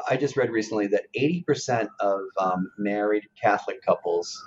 I 0.08 0.16
just 0.16 0.36
read 0.36 0.50
recently 0.50 0.86
that 0.88 1.06
80% 1.18 1.88
of 1.98 2.20
um, 2.38 2.70
married 2.78 3.24
Catholic 3.40 3.82
couples 3.82 4.46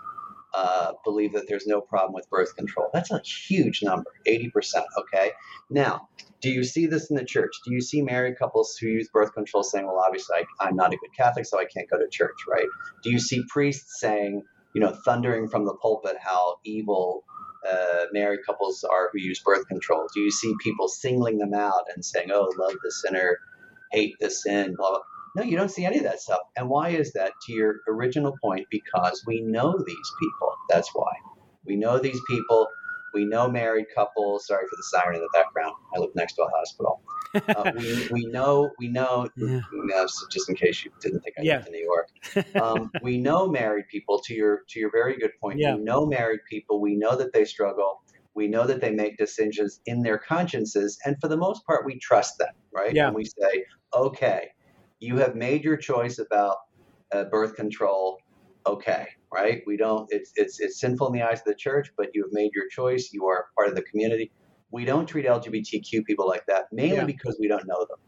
uh, 0.53 0.93
believe 1.03 1.33
that 1.33 1.47
there's 1.47 1.67
no 1.67 1.81
problem 1.81 2.13
with 2.13 2.29
birth 2.29 2.55
control. 2.55 2.89
That's 2.93 3.11
a 3.11 3.21
huge 3.21 3.81
number, 3.83 4.11
80%. 4.27 4.83
Okay. 4.97 5.31
Now, 5.69 6.09
do 6.41 6.49
you 6.49 6.63
see 6.63 6.87
this 6.87 7.09
in 7.09 7.15
the 7.15 7.23
church? 7.23 7.51
Do 7.65 7.73
you 7.73 7.81
see 7.81 8.01
married 8.01 8.37
couples 8.37 8.75
who 8.75 8.87
use 8.87 9.07
birth 9.09 9.33
control 9.33 9.63
saying, 9.63 9.85
well, 9.85 10.03
obviously 10.05 10.37
I, 10.59 10.67
am 10.67 10.75
not 10.75 10.93
a 10.93 10.97
good 10.97 11.15
Catholic, 11.15 11.45
so 11.45 11.59
I 11.59 11.65
can't 11.65 11.89
go 11.89 11.97
to 11.97 12.07
church, 12.09 12.37
right? 12.49 12.67
Do 13.03 13.11
you 13.11 13.19
see 13.19 13.43
priests 13.47 13.99
saying, 13.99 14.43
you 14.73 14.81
know, 14.81 14.95
thundering 15.05 15.47
from 15.47 15.65
the 15.65 15.75
pulpit 15.75 16.17
how 16.19 16.57
evil 16.65 17.23
uh, 17.69 18.05
married 18.11 18.39
couples 18.45 18.83
are 18.83 19.09
who 19.13 19.19
use 19.19 19.39
birth 19.39 19.67
control? 19.67 20.07
Do 20.13 20.21
you 20.21 20.31
see 20.31 20.53
people 20.61 20.87
singling 20.87 21.37
them 21.37 21.53
out 21.53 21.83
and 21.93 22.03
saying, 22.03 22.29
oh, 22.31 22.51
love 22.57 22.73
the 22.83 22.91
sinner, 22.91 23.37
hate 23.91 24.15
the 24.19 24.29
sin, 24.29 24.75
blah, 24.75 24.89
blah? 24.89 24.99
No, 25.35 25.43
you 25.43 25.55
don't 25.55 25.71
see 25.71 25.85
any 25.85 25.97
of 25.97 26.03
that 26.03 26.19
stuff. 26.19 26.41
And 26.57 26.67
why 26.69 26.89
is 26.89 27.13
that? 27.13 27.31
To 27.47 27.53
your 27.53 27.75
original 27.87 28.35
point, 28.41 28.67
because 28.69 29.23
we 29.25 29.41
know 29.41 29.77
these 29.85 30.11
people. 30.19 30.53
That's 30.69 30.89
why. 30.93 31.11
We 31.65 31.75
know 31.75 31.99
these 31.99 32.19
people. 32.27 32.67
We 33.13 33.25
know 33.25 33.49
married 33.49 33.87
couples. 33.93 34.47
Sorry 34.47 34.65
for 34.69 34.75
the 34.75 34.83
siren 34.83 35.15
in 35.15 35.21
the 35.21 35.29
background. 35.33 35.75
I 35.95 35.99
live 35.99 36.11
next 36.15 36.33
to 36.35 36.43
a 36.43 36.49
hospital. 36.49 37.01
Uh, 37.33 37.71
we, 37.77 38.07
we 38.11 38.25
know, 38.27 38.71
we 38.79 38.87
know, 38.89 39.29
yeah. 39.35 39.61
just 40.31 40.49
in 40.49 40.55
case 40.55 40.83
you 40.83 40.91
didn't 40.99 41.21
think 41.21 41.35
I 41.39 41.43
yeah. 41.43 41.57
lived 41.57 41.67
in 41.67 41.73
New 41.73 41.83
York. 41.83 42.55
Um, 42.55 42.91
we 43.01 43.17
know 43.17 43.47
married 43.47 43.87
people. 43.89 44.21
To 44.25 44.33
your 44.33 44.61
to 44.69 44.79
your 44.79 44.91
very 44.91 45.17
good 45.17 45.31
point, 45.39 45.59
yeah. 45.59 45.75
we 45.75 45.83
know 45.83 46.05
married 46.05 46.41
people. 46.49 46.79
We 46.79 46.95
know 46.95 47.15
that 47.15 47.33
they 47.33 47.45
struggle. 47.45 48.01
We 48.33 48.47
know 48.47 48.65
that 48.65 48.79
they 48.79 48.91
make 48.91 49.17
decisions 49.17 49.81
in 49.85 50.03
their 50.03 50.17
consciences, 50.17 50.97
and 51.05 51.17
for 51.19 51.27
the 51.27 51.37
most 51.37 51.65
part, 51.65 51.85
we 51.85 51.99
trust 51.99 52.37
them, 52.37 52.53
right? 52.73 52.93
Yeah. 52.93 53.07
And 53.07 53.15
we 53.15 53.25
say, 53.25 53.65
okay, 53.93 54.49
you 55.01 55.17
have 55.17 55.35
made 55.35 55.63
your 55.63 55.77
choice 55.77 56.19
about 56.19 56.57
uh, 57.11 57.25
birth 57.25 57.55
control 57.55 58.19
okay 58.65 59.07
right? 59.33 59.61
We 59.65 59.77
don't 59.77 60.07
it's, 60.11 60.31
it's 60.35 60.59
it's 60.59 60.79
sinful 60.79 61.07
in 61.07 61.13
the 61.13 61.21
eyes 61.21 61.39
of 61.39 61.45
the 61.45 61.55
church 61.55 61.91
but 61.97 62.09
you 62.13 62.23
have 62.23 62.33
made 62.33 62.51
your 62.53 62.67
choice. 62.69 63.11
You 63.13 63.25
are 63.27 63.47
part 63.55 63.69
of 63.69 63.75
the 63.75 63.81
community. 63.83 64.31
We 64.71 64.85
don't 64.85 65.05
treat 65.05 65.25
lgbtq 65.25 66.05
people 66.05 66.27
like 66.27 66.45
that 66.47 66.65
mainly 66.71 66.97
yeah. 66.97 67.05
because 67.05 67.37
we 67.39 67.47
don't 67.47 67.67
know 67.67 67.85
them. 67.89 67.99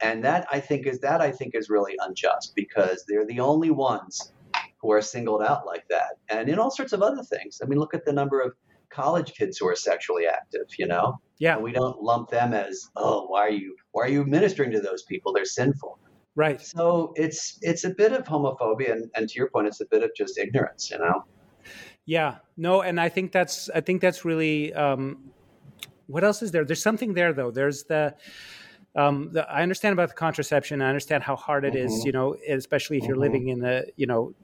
And 0.00 0.24
that 0.24 0.46
i 0.50 0.60
think 0.60 0.86
is 0.86 1.00
that 1.00 1.20
i 1.20 1.30
think 1.30 1.54
is 1.54 1.68
really 1.70 1.94
unjust 2.00 2.54
because 2.54 3.04
they're 3.08 3.26
the 3.26 3.40
only 3.40 3.70
ones 3.70 4.32
who 4.80 4.92
are 4.92 5.00
singled 5.00 5.42
out 5.42 5.64
like 5.64 5.88
that. 5.88 6.18
And 6.28 6.48
in 6.48 6.58
all 6.58 6.70
sorts 6.70 6.92
of 6.92 7.02
other 7.02 7.22
things. 7.22 7.60
I 7.62 7.66
mean 7.66 7.78
look 7.78 7.94
at 7.94 8.04
the 8.04 8.12
number 8.12 8.40
of 8.40 8.52
college 8.90 9.32
kids 9.34 9.58
who 9.58 9.66
are 9.66 9.76
sexually 9.76 10.26
active 10.26 10.66
you 10.78 10.86
know? 10.86 11.18
Yeah. 11.38 11.54
And 11.54 11.64
we 11.64 11.72
don't 11.72 12.00
lump 12.02 12.30
them 12.30 12.52
as 12.52 12.90
oh 12.96 13.26
why 13.26 13.40
are 13.40 13.50
you 13.50 13.76
why 13.92 14.02
are 14.04 14.08
you 14.08 14.24
ministering 14.24 14.72
to 14.72 14.80
those 14.80 15.02
people? 15.04 15.32
They're 15.32 15.44
sinful 15.44 15.98
Right. 16.36 16.60
So 16.60 17.12
it's 17.16 17.58
it's 17.62 17.84
a 17.84 17.90
bit 17.90 18.12
of 18.12 18.24
homophobia, 18.24 18.92
and, 18.92 19.10
and 19.14 19.28
to 19.28 19.34
your 19.36 19.48
point, 19.50 19.68
it's 19.68 19.80
a 19.80 19.86
bit 19.86 20.02
of 20.02 20.10
just 20.16 20.38
ignorance, 20.38 20.90
you 20.90 20.98
know. 20.98 21.24
Yeah. 22.06 22.36
No, 22.56 22.82
and 22.82 23.00
I 23.00 23.08
think 23.08 23.32
that's 23.32 23.70
I 23.70 23.80
think 23.80 24.00
that's 24.00 24.24
really. 24.24 24.72
Um, 24.74 25.30
what 26.06 26.22
else 26.22 26.42
is 26.42 26.50
there? 26.50 26.64
There's 26.64 26.82
something 26.82 27.14
there 27.14 27.32
though. 27.32 27.50
There's 27.50 27.84
the. 27.84 28.14
Um, 28.96 29.30
the, 29.32 29.48
I 29.50 29.62
understand 29.62 29.92
about 29.92 30.10
the 30.10 30.14
contraception. 30.14 30.80
I 30.80 30.86
understand 30.86 31.24
how 31.24 31.34
hard 31.34 31.64
it 31.64 31.74
mm-hmm. 31.74 31.86
is, 31.86 32.04
you 32.04 32.12
know, 32.12 32.36
especially 32.48 32.98
if 32.98 33.04
you're 33.04 33.14
mm-hmm. 33.14 33.22
living 33.22 33.48
in 33.48 33.58
the, 33.58 33.86
you 33.96 34.06
know, 34.06 34.34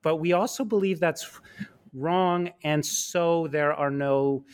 but 0.00 0.16
we 0.16 0.32
also 0.32 0.64
believe 0.64 0.98
that's 0.98 1.40
wrong 1.96 2.50
and 2.62 2.84
so 2.84 3.48
there 3.48 3.72
are 3.72 3.90
no 3.90 4.44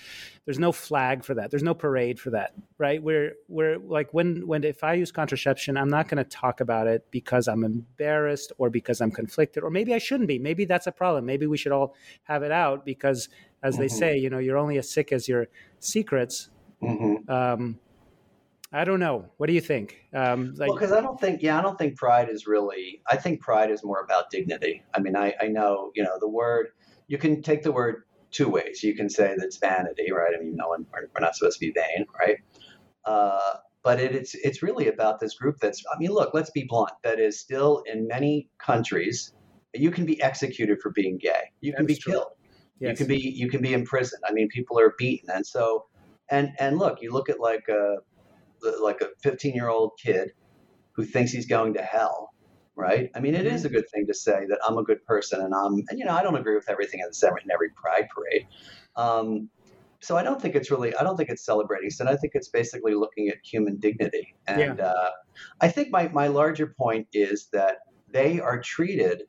there's 0.44 0.58
no 0.58 0.70
flag 0.70 1.24
for 1.24 1.34
that 1.34 1.50
there's 1.50 1.62
no 1.62 1.74
parade 1.74 2.20
for 2.20 2.30
that 2.30 2.52
right 2.78 3.02
we're 3.02 3.32
we're 3.48 3.78
like 3.78 4.14
when 4.14 4.46
when 4.46 4.62
if 4.62 4.84
i 4.84 4.94
use 4.94 5.10
contraception 5.10 5.76
i'm 5.76 5.88
not 5.88 6.08
going 6.08 6.22
to 6.22 6.30
talk 6.30 6.60
about 6.60 6.86
it 6.86 7.04
because 7.10 7.48
i'm 7.48 7.64
embarrassed 7.64 8.52
or 8.58 8.70
because 8.70 9.00
i'm 9.00 9.10
conflicted 9.10 9.64
or 9.64 9.70
maybe 9.70 9.92
i 9.92 9.98
shouldn't 9.98 10.28
be 10.28 10.38
maybe 10.38 10.64
that's 10.64 10.86
a 10.86 10.92
problem 10.92 11.26
maybe 11.26 11.46
we 11.46 11.56
should 11.56 11.72
all 11.72 11.94
have 12.22 12.44
it 12.44 12.52
out 12.52 12.84
because 12.84 13.28
as 13.62 13.74
mm-hmm. 13.74 13.82
they 13.82 13.88
say 13.88 14.16
you 14.16 14.30
know 14.30 14.38
you're 14.38 14.58
only 14.58 14.78
as 14.78 14.88
sick 14.88 15.10
as 15.10 15.28
your 15.28 15.48
secrets 15.80 16.48
mm-hmm. 16.80 17.28
um, 17.30 17.78
I 18.74 18.84
don't 18.84 19.00
know. 19.00 19.26
What 19.36 19.48
do 19.48 19.52
you 19.52 19.60
think? 19.60 20.06
Um, 20.14 20.54
like, 20.56 20.70
well, 20.70 20.78
because 20.78 20.92
I 20.92 21.02
don't 21.02 21.20
think, 21.20 21.42
yeah, 21.42 21.58
I 21.58 21.62
don't 21.62 21.76
think 21.76 21.94
pride 21.94 22.30
is 22.30 22.46
really. 22.46 23.02
I 23.06 23.18
think 23.18 23.40
pride 23.42 23.70
is 23.70 23.84
more 23.84 24.00
about 24.00 24.30
dignity. 24.30 24.82
I 24.94 25.00
mean, 25.00 25.14
I, 25.14 25.34
I 25.42 25.48
know, 25.48 25.92
you 25.94 26.02
know, 26.02 26.16
the 26.18 26.28
word 26.28 26.68
you 27.12 27.18
can 27.18 27.42
take 27.42 27.62
the 27.62 27.70
word 27.70 28.04
two 28.30 28.48
ways. 28.48 28.82
You 28.82 28.96
can 28.96 29.10
say 29.10 29.34
that's 29.36 29.58
vanity, 29.58 30.10
right? 30.10 30.32
I 30.34 30.42
mean, 30.42 30.56
no 30.56 30.68
one, 30.68 30.86
we're, 30.90 31.20
not 31.20 31.36
supposed 31.36 31.60
to 31.60 31.66
be 31.66 31.70
vain, 31.70 32.06
right? 32.18 32.38
Uh, 33.04 33.56
but 33.82 34.00
it, 34.00 34.14
it's 34.14 34.34
it's 34.34 34.62
really 34.62 34.88
about 34.88 35.20
this 35.20 35.34
group 35.34 35.58
that's. 35.60 35.84
I 35.94 35.98
mean, 35.98 36.10
look, 36.10 36.32
let's 36.32 36.48
be 36.48 36.64
blunt. 36.66 36.92
That 37.04 37.20
is 37.20 37.38
still 37.38 37.82
in 37.84 38.08
many 38.08 38.48
countries, 38.58 39.34
you 39.74 39.90
can 39.90 40.06
be 40.06 40.22
executed 40.22 40.80
for 40.80 40.90
being 40.90 41.18
gay. 41.18 41.52
You 41.60 41.74
can 41.74 41.84
be 41.84 41.96
true. 41.96 42.14
killed. 42.14 42.32
Yes. 42.80 42.92
You 42.92 42.96
can 42.96 43.06
be 43.08 43.20
you 43.20 43.50
can 43.50 43.60
be 43.60 43.74
imprisoned. 43.74 44.22
I 44.26 44.32
mean, 44.32 44.48
people 44.48 44.78
are 44.80 44.94
beaten, 44.96 45.28
and 45.28 45.46
so 45.46 45.84
and 46.30 46.52
and 46.58 46.78
look, 46.78 47.02
you 47.02 47.12
look 47.12 47.28
at 47.28 47.40
like 47.40 47.68
a 47.68 47.96
like 48.80 49.02
a 49.02 49.08
15 49.22 49.54
year 49.54 49.68
old 49.68 49.92
kid 50.02 50.30
who 50.92 51.04
thinks 51.04 51.32
he's 51.32 51.46
going 51.46 51.74
to 51.74 51.82
hell 51.82 52.31
right? 52.76 53.10
I 53.14 53.20
mean, 53.20 53.34
it 53.34 53.46
is 53.46 53.64
a 53.64 53.68
mm-hmm. 53.68 53.76
good 53.76 53.90
thing 53.90 54.06
to 54.06 54.14
say 54.14 54.46
that 54.48 54.58
I'm 54.66 54.78
a 54.78 54.82
good 54.82 55.04
person, 55.04 55.40
and 55.40 55.54
I'm, 55.54 55.82
and 55.88 55.98
you 55.98 56.04
know, 56.04 56.14
I 56.14 56.22
don't 56.22 56.36
agree 56.36 56.54
with 56.54 56.68
everything 56.68 57.00
in 57.00 57.50
every 57.52 57.70
pride 57.70 58.08
parade. 58.14 58.46
Um, 58.96 59.48
so 60.00 60.16
I 60.16 60.22
don't 60.22 60.40
think 60.40 60.56
it's 60.56 60.70
really, 60.70 60.94
I 60.96 61.04
don't 61.04 61.16
think 61.16 61.28
it's 61.28 61.44
celebrating 61.44 61.90
sin. 61.90 62.08
I 62.08 62.16
think 62.16 62.32
it's 62.34 62.48
basically 62.48 62.94
looking 62.94 63.28
at 63.28 63.36
human 63.44 63.78
dignity, 63.78 64.34
and 64.46 64.78
yeah. 64.78 64.84
uh, 64.84 65.10
I 65.60 65.68
think 65.68 65.90
my 65.90 66.08
my 66.08 66.26
larger 66.26 66.74
point 66.76 67.06
is 67.12 67.48
that 67.52 67.78
they 68.10 68.40
are 68.40 68.60
treated 68.60 69.22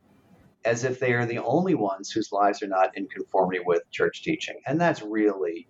as 0.66 0.84
if 0.84 1.00
they 1.00 1.14
are 1.14 1.26
the 1.26 1.40
only 1.40 1.76
ones 1.76 2.10
whose 2.10 2.32
lives 2.32 2.64
are 2.64 2.68
not 2.68 2.98
in 2.98 3.08
conformity 3.08 3.62
with 3.66 3.84
church 3.92 4.24
teaching, 4.24 4.60
and 4.66 4.80
that's 4.80 5.02
really. 5.02 5.68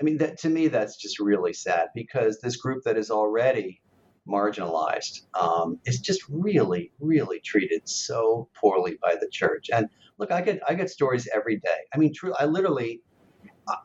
I 0.00 0.02
mean, 0.02 0.18
that, 0.18 0.38
to 0.38 0.48
me, 0.48 0.66
that's 0.66 0.96
just 0.96 1.20
really 1.20 1.52
sad 1.52 1.86
because 1.94 2.40
this 2.40 2.56
group 2.56 2.82
that 2.82 2.98
is 2.98 3.12
already 3.12 3.80
marginalized 4.28 5.22
um, 5.38 5.78
is 5.84 6.00
just 6.00 6.22
really, 6.28 6.92
really 7.00 7.40
treated 7.40 7.88
so 7.88 8.48
poorly 8.54 8.96
by 9.02 9.14
the 9.14 9.28
church. 9.30 9.68
And 9.72 9.88
look, 10.18 10.30
I 10.30 10.42
get 10.42 10.60
I 10.68 10.74
get 10.74 10.90
stories 10.90 11.28
every 11.34 11.56
day. 11.56 11.78
I 11.94 11.98
mean, 11.98 12.12
true. 12.14 12.34
I 12.38 12.46
literally. 12.46 13.02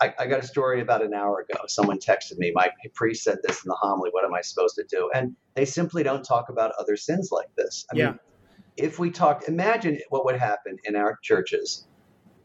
I, 0.02 0.13
I 0.19 0.28
got 0.28 0.41
a 0.41 0.45
story 0.45 0.82
about 0.82 1.02
an 1.06 1.13
hour 1.13 1.39
ago. 1.39 1.62
Someone 1.67 1.99
texted 1.99 2.38
me, 2.38 2.52
my 2.54 2.69
priest 2.95 3.23
said 3.23 3.38
this 3.47 3.63
in 3.63 3.69
the 3.69 3.78
homily. 3.80 4.10
What 4.12 4.25
am 4.25 4.34
I 4.34 4.41
supposed 4.41 4.75
to 4.75 4.84
do? 4.89 5.10
And 5.15 5.38
they 5.54 5.63
simply 5.63 6.04
don't 6.04 6.21
talk 6.21 6.49
about 6.49 6.73
other 6.78 6.97
sins 6.97 7.30
like 7.32 7.47
this. 7.56 7.86
I 7.89 7.95
yeah. 7.95 8.06
mean, 8.08 8.19
if 8.75 8.99
we 8.99 9.10
talked, 9.10 9.47
imagine 9.47 9.99
what 10.10 10.25
would 10.25 10.38
happen 10.38 10.78
in 10.84 10.97
our 10.97 11.17
churches 11.23 11.88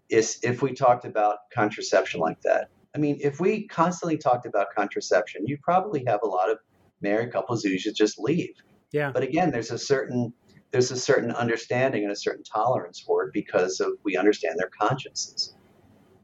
is 0.09 0.38
if 0.42 0.62
we 0.62 0.75
talked 0.75 1.04
about 1.04 1.38
contraception 1.52 2.21
like 2.21 2.40
that. 2.42 2.68
I 2.94 2.98
mean, 2.98 3.18
if 3.21 3.40
we 3.40 3.66
constantly 3.66 4.16
talked 4.16 4.46
about 4.46 4.68
contraception, 4.77 5.46
you'd 5.46 5.62
probably 5.62 6.04
have 6.06 6.21
a 6.23 6.27
lot 6.27 6.50
of 6.50 6.58
married 7.05 7.33
couples 7.33 7.63
who 7.63 7.79
should 7.79 7.94
just 7.94 8.19
leave. 8.19 8.55
Yeah. 8.90 9.13
But 9.13 9.23
again, 9.23 9.50
there's 9.52 9.71
a 9.71 9.79
certain 9.79 10.33
there's 10.73 10.90
a 10.90 10.96
certain 10.96 11.31
understanding 11.31 12.02
and 12.02 12.11
a 12.11 12.17
certain 12.17 12.42
tolerance 12.42 12.98
for 12.98 13.25
it 13.25 13.33
because 13.33 13.79
of 13.79 13.92
we 14.02 14.17
understand 14.17 14.59
their 14.59 14.71
consciences. 14.81 15.55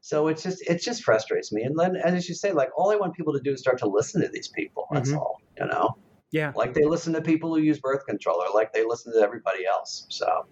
So 0.01 0.27
it's 0.27 0.43
just 0.43 0.63
it 0.69 0.83
just 0.83 1.05
frustrates 1.05 1.53
me. 1.53 1.63
And 1.63 1.79
then 1.79 1.95
as 1.97 2.29
you 2.29 2.35
say, 2.35 2.51
like 2.51 2.71
all 2.77 2.91
I 2.91 2.97
want 2.97 3.15
people 3.15 3.33
to 3.35 3.41
do 3.41 3.53
is 3.53 3.61
start 3.61 3.79
to 3.79 3.87
listen 3.87 4.23
to 4.23 4.29
these 4.29 4.49
people. 4.49 4.87
That's 4.91 5.11
mm-hmm. 5.11 5.19
all, 5.19 5.41
you 5.61 5.67
know. 5.67 5.97
Yeah. 6.33 6.53
Like 6.57 6.75
they 6.75 6.85
listen 6.85 7.13
to 7.13 7.23
people 7.23 7.55
who 7.55 7.61
use 7.61 7.79
birth 7.79 8.07
control 8.07 8.43
or 8.43 8.49
like 8.55 8.73
they 8.73 8.85
listen 8.85 9.13
to 9.13 9.21
everybody 9.21 9.67
else. 9.67 10.07
So 10.09 10.47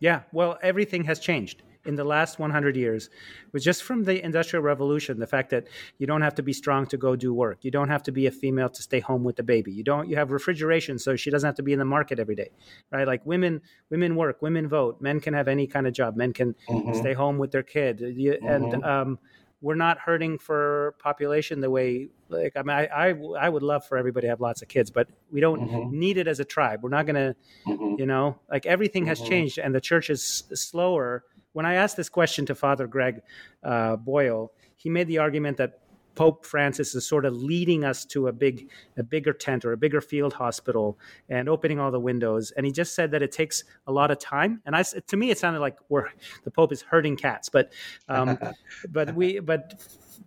Yeah. 0.00 0.22
Well, 0.32 0.58
everything 0.62 1.04
has 1.04 1.18
changed. 1.18 1.62
In 1.84 1.94
the 1.94 2.04
last 2.04 2.38
100 2.38 2.76
years 2.76 3.08
was 3.52 3.64
just 3.64 3.82
from 3.82 4.04
the 4.04 4.22
Industrial 4.22 4.62
Revolution. 4.62 5.18
The 5.18 5.26
fact 5.26 5.50
that 5.50 5.66
you 5.98 6.06
don't 6.06 6.22
have 6.22 6.34
to 6.36 6.42
be 6.42 6.52
strong 6.52 6.86
to 6.86 6.96
go 6.96 7.16
do 7.16 7.32
work, 7.32 7.58
you 7.62 7.70
don't 7.70 7.88
have 7.88 8.02
to 8.04 8.12
be 8.12 8.26
a 8.26 8.30
female 8.30 8.68
to 8.68 8.82
stay 8.82 9.00
home 9.00 9.24
with 9.24 9.36
the 9.36 9.42
baby. 9.42 9.72
You 9.72 9.84
don't. 9.84 10.08
You 10.08 10.16
have 10.16 10.30
refrigeration, 10.30 10.98
so 10.98 11.16
she 11.16 11.30
doesn't 11.30 11.46
have 11.46 11.56
to 11.56 11.62
be 11.62 11.72
in 11.72 11.78
the 11.78 11.84
market 11.84 12.18
every 12.18 12.34
day, 12.34 12.50
right? 12.90 13.06
Like 13.06 13.24
women, 13.24 13.62
women 13.90 14.16
work, 14.16 14.42
women 14.42 14.68
vote. 14.68 15.00
Men 15.00 15.20
can 15.20 15.34
have 15.34 15.48
any 15.48 15.66
kind 15.66 15.86
of 15.86 15.92
job. 15.92 16.16
Men 16.16 16.32
can 16.32 16.54
mm-hmm. 16.68 16.94
stay 16.94 17.14
home 17.14 17.38
with 17.38 17.50
their 17.50 17.62
kid, 17.62 18.00
mm-hmm. 18.00 18.46
and 18.46 18.84
um, 18.84 19.18
we're 19.62 19.74
not 19.74 19.98
hurting 19.98 20.38
for 20.38 20.94
population 20.98 21.60
the 21.60 21.70
way 21.70 22.08
like 22.28 22.56
I 22.56 22.62
mean 22.62 22.76
I, 22.76 22.86
I, 22.86 23.08
I 23.38 23.48
would 23.48 23.62
love 23.62 23.84
for 23.86 23.98
everybody 23.98 24.26
to 24.26 24.30
have 24.30 24.40
lots 24.40 24.62
of 24.62 24.68
kids, 24.68 24.90
but 24.90 25.08
we 25.30 25.40
don't 25.40 25.60
mm-hmm. 25.60 25.98
need 25.98 26.16
it 26.16 26.26
as 26.26 26.40
a 26.40 26.44
tribe. 26.44 26.82
We're 26.82 26.90
not 26.90 27.06
gonna 27.06 27.34
mm-hmm. 27.66 27.96
you 27.98 28.06
know 28.06 28.38
like 28.50 28.66
everything 28.66 29.06
has 29.06 29.20
mm-hmm. 29.20 29.28
changed 29.28 29.58
and 29.58 29.74
the 29.74 29.80
church 29.80 30.10
is 30.10 30.44
slower. 30.54 31.24
When 31.52 31.66
I 31.66 31.74
asked 31.74 31.96
this 31.96 32.08
question 32.08 32.46
to 32.46 32.54
Father 32.54 32.86
Greg 32.86 33.22
uh, 33.62 33.96
Boyle, 33.96 34.52
he 34.76 34.88
made 34.88 35.08
the 35.08 35.18
argument 35.18 35.56
that 35.58 35.80
Pope 36.14 36.44
Francis 36.44 36.94
is 36.94 37.06
sort 37.06 37.24
of 37.24 37.34
leading 37.34 37.84
us 37.84 38.04
to 38.04 38.28
a 38.28 38.32
big, 38.32 38.68
a 38.96 39.02
bigger 39.02 39.32
tent 39.32 39.64
or 39.64 39.72
a 39.72 39.76
bigger 39.76 40.00
field 40.00 40.34
hospital 40.34 40.98
and 41.28 41.48
opening 41.48 41.78
all 41.78 41.90
the 41.90 42.00
windows. 42.00 42.50
And 42.52 42.66
he 42.66 42.72
just 42.72 42.94
said 42.94 43.12
that 43.12 43.22
it 43.22 43.32
takes 43.32 43.64
a 43.86 43.92
lot 43.92 44.10
of 44.10 44.18
time. 44.18 44.60
And 44.66 44.76
I, 44.76 44.82
to 44.82 45.16
me, 45.16 45.30
it 45.30 45.38
sounded 45.38 45.60
like 45.60 45.76
we're 45.88 46.08
the 46.44 46.50
Pope 46.50 46.72
is 46.72 46.82
herding 46.82 47.16
cats. 47.16 47.48
But, 47.48 47.72
um, 48.08 48.38
but 48.90 49.14
we, 49.14 49.38
but 49.38 49.82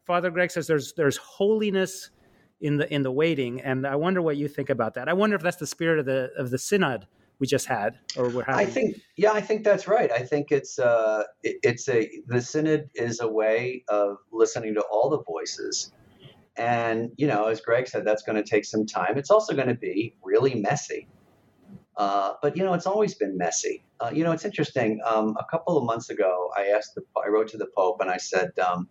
Father 0.06 0.32
Greg 0.32 0.52
says 0.52 0.68
there's 0.68 0.94
there's 0.94 1.18
holiness 1.18 2.10
in 2.62 2.78
the 2.78 2.92
in 2.92 3.04
the 3.04 3.12
waiting, 3.12 3.62
and 3.62 3.86
I 3.86 3.96
wonder 3.96 4.22
what 4.22 4.38
you 4.38 4.48
think 4.48 4.70
about 4.70 4.96
that. 4.96 5.10
I 5.10 5.14
wonder 5.14 5.36
if 5.36 5.42
that's 5.42 5.58
the 5.58 5.68
spirit 5.68 6.00
of 6.00 6.06
the 6.06 6.32
of 6.38 6.50
the 6.50 6.58
synod 6.58 7.08
we 7.40 7.48
just 7.48 7.68
had 7.68 7.98
or 8.18 8.30
we're 8.30 8.44
having? 8.44 8.68
I 8.68 8.70
think 8.70 8.98
yeah, 9.18 9.32
I 9.32 9.42
think 9.42 9.64
that's 9.64 9.88
right. 9.88 10.12
I 10.12 10.20
think 10.20 10.52
it's 10.52 10.80
uh 10.80 11.24
it, 11.42 11.58
it's 11.64 11.90
a 11.90 12.10
the 12.28 12.42
synod 12.42 12.90
is 12.96 13.20
a 13.20 13.28
way 13.28 13.84
of 13.88 14.18
listening 14.32 14.76
to 14.76 14.82
all 14.82 15.10
the 15.10 15.22
voices. 15.24 15.92
And 16.56 17.12
you 17.18 17.28
know, 17.28 17.48
as 17.48 17.62
Greg 17.62 17.88
said, 17.88 18.06
that's 18.06 18.24
going 18.24 18.42
to 18.42 18.48
take 18.48 18.66
some 18.66 18.86
time. 18.86 19.18
It's 19.18 19.32
also 19.32 19.56
going 19.56 19.70
to 19.70 19.76
be 19.76 20.16
really 20.24 20.56
messy. 20.56 21.08
Uh, 21.96 22.34
but 22.42 22.58
you 22.58 22.64
know, 22.64 22.74
it's 22.74 22.88
always 22.88 23.16
been 23.16 23.38
messy. 23.38 23.84
Uh, 24.00 24.12
you 24.14 24.24
know, 24.24 24.32
it's 24.32 24.46
interesting. 24.46 25.00
Um, 25.06 25.36
a 25.40 25.46
couple 25.50 25.78
of 25.78 25.84
months 25.84 26.10
ago, 26.10 26.50
I 26.58 26.68
asked 26.68 26.96
the 26.96 27.04
I 27.24 27.30
wrote 27.30 27.50
to 27.50 27.58
the 27.58 27.68
Pope 27.76 28.02
and 28.02 28.10
I 28.10 28.18
said, 28.18 28.52
um, 28.60 28.88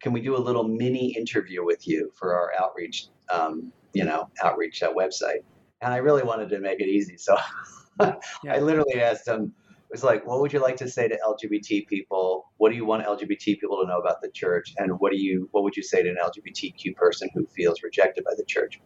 "Can 0.00 0.12
we 0.12 0.20
do 0.20 0.36
a 0.36 0.38
little 0.38 0.64
mini 0.64 1.14
interview 1.16 1.64
with 1.64 1.86
you 1.86 2.12
for 2.14 2.34
our 2.34 2.52
outreach, 2.60 3.06
um, 3.32 3.72
you 3.92 4.04
know, 4.04 4.28
outreach 4.42 4.82
uh, 4.82 4.92
website?" 4.92 5.42
And 5.82 5.92
I 5.92 5.98
really 5.98 6.22
wanted 6.22 6.48
to 6.50 6.60
make 6.60 6.80
it 6.80 6.88
easy. 6.88 7.16
So 7.18 7.36
yeah. 8.00 8.14
I 8.50 8.58
literally 8.60 9.00
asked 9.00 9.26
him, 9.26 9.52
it 9.92 9.96
was 9.96 10.04
like, 10.04 10.26
what 10.26 10.40
would 10.40 10.54
you 10.54 10.60
like 10.60 10.76
to 10.78 10.88
say 10.88 11.06
to 11.06 11.18
LGBT 11.18 11.86
people? 11.86 12.50
What 12.56 12.70
do 12.70 12.76
you 12.76 12.86
want 12.86 13.04
LGBT 13.04 13.60
people 13.60 13.78
to 13.82 13.86
know 13.86 13.98
about 13.98 14.22
the 14.22 14.30
church? 14.30 14.72
And 14.78 14.98
what 15.00 15.12
do 15.12 15.18
you, 15.18 15.48
what 15.50 15.64
would 15.64 15.76
you 15.76 15.82
say 15.82 16.02
to 16.02 16.08
an 16.08 16.16
LGBTQ 16.16 16.96
person 16.96 17.28
who 17.34 17.44
feels 17.54 17.82
rejected 17.82 18.24
by 18.24 18.30
the 18.34 18.44
church? 18.46 18.80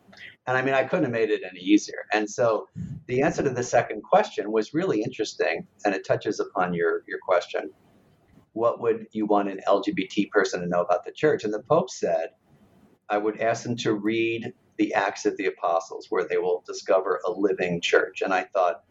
And 0.48 0.56
I 0.56 0.62
mean, 0.62 0.74
I 0.74 0.82
couldn't 0.82 1.04
have 1.04 1.12
made 1.12 1.30
it 1.30 1.42
any 1.48 1.60
easier. 1.60 2.06
And 2.12 2.28
so 2.28 2.66
the 3.06 3.22
answer 3.22 3.44
to 3.44 3.50
the 3.50 3.62
second 3.62 4.02
question 4.02 4.50
was 4.50 4.74
really 4.74 5.00
interesting, 5.00 5.68
and 5.84 5.94
it 5.94 6.04
touches 6.04 6.40
upon 6.40 6.74
your 6.74 7.04
your 7.06 7.20
question. 7.24 7.70
What 8.54 8.80
would 8.80 9.06
you 9.12 9.26
want 9.26 9.48
an 9.48 9.60
LGBT 9.68 10.30
person 10.30 10.60
to 10.60 10.66
know 10.66 10.80
about 10.80 11.04
the 11.04 11.12
church? 11.12 11.44
And 11.44 11.54
the 11.54 11.62
Pope 11.62 11.90
said, 11.90 12.30
I 13.08 13.18
would 13.18 13.40
ask 13.40 13.62
them 13.62 13.76
to 13.76 13.92
read 13.92 14.52
the 14.78 14.94
Acts 14.94 15.26
of 15.26 15.36
the 15.36 15.46
Apostles, 15.46 16.06
where 16.10 16.26
they 16.26 16.38
will 16.38 16.62
discover 16.66 17.20
a 17.26 17.30
living 17.30 17.80
church. 17.80 18.22
And 18.22 18.32
I 18.32 18.44
thought, 18.44 18.82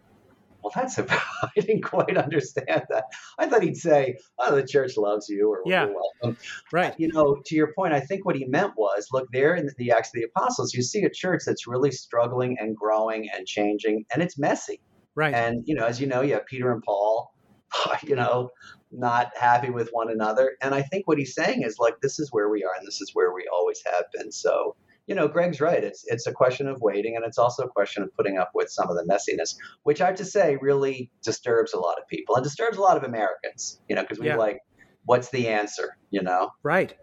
well, 0.65 0.71
that's 0.73 0.97
a, 0.97 1.05
I 1.11 1.49
didn't 1.55 1.83
quite 1.83 2.17
understand 2.17 2.83
that. 2.89 3.05
I 3.37 3.47
thought 3.47 3.61
he'd 3.61 3.77
say, 3.77 4.17
oh, 4.39 4.55
the 4.55 4.65
church 4.65 4.97
loves 4.97 5.29
you 5.29 5.49
or 5.49 5.61
yeah. 5.65 5.85
welcome. 5.85 6.37
Right. 6.71 6.95
You 6.97 7.09
know, 7.09 7.37
to 7.45 7.55
your 7.55 7.71
point, 7.73 7.93
I 7.93 7.99
think 7.99 8.25
what 8.25 8.35
he 8.35 8.45
meant 8.45 8.73
was 8.75 9.07
look, 9.11 9.27
there 9.31 9.53
in 9.55 9.69
the 9.77 9.91
Acts 9.91 10.09
of 10.09 10.13
the 10.13 10.23
Apostles, 10.23 10.73
you 10.73 10.81
see 10.81 11.03
a 11.03 11.09
church 11.09 11.43
that's 11.45 11.67
really 11.67 11.91
struggling 11.91 12.57
and 12.59 12.75
growing 12.75 13.29
and 13.29 13.45
changing, 13.45 14.05
and 14.13 14.23
it's 14.23 14.39
messy. 14.39 14.81
Right. 15.13 15.33
And, 15.33 15.63
you 15.67 15.75
know, 15.75 15.85
as 15.85 16.01
you 16.01 16.07
know, 16.07 16.21
you 16.21 16.33
have 16.33 16.47
Peter 16.47 16.71
and 16.71 16.81
Paul, 16.81 17.31
you 18.03 18.15
know, 18.15 18.49
not 18.91 19.31
happy 19.39 19.69
with 19.69 19.89
one 19.91 20.09
another. 20.09 20.57
And 20.61 20.73
I 20.73 20.81
think 20.81 21.07
what 21.07 21.19
he's 21.19 21.35
saying 21.35 21.61
is 21.61 21.77
like, 21.79 22.01
this 22.01 22.19
is 22.19 22.31
where 22.31 22.49
we 22.49 22.63
are 22.63 22.73
and 22.77 22.87
this 22.87 23.01
is 23.01 23.11
where 23.13 23.33
we 23.33 23.47
always 23.53 23.81
have 23.85 24.05
been. 24.13 24.31
So, 24.31 24.75
you 25.07 25.13
know, 25.13 25.27
Greg's 25.27 25.61
right. 25.61 25.83
It's 25.83 26.03
it's 26.07 26.25
a 26.27 26.31
question 26.31 26.67
of 26.67 26.81
waiting, 26.81 27.15
and 27.15 27.25
it's 27.25 27.37
also 27.37 27.63
a 27.63 27.69
question 27.69 28.03
of 28.03 28.13
putting 28.15 28.37
up 28.37 28.51
with 28.55 28.69
some 28.69 28.89
of 28.89 28.95
the 28.95 29.03
messiness, 29.03 29.55
which 29.83 30.01
I 30.01 30.07
have 30.07 30.15
to 30.15 30.25
say 30.25 30.57
really 30.59 31.11
disturbs 31.23 31.73
a 31.73 31.79
lot 31.79 31.97
of 31.99 32.07
people 32.07 32.35
and 32.35 32.43
disturbs 32.43 32.77
a 32.77 32.81
lot 32.81 32.97
of 32.97 33.03
Americans. 33.03 33.79
You 33.87 33.95
know, 33.95 34.01
because 34.01 34.19
we 34.19 34.27
yeah. 34.27 34.37
like, 34.37 34.59
what's 35.05 35.29
the 35.29 35.47
answer? 35.49 35.97
You 36.09 36.23
know, 36.23 36.51
right. 36.63 36.93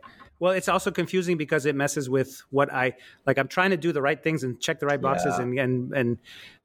Well, 0.40 0.52
it's 0.52 0.68
also 0.68 0.90
confusing 0.90 1.36
because 1.36 1.66
it 1.66 1.76
messes 1.76 2.10
with 2.10 2.42
what 2.50 2.72
I 2.72 2.94
like. 3.24 3.38
I'm 3.38 3.46
trying 3.46 3.70
to 3.70 3.76
do 3.76 3.92
the 3.92 4.02
right 4.02 4.20
things 4.20 4.42
and 4.42 4.60
check 4.60 4.80
the 4.80 4.86
right 4.86 5.00
boxes, 5.00 5.34
yeah. 5.36 5.42
and 5.44 5.58
and 5.58 5.92
and 5.92 6.18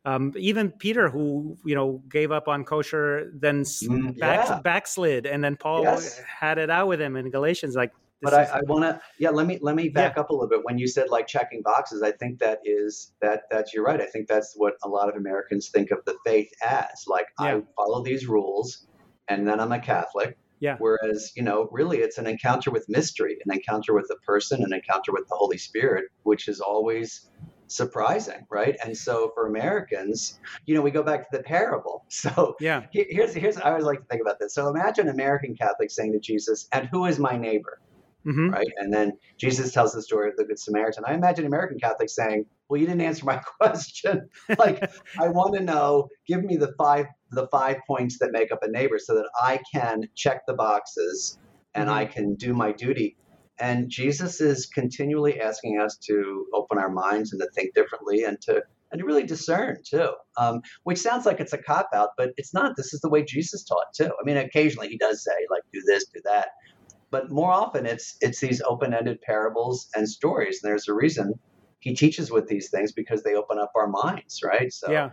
um, 0.03 0.33
even 0.35 0.71
Peter, 0.71 1.09
who 1.09 1.57
you 1.63 1.75
know 1.75 2.01
gave 2.09 2.31
up 2.31 2.47
on 2.47 2.63
kosher, 2.63 3.31
then 3.35 3.61
mm, 3.61 4.17
back, 4.17 4.49
yeah. 4.49 4.59
backslid, 4.61 5.27
and 5.27 5.43
then 5.43 5.57
Paul 5.57 5.83
yes. 5.83 6.19
had 6.39 6.57
it 6.57 6.71
out 6.71 6.87
with 6.87 6.99
him 6.99 7.15
in 7.15 7.29
Galatians. 7.29 7.75
Like 7.75 7.91
but 8.21 8.33
I, 8.33 8.43
I 8.43 8.61
want 8.67 8.83
to 8.83 8.99
yeah 9.19 9.29
let 9.29 9.47
me 9.47 9.59
let 9.61 9.75
me 9.75 9.89
back 9.89 10.15
yeah. 10.15 10.21
up 10.21 10.29
a 10.29 10.33
little 10.33 10.49
bit 10.49 10.61
when 10.63 10.77
you 10.77 10.87
said 10.87 11.09
like 11.09 11.27
checking 11.27 11.61
boxes 11.61 12.01
i 12.01 12.11
think 12.11 12.39
that 12.39 12.59
is 12.63 13.13
that 13.21 13.43
that's 13.51 13.73
you're 13.73 13.83
right 13.83 14.01
i 14.01 14.05
think 14.05 14.27
that's 14.27 14.53
what 14.55 14.73
a 14.83 14.89
lot 14.89 15.09
of 15.09 15.15
americans 15.15 15.69
think 15.69 15.91
of 15.91 15.99
the 16.05 16.15
faith 16.25 16.49
as 16.63 17.05
like 17.07 17.27
yeah. 17.39 17.57
i 17.57 17.61
follow 17.75 18.03
these 18.03 18.27
rules 18.27 18.87
and 19.27 19.47
then 19.47 19.59
i'm 19.59 19.71
a 19.71 19.79
catholic 19.79 20.37
yeah 20.59 20.75
whereas 20.79 21.31
you 21.35 21.43
know 21.43 21.67
really 21.71 21.97
it's 21.99 22.17
an 22.17 22.27
encounter 22.27 22.71
with 22.71 22.85
mystery 22.89 23.37
an 23.45 23.53
encounter 23.53 23.93
with 23.93 24.09
a 24.11 24.17
person 24.25 24.63
an 24.63 24.73
encounter 24.73 25.11
with 25.11 25.27
the 25.29 25.35
holy 25.35 25.57
spirit 25.57 26.05
which 26.23 26.47
is 26.47 26.59
always 26.59 27.29
surprising, 27.67 28.45
right? 28.49 28.75
And 28.83 28.97
so 28.97 29.31
for 29.33 29.47
Americans, 29.47 30.39
you 30.65 30.73
know, 30.73 30.81
we 30.81 30.91
go 30.91 31.03
back 31.03 31.29
to 31.29 31.37
the 31.37 31.43
parable. 31.43 32.05
So 32.17 32.55
yeah, 32.59 32.83
here's 32.91 33.33
here's 33.33 33.57
I 33.57 33.69
always 33.69 33.83
like 33.83 33.99
to 33.99 34.05
think 34.05 34.21
about 34.21 34.39
this. 34.39 34.53
So 34.53 34.69
imagine 34.69 35.07
American 35.07 35.55
Catholics 35.55 35.95
saying 35.95 36.13
to 36.13 36.19
Jesus, 36.19 36.67
"And 36.71 36.87
who 36.87 37.05
is 37.05 37.19
my 37.19 37.37
neighbor?" 37.37 37.79
Mm-hmm. 38.27 38.49
right? 38.49 38.67
And 38.77 38.93
then 38.93 39.13
Jesus 39.37 39.71
tells 39.71 39.93
the 39.93 40.01
story 40.01 40.29
of 40.29 40.35
the 40.35 40.43
Good 40.43 40.59
Samaritan. 40.59 41.03
I 41.07 41.13
imagine 41.13 41.45
American 41.45 41.79
Catholics 41.79 42.15
saying, 42.15 42.45
"Well, 42.67 42.79
you 42.79 42.85
didn't 42.85 43.01
answer 43.01 43.25
my 43.25 43.37
question. 43.59 44.29
like, 44.57 44.83
I 45.19 45.29
want 45.29 45.55
to 45.55 45.63
know. 45.63 46.09
Give 46.27 46.43
me 46.43 46.57
the 46.57 46.73
five 46.77 47.07
the 47.31 47.47
five 47.47 47.77
points 47.87 48.19
that 48.19 48.31
make 48.31 48.51
up 48.51 48.63
a 48.63 48.69
neighbor, 48.69 48.99
so 48.99 49.15
that 49.15 49.29
I 49.41 49.59
can 49.73 50.03
check 50.15 50.45
the 50.47 50.53
boxes 50.53 51.39
and 51.73 51.89
mm-hmm. 51.89 51.97
I 51.97 52.05
can 52.05 52.35
do 52.35 52.53
my 52.53 52.71
duty." 52.71 53.17
And 53.59 53.89
Jesus 53.89 54.39
is 54.39 54.67
continually 54.67 55.41
asking 55.41 55.79
us 55.79 55.97
to 56.03 56.45
open 56.53 56.77
our 56.77 56.91
minds 56.91 57.31
and 57.31 57.41
to 57.41 57.49
think 57.55 57.73
differently 57.73 58.23
and 58.23 58.39
to 58.41 58.61
and 58.91 58.99
to 58.99 59.05
really 59.05 59.23
discern 59.23 59.77
too. 59.83 60.11
Um, 60.37 60.61
which 60.83 60.99
sounds 60.99 61.25
like 61.25 61.39
it's 61.39 61.53
a 61.53 61.57
cop 61.57 61.89
out, 61.93 62.09
but 62.17 62.31
it's 62.37 62.53
not. 62.53 62.75
This 62.75 62.93
is 62.93 63.01
the 63.01 63.09
way 63.09 63.23
Jesus 63.23 63.63
taught 63.63 63.93
too. 63.95 64.05
I 64.19 64.23
mean, 64.23 64.37
occasionally 64.37 64.89
he 64.89 64.97
does 64.97 65.23
say 65.23 65.31
like, 65.49 65.63
"Do 65.73 65.81
this, 65.85 66.05
do 66.13 66.21
that," 66.25 66.49
but 67.09 67.31
more 67.31 67.51
often 67.51 67.85
it's 67.85 68.17
it's 68.21 68.39
these 68.39 68.61
open-ended 68.61 69.21
parables 69.21 69.87
and 69.95 70.07
stories. 70.07 70.61
And 70.61 70.69
there's 70.69 70.87
a 70.87 70.93
reason 70.93 71.33
he 71.79 71.95
teaches 71.95 72.31
with 72.31 72.47
these 72.47 72.69
things 72.69 72.91
because 72.91 73.23
they 73.23 73.35
open 73.35 73.59
up 73.59 73.71
our 73.75 73.87
minds 73.87 74.41
right? 74.43 74.71
So 74.73 74.91
yeah. 74.91 75.11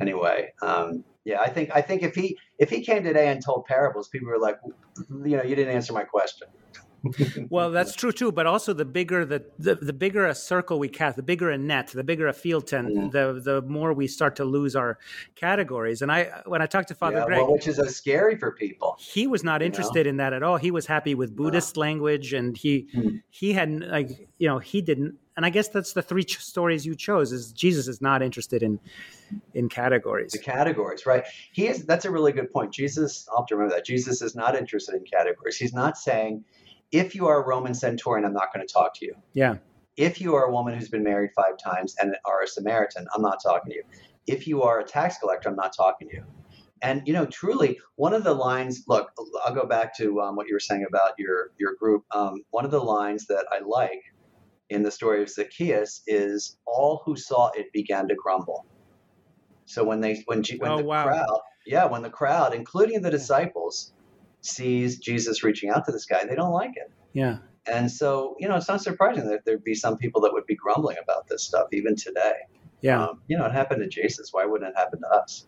anyway 0.00 0.52
um, 0.62 1.04
yeah 1.26 1.40
i 1.40 1.48
think 1.50 1.70
i 1.74 1.82
think 1.82 2.02
if 2.02 2.14
he 2.14 2.38
if 2.58 2.70
he 2.70 2.82
came 2.82 3.02
today 3.02 3.28
and 3.28 3.44
told 3.44 3.66
parables 3.66 4.08
people 4.08 4.28
were 4.28 4.38
like 4.38 4.58
you 5.10 5.36
know 5.36 5.42
you 5.42 5.54
didn't 5.54 5.74
answer 5.74 5.92
my 5.92 6.04
question 6.04 6.48
well, 7.50 7.70
that's 7.70 7.94
true 7.94 8.12
too. 8.12 8.32
But 8.32 8.46
also, 8.46 8.72
the 8.72 8.84
bigger 8.84 9.24
the, 9.24 9.44
the, 9.58 9.74
the 9.76 9.92
bigger 9.92 10.26
a 10.26 10.34
circle 10.34 10.78
we 10.78 10.88
cast, 10.88 11.16
the 11.16 11.22
bigger 11.22 11.50
a 11.50 11.58
net, 11.58 11.88
the 11.88 12.04
bigger 12.04 12.28
a 12.28 12.32
field 12.32 12.66
tent, 12.66 13.12
the 13.12 13.40
the 13.42 13.62
more 13.62 13.92
we 13.92 14.06
start 14.06 14.36
to 14.36 14.44
lose 14.44 14.76
our 14.76 14.98
categories. 15.34 16.02
And 16.02 16.10
I, 16.10 16.42
when 16.46 16.62
I 16.62 16.66
talked 16.66 16.88
to 16.88 16.94
Father 16.94 17.18
yeah, 17.18 17.26
Greg, 17.26 17.40
well, 17.40 17.52
which 17.52 17.68
is 17.68 17.78
a 17.78 17.88
scary 17.88 18.36
for 18.36 18.52
people, 18.52 18.96
he 18.98 19.26
was 19.26 19.44
not 19.44 19.62
interested 19.62 20.06
know? 20.06 20.10
in 20.10 20.16
that 20.18 20.32
at 20.32 20.42
all. 20.42 20.56
He 20.56 20.70
was 20.70 20.86
happy 20.86 21.14
with 21.14 21.34
Buddhist 21.34 21.76
language, 21.76 22.32
and 22.32 22.56
he 22.56 22.88
mm. 22.94 23.22
he 23.30 23.52
had 23.52 23.80
like 23.80 24.28
you 24.38 24.48
know 24.48 24.58
he 24.58 24.80
didn't. 24.82 25.16
And 25.36 25.44
I 25.44 25.50
guess 25.50 25.68
that's 25.68 25.92
the 25.92 26.00
three 26.00 26.24
ch- 26.24 26.38
stories 26.38 26.86
you 26.86 26.94
chose. 26.94 27.30
Is 27.30 27.52
Jesus 27.52 27.88
is 27.88 28.00
not 28.00 28.22
interested 28.22 28.62
in 28.62 28.80
in 29.54 29.68
categories. 29.68 30.32
The 30.32 30.38
categories, 30.38 31.06
right? 31.06 31.24
He 31.52 31.66
is. 31.66 31.84
That's 31.84 32.04
a 32.04 32.10
really 32.10 32.32
good 32.32 32.50
point. 32.52 32.72
Jesus, 32.72 33.28
I'll 33.30 33.38
have 33.38 33.46
to 33.46 33.56
remember 33.56 33.74
that. 33.74 33.84
Jesus 33.84 34.22
is 34.22 34.34
not 34.34 34.56
interested 34.56 34.94
in 34.94 35.04
categories. 35.04 35.56
He's 35.56 35.74
not 35.74 35.98
saying 35.98 36.44
if 36.92 37.14
you 37.14 37.26
are 37.26 37.42
a 37.42 37.46
Roman 37.46 37.74
centurion, 37.74 38.24
I'm 38.24 38.32
not 38.32 38.52
going 38.54 38.66
to 38.66 38.72
talk 38.72 38.94
to 38.96 39.06
you. 39.06 39.14
Yeah. 39.32 39.56
If 39.96 40.20
you 40.20 40.34
are 40.34 40.44
a 40.44 40.52
woman 40.52 40.74
who's 40.74 40.88
been 40.88 41.02
married 41.02 41.30
five 41.34 41.56
times 41.62 41.96
and 42.00 42.16
are 42.24 42.42
a 42.42 42.46
Samaritan, 42.46 43.06
I'm 43.14 43.22
not 43.22 43.42
talking 43.42 43.72
to 43.72 43.76
you. 43.76 43.82
If 44.26 44.46
you 44.46 44.62
are 44.62 44.80
a 44.80 44.84
tax 44.84 45.18
collector, 45.18 45.48
I'm 45.48 45.56
not 45.56 45.74
talking 45.74 46.08
to 46.08 46.16
you. 46.16 46.24
And 46.82 47.02
you 47.06 47.14
know, 47.14 47.24
truly, 47.26 47.78
one 47.94 48.12
of 48.12 48.22
the 48.22 48.34
lines. 48.34 48.84
Look, 48.86 49.10
I'll 49.44 49.54
go 49.54 49.66
back 49.66 49.96
to 49.96 50.20
um, 50.20 50.36
what 50.36 50.46
you 50.46 50.54
were 50.54 50.60
saying 50.60 50.84
about 50.86 51.12
your 51.18 51.50
your 51.58 51.74
group. 51.74 52.04
Um, 52.14 52.42
one 52.50 52.66
of 52.66 52.70
the 52.70 52.82
lines 52.82 53.26
that 53.28 53.46
I 53.50 53.60
like 53.64 54.02
in 54.68 54.82
the 54.82 54.90
story 54.90 55.22
of 55.22 55.30
Zacchaeus 55.30 56.02
is, 56.06 56.58
"All 56.66 57.00
who 57.06 57.16
saw 57.16 57.50
it 57.56 57.72
began 57.72 58.08
to 58.08 58.14
grumble." 58.14 58.66
So 59.64 59.84
when 59.84 60.02
they 60.02 60.22
when 60.26 60.44
when 60.58 60.70
oh, 60.70 60.76
the 60.76 60.84
wow. 60.84 61.04
crowd, 61.04 61.40
yeah, 61.64 61.86
when 61.86 62.02
the 62.02 62.10
crowd, 62.10 62.54
including 62.54 63.00
the 63.00 63.10
disciples, 63.10 63.94
sees 64.46 64.98
Jesus 64.98 65.42
reaching 65.42 65.70
out 65.70 65.84
to 65.86 65.92
this 65.92 66.04
guy, 66.04 66.24
they 66.24 66.34
don't 66.34 66.52
like 66.52 66.76
it. 66.76 66.90
Yeah. 67.12 67.38
And 67.66 67.90
so, 67.90 68.36
you 68.38 68.48
know, 68.48 68.56
it's 68.56 68.68
not 68.68 68.82
surprising 68.82 69.28
that 69.28 69.44
there'd 69.44 69.64
be 69.64 69.74
some 69.74 69.96
people 69.96 70.20
that 70.22 70.32
would 70.32 70.46
be 70.46 70.54
grumbling 70.54 70.96
about 71.02 71.26
this 71.28 71.42
stuff 71.42 71.68
even 71.72 71.96
today. 71.96 72.34
Yeah. 72.80 73.04
Um, 73.04 73.22
you 73.26 73.36
know, 73.36 73.44
it 73.46 73.52
happened 73.52 73.82
to 73.82 73.88
Jesus. 73.88 74.32
Why 74.32 74.44
wouldn't 74.44 74.70
it 74.70 74.76
happen 74.76 75.00
to 75.00 75.08
us? 75.08 75.46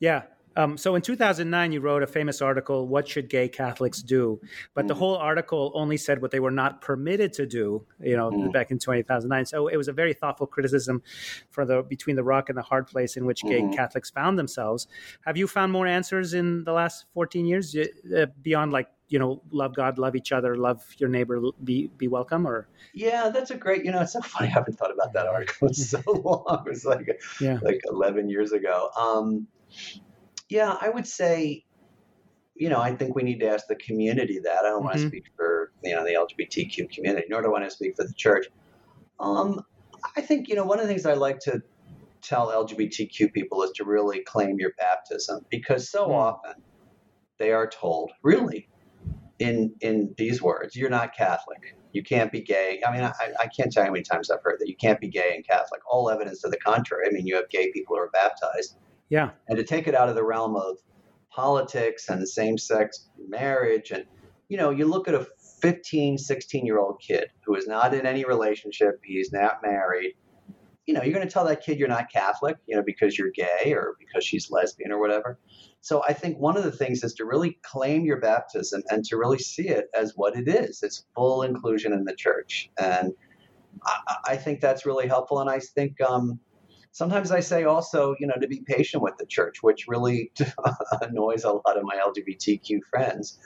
Yeah. 0.00 0.22
Um, 0.56 0.78
so 0.78 0.94
in 0.94 1.02
2009, 1.02 1.72
you 1.72 1.80
wrote 1.80 2.02
a 2.02 2.06
famous 2.06 2.40
article, 2.40 2.88
What 2.88 3.06
Should 3.06 3.28
Gay 3.28 3.48
Catholics 3.48 4.02
Do? 4.02 4.40
But 4.74 4.86
mm. 4.86 4.88
the 4.88 4.94
whole 4.94 5.16
article 5.16 5.70
only 5.74 5.98
said 5.98 6.22
what 6.22 6.30
they 6.30 6.40
were 6.40 6.50
not 6.50 6.80
permitted 6.80 7.32
to 7.34 7.46
do, 7.46 7.84
you 8.00 8.16
know, 8.16 8.30
mm. 8.30 8.52
back 8.52 8.70
in 8.70 8.78
2009. 8.78 9.46
So 9.46 9.68
it 9.68 9.76
was 9.76 9.88
a 9.88 9.92
very 9.92 10.14
thoughtful 10.14 10.46
criticism 10.46 11.02
for 11.50 11.64
the 11.64 11.82
between 11.82 12.16
the 12.16 12.24
rock 12.24 12.48
and 12.48 12.56
the 12.56 12.62
hard 12.62 12.86
place 12.86 13.16
in 13.16 13.26
which 13.26 13.42
gay 13.42 13.60
mm-hmm. 13.60 13.72
Catholics 13.72 14.10
found 14.10 14.38
themselves. 14.38 14.88
Have 15.26 15.36
you 15.36 15.46
found 15.46 15.72
more 15.72 15.86
answers 15.86 16.34
in 16.34 16.64
the 16.64 16.72
last 16.72 17.04
14 17.14 17.44
years 17.44 17.76
uh, 17.76 18.26
beyond 18.42 18.72
like 18.72 18.88
you 19.08 19.18
know 19.18 19.40
love 19.50 19.74
god 19.74 19.98
love 19.98 20.16
each 20.16 20.32
other 20.32 20.56
love 20.56 20.84
your 20.98 21.08
neighbor 21.08 21.40
be 21.62 21.88
be 21.96 22.08
welcome 22.08 22.44
or 22.46 22.66
yeah 22.92 23.28
that's 23.28 23.52
a 23.52 23.56
great 23.56 23.84
you 23.84 23.92
know 23.92 24.00
it's 24.00 24.14
so 24.14 24.20
funny 24.22 24.48
i 24.48 24.50
haven't 24.50 24.76
thought 24.76 24.92
about 24.92 25.12
that 25.12 25.26
article 25.26 25.68
in 25.68 25.74
so 25.74 26.02
long 26.06 26.64
it 26.66 26.68
was 26.68 26.84
like 26.84 27.20
yeah. 27.40 27.58
like 27.62 27.80
11 27.88 28.28
years 28.28 28.50
ago 28.50 28.90
um 28.98 29.46
yeah 30.48 30.76
i 30.80 30.88
would 30.88 31.06
say 31.06 31.64
you 32.54 32.68
know 32.68 32.80
i 32.80 32.94
think 32.94 33.14
we 33.14 33.22
need 33.22 33.40
to 33.40 33.48
ask 33.48 33.66
the 33.68 33.76
community 33.76 34.40
that. 34.42 34.58
I 34.58 34.62
don't 34.62 34.76
mm-hmm. 34.76 34.84
want 34.84 34.98
to 34.98 35.06
speak 35.06 35.24
for 35.36 35.72
you 35.82 35.94
know 35.94 36.04
the 36.04 36.14
lgbtq 36.14 36.90
community 36.90 37.26
nor 37.28 37.42
do 37.42 37.48
i 37.48 37.50
want 37.50 37.64
to 37.64 37.70
speak 37.70 37.96
for 37.96 38.04
the 38.04 38.14
church. 38.14 38.46
Um 39.20 39.60
i 40.16 40.20
think 40.20 40.48
you 40.48 40.54
know 40.54 40.64
one 40.64 40.78
of 40.78 40.86
the 40.86 40.92
things 40.92 41.06
i 41.06 41.14
like 41.14 41.38
to 41.40 41.62
tell 42.22 42.48
lgbtq 42.48 43.32
people 43.32 43.62
is 43.62 43.70
to 43.72 43.84
really 43.84 44.20
claim 44.20 44.58
your 44.58 44.72
baptism 44.78 45.44
because 45.50 45.90
so 45.90 46.08
mm. 46.08 46.14
often 46.14 46.54
they 47.38 47.52
are 47.52 47.68
told 47.68 48.12
really? 48.22 48.68
In 49.38 49.74
in 49.80 50.14
these 50.16 50.40
words 50.40 50.74
you're 50.74 50.90
not 50.90 51.14
catholic. 51.14 51.76
You 51.92 52.02
can't 52.02 52.32
be 52.32 52.40
gay. 52.40 52.80
I 52.86 52.90
mean 52.90 53.02
I, 53.02 53.12
I 53.40 53.48
can't 53.48 53.70
tell 53.70 53.82
you 53.82 53.88
how 53.88 53.92
many 53.92 54.02
times 54.02 54.30
i've 54.30 54.42
heard 54.42 54.56
that 54.60 54.68
you 54.68 54.76
can't 54.76 55.00
be 55.00 55.08
gay 55.08 55.32
and 55.34 55.46
catholic. 55.46 55.82
All 55.90 56.08
evidence 56.08 56.40
to 56.42 56.48
the 56.48 56.56
contrary. 56.56 57.06
I 57.06 57.12
mean 57.12 57.26
you 57.26 57.36
have 57.36 57.48
gay 57.50 57.70
people 57.70 57.96
who 57.96 58.02
are 58.02 58.10
baptized 58.10 58.76
yeah 59.08 59.30
and 59.48 59.56
to 59.58 59.64
take 59.64 59.86
it 59.86 59.94
out 59.94 60.08
of 60.08 60.14
the 60.14 60.24
realm 60.24 60.56
of 60.56 60.76
politics 61.30 62.08
and 62.08 62.20
the 62.20 62.26
same-sex 62.26 63.08
marriage 63.28 63.90
and 63.90 64.04
you 64.48 64.56
know 64.56 64.70
you 64.70 64.86
look 64.86 65.08
at 65.08 65.14
a 65.14 65.26
15 65.60 66.18
16 66.18 66.66
year 66.66 66.78
old 66.78 67.00
kid 67.00 67.28
who 67.44 67.54
is 67.54 67.66
not 67.66 67.94
in 67.94 68.06
any 68.06 68.24
relationship 68.24 69.00
he's 69.04 69.32
not 69.32 69.60
married 69.62 70.14
you 70.86 70.94
know 70.94 71.02
you're 71.02 71.14
going 71.14 71.26
to 71.26 71.32
tell 71.32 71.44
that 71.44 71.62
kid 71.62 71.78
you're 71.78 71.88
not 71.88 72.10
catholic 72.12 72.56
you 72.66 72.76
know 72.76 72.82
because 72.82 73.18
you're 73.18 73.30
gay 73.30 73.72
or 73.72 73.96
because 73.98 74.24
she's 74.24 74.50
lesbian 74.50 74.92
or 74.92 75.00
whatever 75.00 75.38
so 75.86 76.02
I 76.02 76.14
think 76.14 76.38
one 76.38 76.56
of 76.56 76.64
the 76.64 76.72
things 76.72 77.04
is 77.04 77.14
to 77.14 77.24
really 77.24 77.60
claim 77.62 78.04
your 78.04 78.18
baptism 78.18 78.82
and 78.90 79.04
to 79.04 79.16
really 79.16 79.38
see 79.38 79.68
it 79.68 79.86
as 79.96 80.14
what 80.16 80.36
it 80.36 80.48
is. 80.48 80.82
It's 80.82 81.04
full 81.14 81.44
inclusion 81.44 81.92
in 81.92 82.02
the 82.02 82.16
church. 82.16 82.68
And 82.76 83.12
I, 83.84 84.16
I 84.30 84.36
think 84.36 84.60
that's 84.60 84.84
really 84.84 85.06
helpful. 85.06 85.38
And 85.38 85.48
I 85.48 85.60
think 85.60 86.00
um, 86.00 86.40
sometimes 86.96 87.30
I 87.30 87.40
say 87.40 87.64
also, 87.64 88.16
you 88.18 88.26
know, 88.26 88.36
to 88.40 88.48
be 88.48 88.62
patient 88.66 89.02
with 89.02 89.18
the 89.18 89.26
church, 89.26 89.62
which 89.62 89.86
really 89.86 90.32
annoys 91.02 91.44
a 91.44 91.52
lot 91.52 91.76
of 91.76 91.82
my 91.82 91.96
LGBTQ 91.96 92.80
friends. 92.90 93.38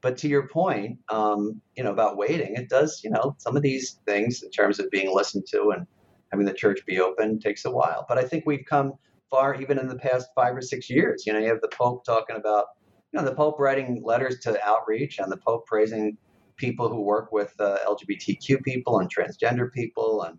But 0.00 0.16
to 0.18 0.28
your 0.28 0.48
point, 0.48 0.98
um, 1.10 1.60
you 1.76 1.84
know, 1.84 1.92
about 1.92 2.16
waiting, 2.16 2.54
it 2.54 2.70
does, 2.70 3.02
you 3.04 3.10
know, 3.10 3.36
some 3.36 3.58
of 3.58 3.62
these 3.62 4.00
things 4.06 4.42
in 4.42 4.50
terms 4.50 4.80
of 4.80 4.90
being 4.90 5.14
listened 5.14 5.44
to 5.48 5.72
and 5.76 5.86
having 6.32 6.46
the 6.46 6.54
church 6.54 6.80
be 6.86 6.98
open 6.98 7.38
takes 7.38 7.66
a 7.66 7.70
while. 7.70 8.06
But 8.08 8.16
I 8.16 8.24
think 8.24 8.44
we've 8.46 8.64
come 8.66 8.94
far 9.30 9.54
even 9.60 9.78
in 9.78 9.86
the 9.86 9.96
past 9.96 10.28
five 10.34 10.56
or 10.56 10.62
six 10.62 10.88
years. 10.88 11.24
You 11.26 11.34
know, 11.34 11.40
you 11.40 11.48
have 11.48 11.60
the 11.60 11.68
Pope 11.68 12.06
talking 12.06 12.36
about, 12.36 12.68
you 13.12 13.20
know, 13.20 13.24
the 13.26 13.34
Pope 13.34 13.56
writing 13.58 14.00
letters 14.02 14.38
to 14.44 14.58
outreach 14.66 15.18
and 15.18 15.30
the 15.30 15.36
Pope 15.36 15.66
praising 15.66 16.16
people 16.56 16.88
who 16.88 17.02
work 17.02 17.32
with 17.32 17.52
uh, 17.60 17.76
LGBTQ 17.86 18.62
people 18.62 19.00
and 19.00 19.14
transgender 19.14 19.70
people. 19.70 20.22
And 20.22 20.38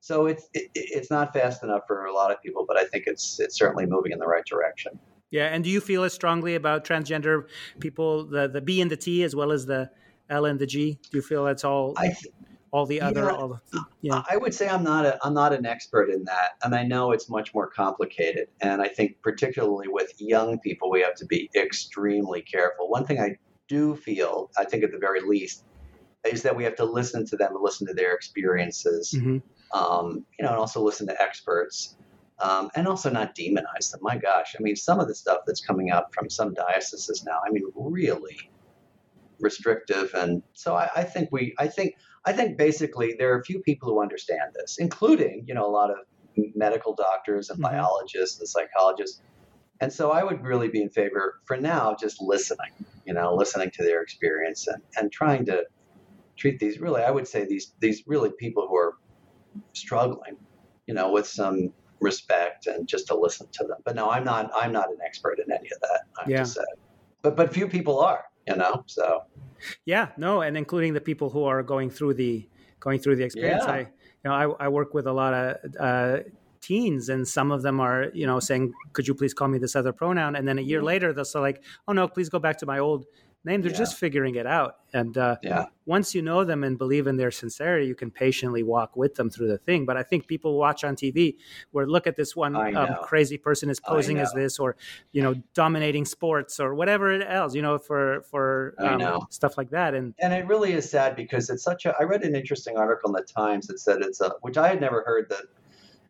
so 0.00 0.26
it's, 0.26 0.48
it, 0.54 0.70
it's 0.74 1.10
not 1.10 1.32
fast 1.32 1.62
enough 1.62 1.82
for 1.86 2.06
a 2.06 2.12
lot 2.12 2.30
of 2.30 2.42
people, 2.42 2.64
but 2.66 2.78
I 2.78 2.84
think 2.84 3.04
it's, 3.06 3.40
it's 3.40 3.56
certainly 3.56 3.86
moving 3.86 4.12
in 4.12 4.18
the 4.18 4.26
right 4.26 4.44
direction. 4.44 4.98
Yeah. 5.30 5.46
And 5.46 5.62
do 5.62 5.70
you 5.70 5.80
feel 5.80 6.04
as 6.04 6.12
strongly 6.12 6.54
about 6.54 6.84
transgender 6.84 7.48
people, 7.80 8.24
the, 8.24 8.48
the 8.48 8.60
B 8.60 8.80
and 8.80 8.90
the 8.90 8.96
T 8.96 9.22
as 9.24 9.36
well 9.36 9.52
as 9.52 9.66
the 9.66 9.90
L 10.30 10.46
and 10.46 10.58
the 10.58 10.66
G? 10.66 10.98
Do 11.10 11.18
you 11.18 11.22
feel 11.22 11.44
that's 11.44 11.64
all? 11.64 11.94
I, 11.96 12.16
all 12.70 12.86
the 12.86 13.00
other 13.00 13.24
yeah, 13.24 13.30
all 13.30 13.48
the, 13.48 13.84
yeah. 14.02 14.22
I 14.28 14.36
would 14.36 14.52
say 14.52 14.68
I'm 14.68 14.84
not 14.84 15.06
a 15.06 15.18
I'm 15.24 15.32
not 15.34 15.52
an 15.52 15.64
expert 15.64 16.10
in 16.10 16.24
that 16.24 16.50
and 16.62 16.74
I 16.74 16.82
know 16.82 17.12
it's 17.12 17.28
much 17.28 17.54
more 17.54 17.66
complicated 17.66 18.48
and 18.60 18.82
I 18.82 18.88
think 18.88 19.22
particularly 19.22 19.88
with 19.88 20.12
young 20.18 20.58
people 20.58 20.90
we 20.90 21.00
have 21.00 21.14
to 21.16 21.26
be 21.26 21.50
extremely 21.56 22.42
careful. 22.42 22.90
One 22.90 23.06
thing 23.06 23.20
I 23.20 23.38
do 23.68 23.96
feel, 23.96 24.50
I 24.58 24.64
think 24.64 24.84
at 24.84 24.92
the 24.92 24.98
very 24.98 25.20
least, 25.20 25.64
is 26.30 26.42
that 26.42 26.56
we 26.56 26.64
have 26.64 26.76
to 26.76 26.84
listen 26.84 27.26
to 27.26 27.36
them 27.36 27.54
and 27.54 27.62
listen 27.62 27.86
to 27.86 27.94
their 27.94 28.14
experiences. 28.14 29.14
Mm-hmm. 29.16 29.38
Um, 29.72 30.24
you 30.38 30.44
know, 30.44 30.50
and 30.50 30.58
also 30.58 30.82
listen 30.82 31.06
to 31.08 31.22
experts. 31.22 31.96
Um, 32.40 32.70
and 32.76 32.86
also 32.86 33.10
not 33.10 33.34
demonize 33.34 33.90
them. 33.90 33.98
My 34.00 34.16
gosh, 34.16 34.54
I 34.56 34.62
mean, 34.62 34.76
some 34.76 35.00
of 35.00 35.08
the 35.08 35.14
stuff 35.16 35.40
that's 35.44 35.60
coming 35.60 35.90
out 35.90 36.14
from 36.14 36.30
some 36.30 36.54
dioceses 36.54 37.24
now, 37.24 37.40
I 37.44 37.50
mean, 37.50 37.64
really 37.74 38.38
restrictive. 39.40 40.12
And 40.14 40.44
so 40.52 40.76
I, 40.76 40.88
I 40.94 41.02
think 41.02 41.30
we, 41.32 41.54
I 41.58 41.66
think 41.66 41.96
I 42.24 42.32
think 42.32 42.56
basically 42.56 43.16
there 43.18 43.32
are 43.34 43.40
a 43.40 43.44
few 43.44 43.60
people 43.60 43.88
who 43.88 44.00
understand 44.00 44.54
this, 44.54 44.78
including, 44.78 45.46
you 45.48 45.54
know, 45.54 45.66
a 45.66 45.72
lot 45.72 45.90
of 45.90 45.96
medical 46.54 46.94
doctors 46.94 47.50
and 47.50 47.58
mm-hmm. 47.58 47.74
biologists 47.74 48.38
and 48.38 48.48
psychologists. 48.48 49.20
And 49.80 49.92
so 49.92 50.10
I 50.12 50.22
would 50.22 50.42
really 50.42 50.68
be 50.68 50.82
in 50.82 50.90
favor 50.90 51.40
for 51.44 51.56
now 51.56 51.96
just 51.98 52.20
listening, 52.20 52.70
you 53.04 53.14
know, 53.14 53.34
listening 53.34 53.70
to 53.72 53.82
their 53.82 54.02
experience 54.02 54.66
and, 54.66 54.82
and 54.96 55.10
trying 55.10 55.46
to 55.46 55.64
treat 56.36 56.58
these 56.60 56.78
really, 56.78 57.02
I 57.02 57.10
would 57.10 57.26
say 57.26 57.46
these 57.46 57.72
these 57.80 58.04
really 58.06 58.30
people 58.30 58.66
who 58.68 58.76
are 58.76 58.94
struggling, 59.72 60.36
you 60.86 60.94
know, 60.94 61.10
with 61.10 61.26
some 61.26 61.72
respect 62.00 62.66
and 62.66 62.86
just 62.86 63.06
to 63.08 63.14
listen 63.14 63.46
to 63.52 63.64
them. 63.64 63.78
But 63.84 63.96
no, 63.96 64.10
I'm 64.10 64.24
not 64.24 64.50
I'm 64.54 64.72
not 64.72 64.88
an 64.88 64.98
expert 65.04 65.38
in 65.38 65.52
any 65.52 65.68
of 65.70 65.80
that. 65.80 66.00
I 66.16 66.22
have 66.22 66.30
yeah. 66.30 66.38
to 66.40 66.46
say. 66.46 66.64
But 67.22 67.36
but 67.36 67.52
few 67.52 67.68
people 67.68 68.00
are, 68.00 68.24
you 68.46 68.56
know. 68.56 68.84
So 68.86 69.24
yeah, 69.84 70.08
no, 70.16 70.42
and 70.42 70.56
including 70.56 70.94
the 70.94 71.00
people 71.00 71.30
who 71.30 71.44
are 71.44 71.62
going 71.62 71.90
through 71.90 72.14
the 72.14 72.48
going 72.80 73.00
through 73.00 73.16
the 73.16 73.24
experience. 73.24 73.64
Yeah. 73.66 73.72
I, 73.72 73.78
you 73.78 74.24
know, 74.24 74.32
I, 74.32 74.66
I 74.66 74.68
work 74.68 74.94
with 74.94 75.06
a 75.06 75.12
lot 75.12 75.34
of 75.34 75.56
uh, 75.78 76.18
teens, 76.60 77.08
and 77.08 77.26
some 77.26 77.50
of 77.50 77.62
them 77.62 77.80
are, 77.80 78.06
you 78.14 78.26
know, 78.26 78.40
saying, 78.40 78.72
"Could 78.92 79.08
you 79.08 79.14
please 79.14 79.34
call 79.34 79.48
me 79.48 79.58
this 79.58 79.76
other 79.76 79.92
pronoun?" 79.92 80.36
And 80.36 80.46
then 80.46 80.58
a 80.58 80.62
year 80.62 80.78
mm-hmm. 80.78 80.86
later, 80.86 81.12
they'll 81.12 81.24
say, 81.24 81.40
"Like, 81.40 81.62
oh 81.86 81.92
no, 81.92 82.08
please 82.08 82.28
go 82.28 82.38
back 82.38 82.58
to 82.58 82.66
my 82.66 82.78
old 82.78 83.06
name. 83.48 83.62
They're 83.62 83.72
yeah. 83.72 83.78
just 83.78 83.96
figuring 83.96 84.36
it 84.36 84.46
out. 84.46 84.76
And 84.92 85.18
uh, 85.18 85.36
yeah. 85.42 85.66
once 85.86 86.14
you 86.14 86.22
know 86.22 86.44
them 86.44 86.64
and 86.64 86.78
believe 86.78 87.06
in 87.06 87.16
their 87.16 87.30
sincerity, 87.30 87.86
you 87.86 87.94
can 87.94 88.10
patiently 88.10 88.62
walk 88.62 88.96
with 88.96 89.16
them 89.16 89.28
through 89.28 89.48
the 89.48 89.58
thing. 89.58 89.84
But 89.84 89.96
I 89.96 90.02
think 90.02 90.26
people 90.26 90.56
watch 90.56 90.84
on 90.84 90.96
TV 90.96 91.36
where 91.72 91.86
look 91.86 92.06
at 92.06 92.16
this 92.16 92.36
one 92.36 92.54
um, 92.76 92.96
crazy 93.02 93.36
person 93.36 93.68
is 93.68 93.80
posing 93.80 94.18
as 94.18 94.32
this, 94.32 94.58
or 94.58 94.76
you 95.12 95.22
know, 95.22 95.34
dominating 95.54 96.04
sports 96.04 96.60
or 96.60 96.74
whatever 96.74 97.20
else, 97.22 97.54
you 97.54 97.62
know, 97.62 97.78
for 97.78 98.22
for 98.22 98.74
um, 98.78 99.26
stuff 99.30 99.58
like 99.58 99.70
that. 99.70 99.94
And 99.94 100.14
and 100.18 100.32
it 100.32 100.46
really 100.46 100.72
is 100.72 100.88
sad 100.88 101.16
because 101.16 101.50
it's 101.50 101.62
such 101.62 101.86
a. 101.86 101.94
I 101.98 102.04
read 102.04 102.22
an 102.22 102.34
interesting 102.34 102.76
article 102.76 103.10
in 103.10 103.14
the 103.14 103.22
Times 103.22 103.66
that 103.66 103.80
said 103.80 103.98
it's 104.00 104.20
a, 104.20 104.32
which 104.40 104.56
I 104.56 104.68
had 104.68 104.80
never 104.80 105.02
heard 105.02 105.28
that 105.30 105.42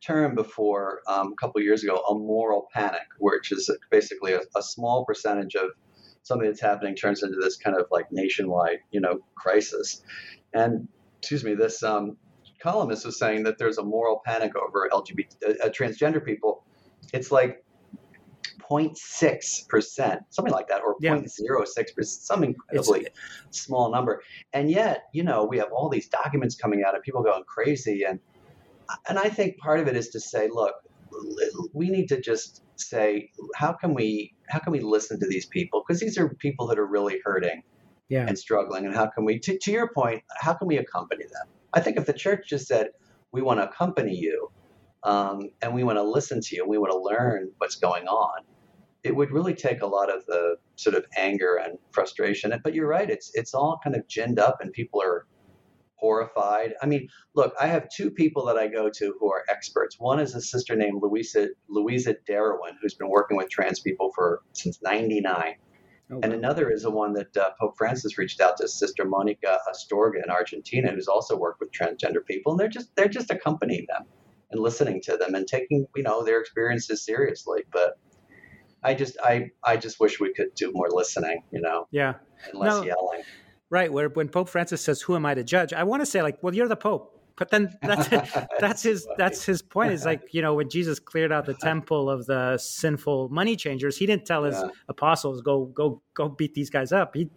term 0.01 0.35
before 0.35 1.01
um, 1.07 1.33
a 1.33 1.37
couple 1.37 1.61
years 1.61 1.83
ago, 1.83 1.97
a 2.09 2.15
moral 2.15 2.69
panic, 2.73 3.07
which 3.19 3.53
is 3.53 3.71
basically 3.91 4.33
a, 4.33 4.41
a 4.57 4.63
small 4.63 5.05
percentage 5.05 5.55
of 5.55 5.71
something 6.29 6.47
that's 6.47 6.61
happening 6.61 6.95
turns 6.95 7.23
into 7.23 7.37
this 7.37 7.57
kind 7.57 7.77
of 7.77 7.87
like 7.91 8.07
nationwide, 8.13 8.79
you 8.91 9.01
know, 9.01 9.21
crisis. 9.35 10.03
And 10.55 10.87
excuse 11.19 11.43
me, 11.43 11.55
this 11.55 11.83
um, 11.83 12.17
columnist 12.61 13.05
was 13.05 13.19
saying 13.19 13.45
that 13.45 13.59
there's 13.59 13.79
a 13.79 13.83
moral 13.83 14.21
panic 14.25 14.53
over 14.57 14.89
LGBT 14.93 15.27
uh, 15.47 15.67
uh, 15.67 15.69
transgender 15.71 16.25
people. 16.25 16.65
It's 17.13 17.33
like 17.33 17.65
0.6 18.71 19.69
percent, 19.69 20.21
something 20.31 20.53
like 20.53 20.69
that, 20.69 20.83
or 20.83 20.97
yeah. 21.01 21.15
0.06 21.15 21.95
percent, 21.95 22.23
some 22.23 22.45
incredibly 22.45 23.07
it's, 23.07 23.63
small 23.63 23.91
number. 23.91 24.23
And 24.53 24.71
yet, 24.71 25.05
you 25.13 25.23
know, 25.23 25.45
we 25.45 25.59
have 25.59 25.73
all 25.73 25.89
these 25.89 26.09
documents 26.09 26.55
coming 26.55 26.85
out 26.87 26.95
and 26.95 27.03
people 27.03 27.23
going 27.23 27.45
crazy. 27.45 28.05
And 28.05 28.21
and 29.09 29.19
I 29.19 29.29
think 29.29 29.59
part 29.59 29.81
of 29.81 29.89
it 29.89 29.97
is 29.97 30.09
to 30.11 30.21
say, 30.21 30.49
look, 30.49 30.75
we 31.73 31.89
need 31.91 32.09
to 32.09 32.21
just 32.21 32.63
say 32.77 33.31
how 33.55 33.73
can 33.73 33.95
we 33.95 34.35
how 34.49 34.59
can 34.59 34.73
we 34.73 34.81
listen 34.81 35.19
to 35.21 35.27
these 35.27 35.47
people 35.47 35.85
because 35.87 36.01
these 36.01 36.19
are 36.19 36.29
people 36.35 36.67
that 36.67 36.79
are 36.79 36.87
really 36.87 37.21
hurting 37.25 37.63
yeah. 38.09 38.27
and 38.27 38.39
struggling 38.39 38.87
and 38.87 38.95
how 38.95 39.07
can 39.07 39.25
we 39.25 39.39
to, 39.39 39.59
to 39.59 39.71
your 39.71 39.93
point 39.93 40.23
how 40.41 40.55
can 40.55 40.67
we 40.67 40.79
accompany 40.79 41.25
them 41.25 41.47
i 41.75 41.81
think 41.81 41.97
if 41.97 42.07
the 42.07 42.13
church 42.13 42.49
just 42.49 42.67
said 42.67 42.89
we 43.33 43.43
want 43.43 43.59
to 43.61 43.69
accompany 43.69 44.15
you 44.15 44.51
um, 45.05 45.51
and 45.63 45.73
we 45.73 45.85
want 45.85 45.97
to 45.97 46.03
listen 46.03 46.41
to 46.41 46.57
you 46.57 46.63
and 46.63 46.71
we 46.71 46.79
want 46.79 46.91
to 46.91 46.99
learn 46.99 47.51
what's 47.59 47.77
going 47.77 48.07
on 48.07 48.43
it 49.05 49.15
would 49.15 49.31
really 49.31 49.55
take 49.55 49.83
a 49.83 49.87
lot 49.87 50.11
of 50.11 50.27
the 50.27 50.57
sort 50.77 50.97
of 50.97 51.05
anger 51.17 51.57
and 51.57 51.79
frustration 51.93 52.53
but 52.65 52.75
you're 52.75 52.89
right 52.89 53.11
it's 53.11 53.31
it's 53.35 53.55
all 53.55 53.79
kind 53.83 53.95
of 53.95 54.07
ginned 54.09 54.39
up 54.39 54.59
and 54.61 54.73
people 54.73 55.01
are 55.01 55.27
horrified. 55.99 56.75
I 56.83 56.87
mean, 56.87 57.09
look, 57.35 57.55
I 57.61 57.67
have 57.67 57.89
two 57.95 58.11
people 58.11 58.47
that 58.47 58.57
I 58.57 58.69
go 58.69 58.91
to 58.91 59.15
who 59.19 59.31
are 59.33 59.45
experts. 59.51 59.97
One 59.99 60.21
is 60.21 60.35
a 60.35 60.41
sister 60.41 60.77
named 60.77 61.01
Louisa 61.03 61.49
Louisa 61.69 62.17
Derouen, 62.29 62.77
who's 62.81 62.95
been 62.95 63.11
working 63.11 63.37
with 63.37 63.51
trans 63.51 63.81
people 63.81 64.11
for 64.15 64.43
since 64.53 64.81
'99, 64.83 65.57
Oh, 66.11 66.21
and 66.23 66.33
another 66.33 66.71
is 66.71 66.83
the 66.83 66.91
one 66.91 67.13
that 67.15 67.37
uh, 67.37 67.51
Pope 67.61 67.77
Francis 67.77 68.17
reached 68.17 68.41
out 68.41 68.57
to 68.59 68.69
Sister 68.69 69.05
Monica 69.05 69.59
Astorga 69.71 70.25
in 70.25 70.31
Argentina, 70.31 70.91
who's 70.91 71.09
also 71.09 71.37
worked 71.37 71.61
with 71.61 71.71
transgender 71.71 72.25
people, 72.27 72.53
and 72.53 72.61
they're 72.61 72.69
just 72.69 72.95
they're 72.97 73.09
just 73.09 73.31
accompanying 73.31 73.87
them 73.89 74.07
and 74.51 74.61
listening 74.61 75.03
to 75.03 75.19
them 75.19 75.35
and 75.35 75.47
taking 75.47 75.87
you 75.95 76.03
know 76.03 76.25
their 76.25 76.41
experiences 76.41 77.05
seriously. 77.05 77.65
But 77.71 77.99
I 78.83 78.95
just 78.95 79.19
I 79.23 79.51
I 79.63 79.77
just 79.77 80.01
wish 80.01 80.19
we 80.19 80.33
could 80.33 80.55
do 80.55 80.73
more 80.73 80.89
listening, 80.91 81.43
you 81.51 81.61
know. 81.61 81.89
Yeah. 81.91 82.15
And 82.51 82.59
less 82.59 82.77
no, 82.77 82.85
yelling. 82.85 83.23
Right. 83.71 83.93
Where 83.93 84.09
when 84.09 84.29
Pope 84.29 84.49
Francis 84.49 84.81
says, 84.81 85.03
"Who 85.03 85.15
am 85.15 85.27
I 85.27 85.35
to 85.35 85.45
judge?" 85.45 85.73
I 85.73 85.85
want 85.85 86.01
to 86.03 86.07
say 86.07 86.23
like, 86.23 86.43
"Well, 86.43 86.55
you're 86.55 86.69
the 86.69 86.77
Pope." 86.77 87.19
But 87.39 87.51
then 87.51 87.77
that's 87.83 88.09
that's 88.59 88.83
his 88.83 89.07
that's 89.17 89.45
his 89.45 89.63
point. 89.63 89.93
Is 89.93 90.05
like 90.05 90.35
you 90.35 90.43
know 90.43 90.55
when 90.55 90.69
Jesus 90.69 90.99
cleared 90.99 91.33
out 91.33 91.47
the 91.47 91.55
temple 91.61 92.11
of 92.11 92.27
the 92.27 92.59
sinful 92.59 93.29
money 93.31 93.57
changers, 93.57 93.97
he 93.97 94.07
didn't 94.07 94.27
tell 94.27 94.45
his 94.45 94.57
yeah. 94.57 94.69
apostles 94.89 95.41
go 95.41 95.67
go 95.67 96.03
go 96.15 96.29
beat 96.29 96.55
these 96.55 96.71
guys 96.71 96.93
up. 96.93 97.15
He 97.15 97.31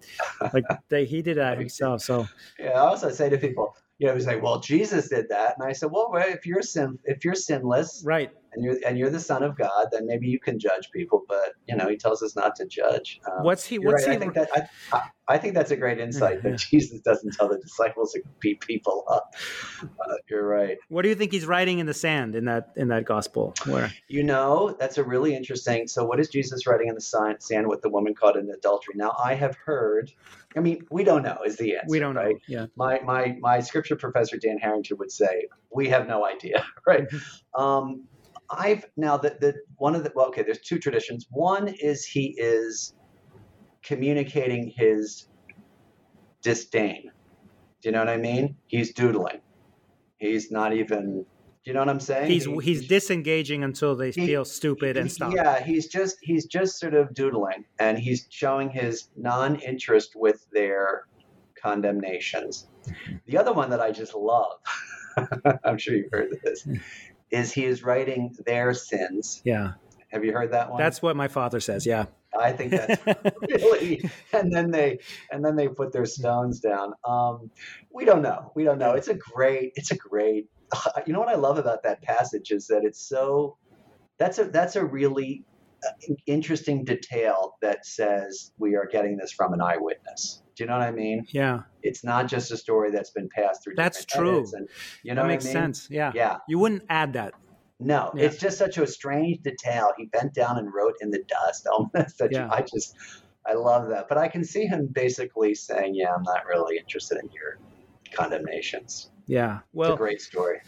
like 0.53 0.65
they, 0.89 1.05
he 1.05 1.21
did 1.21 1.37
that 1.37 1.59
himself. 1.59 2.01
So 2.01 2.27
yeah, 2.59 2.71
I 2.71 2.79
also 2.79 3.09
say 3.09 3.29
to 3.29 3.37
people, 3.37 3.75
you 3.99 4.07
know, 4.07 4.15
he's 4.15 4.27
like, 4.27 4.41
well, 4.41 4.59
Jesus 4.59 5.09
did 5.09 5.29
that, 5.29 5.55
and 5.57 5.67
I 5.67 5.73
said, 5.73 5.91
well, 5.91 6.11
if 6.15 6.45
you're 6.45 6.63
sin 6.63 6.97
if 7.05 7.23
you're 7.23 7.35
sinless, 7.35 8.03
right, 8.05 8.31
and 8.53 8.63
you're 8.63 8.77
and 8.85 8.97
you're 8.97 9.09
the 9.09 9.19
son 9.19 9.43
of 9.43 9.57
God, 9.57 9.87
then 9.91 10.05
maybe 10.05 10.27
you 10.27 10.39
can 10.39 10.59
judge 10.59 10.91
people. 10.91 11.23
But 11.27 11.53
you 11.67 11.75
know, 11.75 11.87
he 11.87 11.97
tells 11.97 12.21
us 12.21 12.35
not 12.35 12.55
to 12.57 12.65
judge. 12.65 13.19
Um, 13.25 13.43
what's 13.43 13.65
he? 13.65 13.79
What's 13.79 14.05
right. 14.07 14.11
he? 14.11 14.15
I 14.15 14.19
think 14.19 14.33
that 14.33 14.49
I, 14.91 15.01
I, 15.27 15.37
think 15.37 15.53
that's 15.53 15.71
a 15.71 15.77
great 15.77 15.99
insight 15.99 16.43
that 16.43 16.57
Jesus 16.71 16.99
doesn't 17.01 17.33
tell 17.33 17.47
the 17.47 17.59
disciples 17.59 18.11
to 18.13 18.21
beat 18.39 18.59
people 18.61 19.05
up. 19.09 19.35
Uh, 19.83 20.15
you're 20.29 20.45
right. 20.45 20.77
What 20.89 21.03
do 21.03 21.09
you 21.09 21.15
think 21.15 21.31
he's 21.31 21.45
writing 21.45 21.79
in 21.79 21.85
the 21.85 21.93
sand 21.93 22.35
in 22.35 22.45
that 22.45 22.71
in 22.75 22.89
that 22.89 23.05
gospel? 23.05 23.53
Where 23.65 23.91
you 24.07 24.23
know, 24.23 24.75
that's 24.79 24.97
a 24.97 25.03
really 25.03 25.35
interesting. 25.35 25.87
So, 25.87 26.03
what 26.03 26.19
is 26.19 26.29
Jesus 26.29 26.67
writing 26.67 26.89
in 26.89 26.95
the 26.95 27.01
sand 27.01 27.67
with 27.67 27.81
the 27.81 27.89
woman 27.89 28.13
caught 28.13 28.35
in 28.35 28.49
adultery? 28.49 28.95
Now, 28.95 29.15
I 29.23 29.35
have 29.35 29.55
heard. 29.55 30.11
I 30.55 30.59
mean, 30.59 30.85
we 30.89 31.05
don't 31.05 31.23
know 31.23 31.39
is 31.45 31.55
the 31.55 31.77
answer. 31.77 31.87
We 31.87 31.99
don't 31.99 32.15
right? 32.15 32.35
know. 32.35 32.39
Yeah. 32.47 32.65
My 32.75 32.99
my 32.99 33.37
my 33.39 33.61
scripture 33.61 33.95
professor 33.95 34.37
Dan 34.37 34.57
Harrington 34.57 34.97
would 34.97 35.11
say 35.11 35.47
we 35.73 35.87
have 35.89 36.07
no 36.07 36.25
idea. 36.25 36.65
Right. 36.87 37.07
um, 37.55 38.05
I've 38.51 38.85
now 38.97 39.17
that 39.17 39.39
the 39.39 39.55
one 39.77 39.95
of 39.95 40.03
the 40.03 40.11
well, 40.15 40.27
okay, 40.27 40.43
there's 40.43 40.59
two 40.59 40.79
traditions. 40.79 41.27
One 41.31 41.67
is 41.67 42.05
he 42.05 42.35
is 42.37 42.93
communicating 43.83 44.73
his 44.75 45.27
disdain. 46.41 47.11
Do 47.81 47.89
you 47.89 47.91
know 47.93 47.99
what 47.99 48.09
I 48.09 48.17
mean? 48.17 48.57
He's 48.67 48.93
doodling. 48.93 49.41
He's 50.17 50.51
not 50.51 50.73
even. 50.73 51.25
Do 51.63 51.69
you 51.69 51.73
know 51.73 51.81
what 51.81 51.89
I'm 51.89 51.99
saying? 51.99 52.29
He's 52.29 52.45
he, 52.45 52.57
he's 52.59 52.87
disengaging 52.87 53.63
until 53.63 53.95
they 53.95 54.11
he, 54.11 54.25
feel 54.25 54.45
stupid 54.45 54.97
and 54.97 55.11
stop. 55.11 55.33
Yeah, 55.33 55.63
he's 55.63 55.87
just 55.87 56.17
he's 56.21 56.45
just 56.45 56.79
sort 56.79 56.93
of 56.93 57.13
doodling, 57.13 57.65
and 57.79 57.97
he's 57.97 58.27
showing 58.29 58.69
his 58.69 59.09
non-interest 59.15 60.13
with 60.15 60.45
their 60.51 61.05
condemnations. 61.61 62.67
The 63.27 63.37
other 63.37 63.53
one 63.53 63.69
that 63.69 63.79
I 63.79 63.91
just 63.91 64.15
love, 64.15 64.57
I'm 65.63 65.77
sure 65.77 65.95
you've 65.95 66.11
heard 66.11 66.33
of 66.33 66.41
this, 66.41 66.67
is 67.31 67.51
he 67.51 67.65
is 67.65 67.83
writing 67.83 68.35
their 68.45 68.73
sins. 68.73 69.41
Yeah. 69.45 69.73
Have 70.09 70.25
you 70.25 70.33
heard 70.33 70.51
that 70.51 70.69
one? 70.69 70.81
That's 70.81 71.01
what 71.01 71.15
my 71.15 71.27
father 71.27 71.59
says. 71.59 71.85
Yeah. 71.85 72.05
I 72.37 72.51
think 72.51 72.71
that's 72.71 73.01
really, 73.49 74.09
and 74.33 74.51
then 74.53 74.71
they 74.71 74.99
and 75.31 75.43
then 75.43 75.55
they 75.55 75.67
put 75.67 75.91
their 75.91 76.05
stones 76.05 76.59
down. 76.59 76.93
Um, 77.03 77.51
we 77.93 78.05
don't 78.05 78.21
know. 78.21 78.51
We 78.55 78.63
don't 78.63 78.77
know. 78.77 78.91
It's 78.91 79.09
a 79.09 79.13
great. 79.13 79.73
It's 79.75 79.91
a 79.91 79.97
great. 79.97 80.47
You 81.05 81.13
know 81.13 81.19
what 81.19 81.29
I 81.29 81.35
love 81.35 81.57
about 81.57 81.83
that 81.83 82.01
passage 82.01 82.51
is 82.51 82.67
that 82.67 82.83
it's 82.83 83.01
so. 83.01 83.57
That's 84.17 84.39
a 84.39 84.45
that's 84.45 84.75
a 84.75 84.85
really 84.85 85.43
uh, 85.85 86.13
interesting 86.25 86.85
detail 86.85 87.57
that 87.61 87.85
says 87.85 88.51
we 88.57 88.75
are 88.75 88.85
getting 88.85 89.17
this 89.17 89.31
from 89.31 89.53
an 89.53 89.61
eyewitness. 89.61 90.40
Do 90.55 90.63
you 90.63 90.67
know 90.67 90.77
what 90.77 90.87
I 90.87 90.91
mean? 90.91 91.25
Yeah. 91.29 91.61
It's 91.81 92.03
not 92.03 92.27
just 92.27 92.51
a 92.51 92.57
story 92.57 92.91
that's 92.91 93.11
been 93.11 93.29
passed 93.29 93.63
through. 93.63 93.75
That's 93.75 94.05
true. 94.05 94.45
And, 94.53 94.67
you 95.03 95.13
know 95.13 95.23
that 95.23 95.27
makes 95.27 95.45
I 95.45 95.47
mean? 95.47 95.53
sense. 95.53 95.87
Yeah. 95.89 96.11
Yeah. 96.13 96.37
You 96.47 96.59
wouldn't 96.59 96.83
add 96.89 97.13
that. 97.13 97.33
No, 97.79 98.11
yeah. 98.15 98.25
it's 98.25 98.37
just 98.37 98.59
such 98.59 98.77
a 98.77 98.85
strange 98.85 99.41
detail. 99.41 99.91
He 99.97 100.05
bent 100.05 100.35
down 100.35 100.59
and 100.59 100.71
wrote 100.71 100.95
in 101.01 101.09
the 101.09 101.23
dust. 101.27 101.67
Oh, 101.73 101.89
such, 102.07 102.31
yeah. 102.31 102.47
I 102.51 102.61
just, 102.61 102.95
I 103.45 103.53
love 103.53 103.89
that. 103.89 104.07
But 104.07 104.17
I 104.17 104.27
can 104.27 104.43
see 104.43 104.65
him 104.65 104.87
basically 104.91 105.55
saying, 105.55 105.95
"Yeah, 105.95 106.13
I'm 106.13 106.23
not 106.23 106.45
really 106.45 106.77
interested 106.77 107.17
in 107.17 107.29
your 107.31 107.59
condemnations." 108.13 109.09
Yeah. 109.25 109.59
Well, 109.73 109.93
it's 109.93 109.95
a 109.95 109.97
great 109.97 110.21
story. 110.21 110.59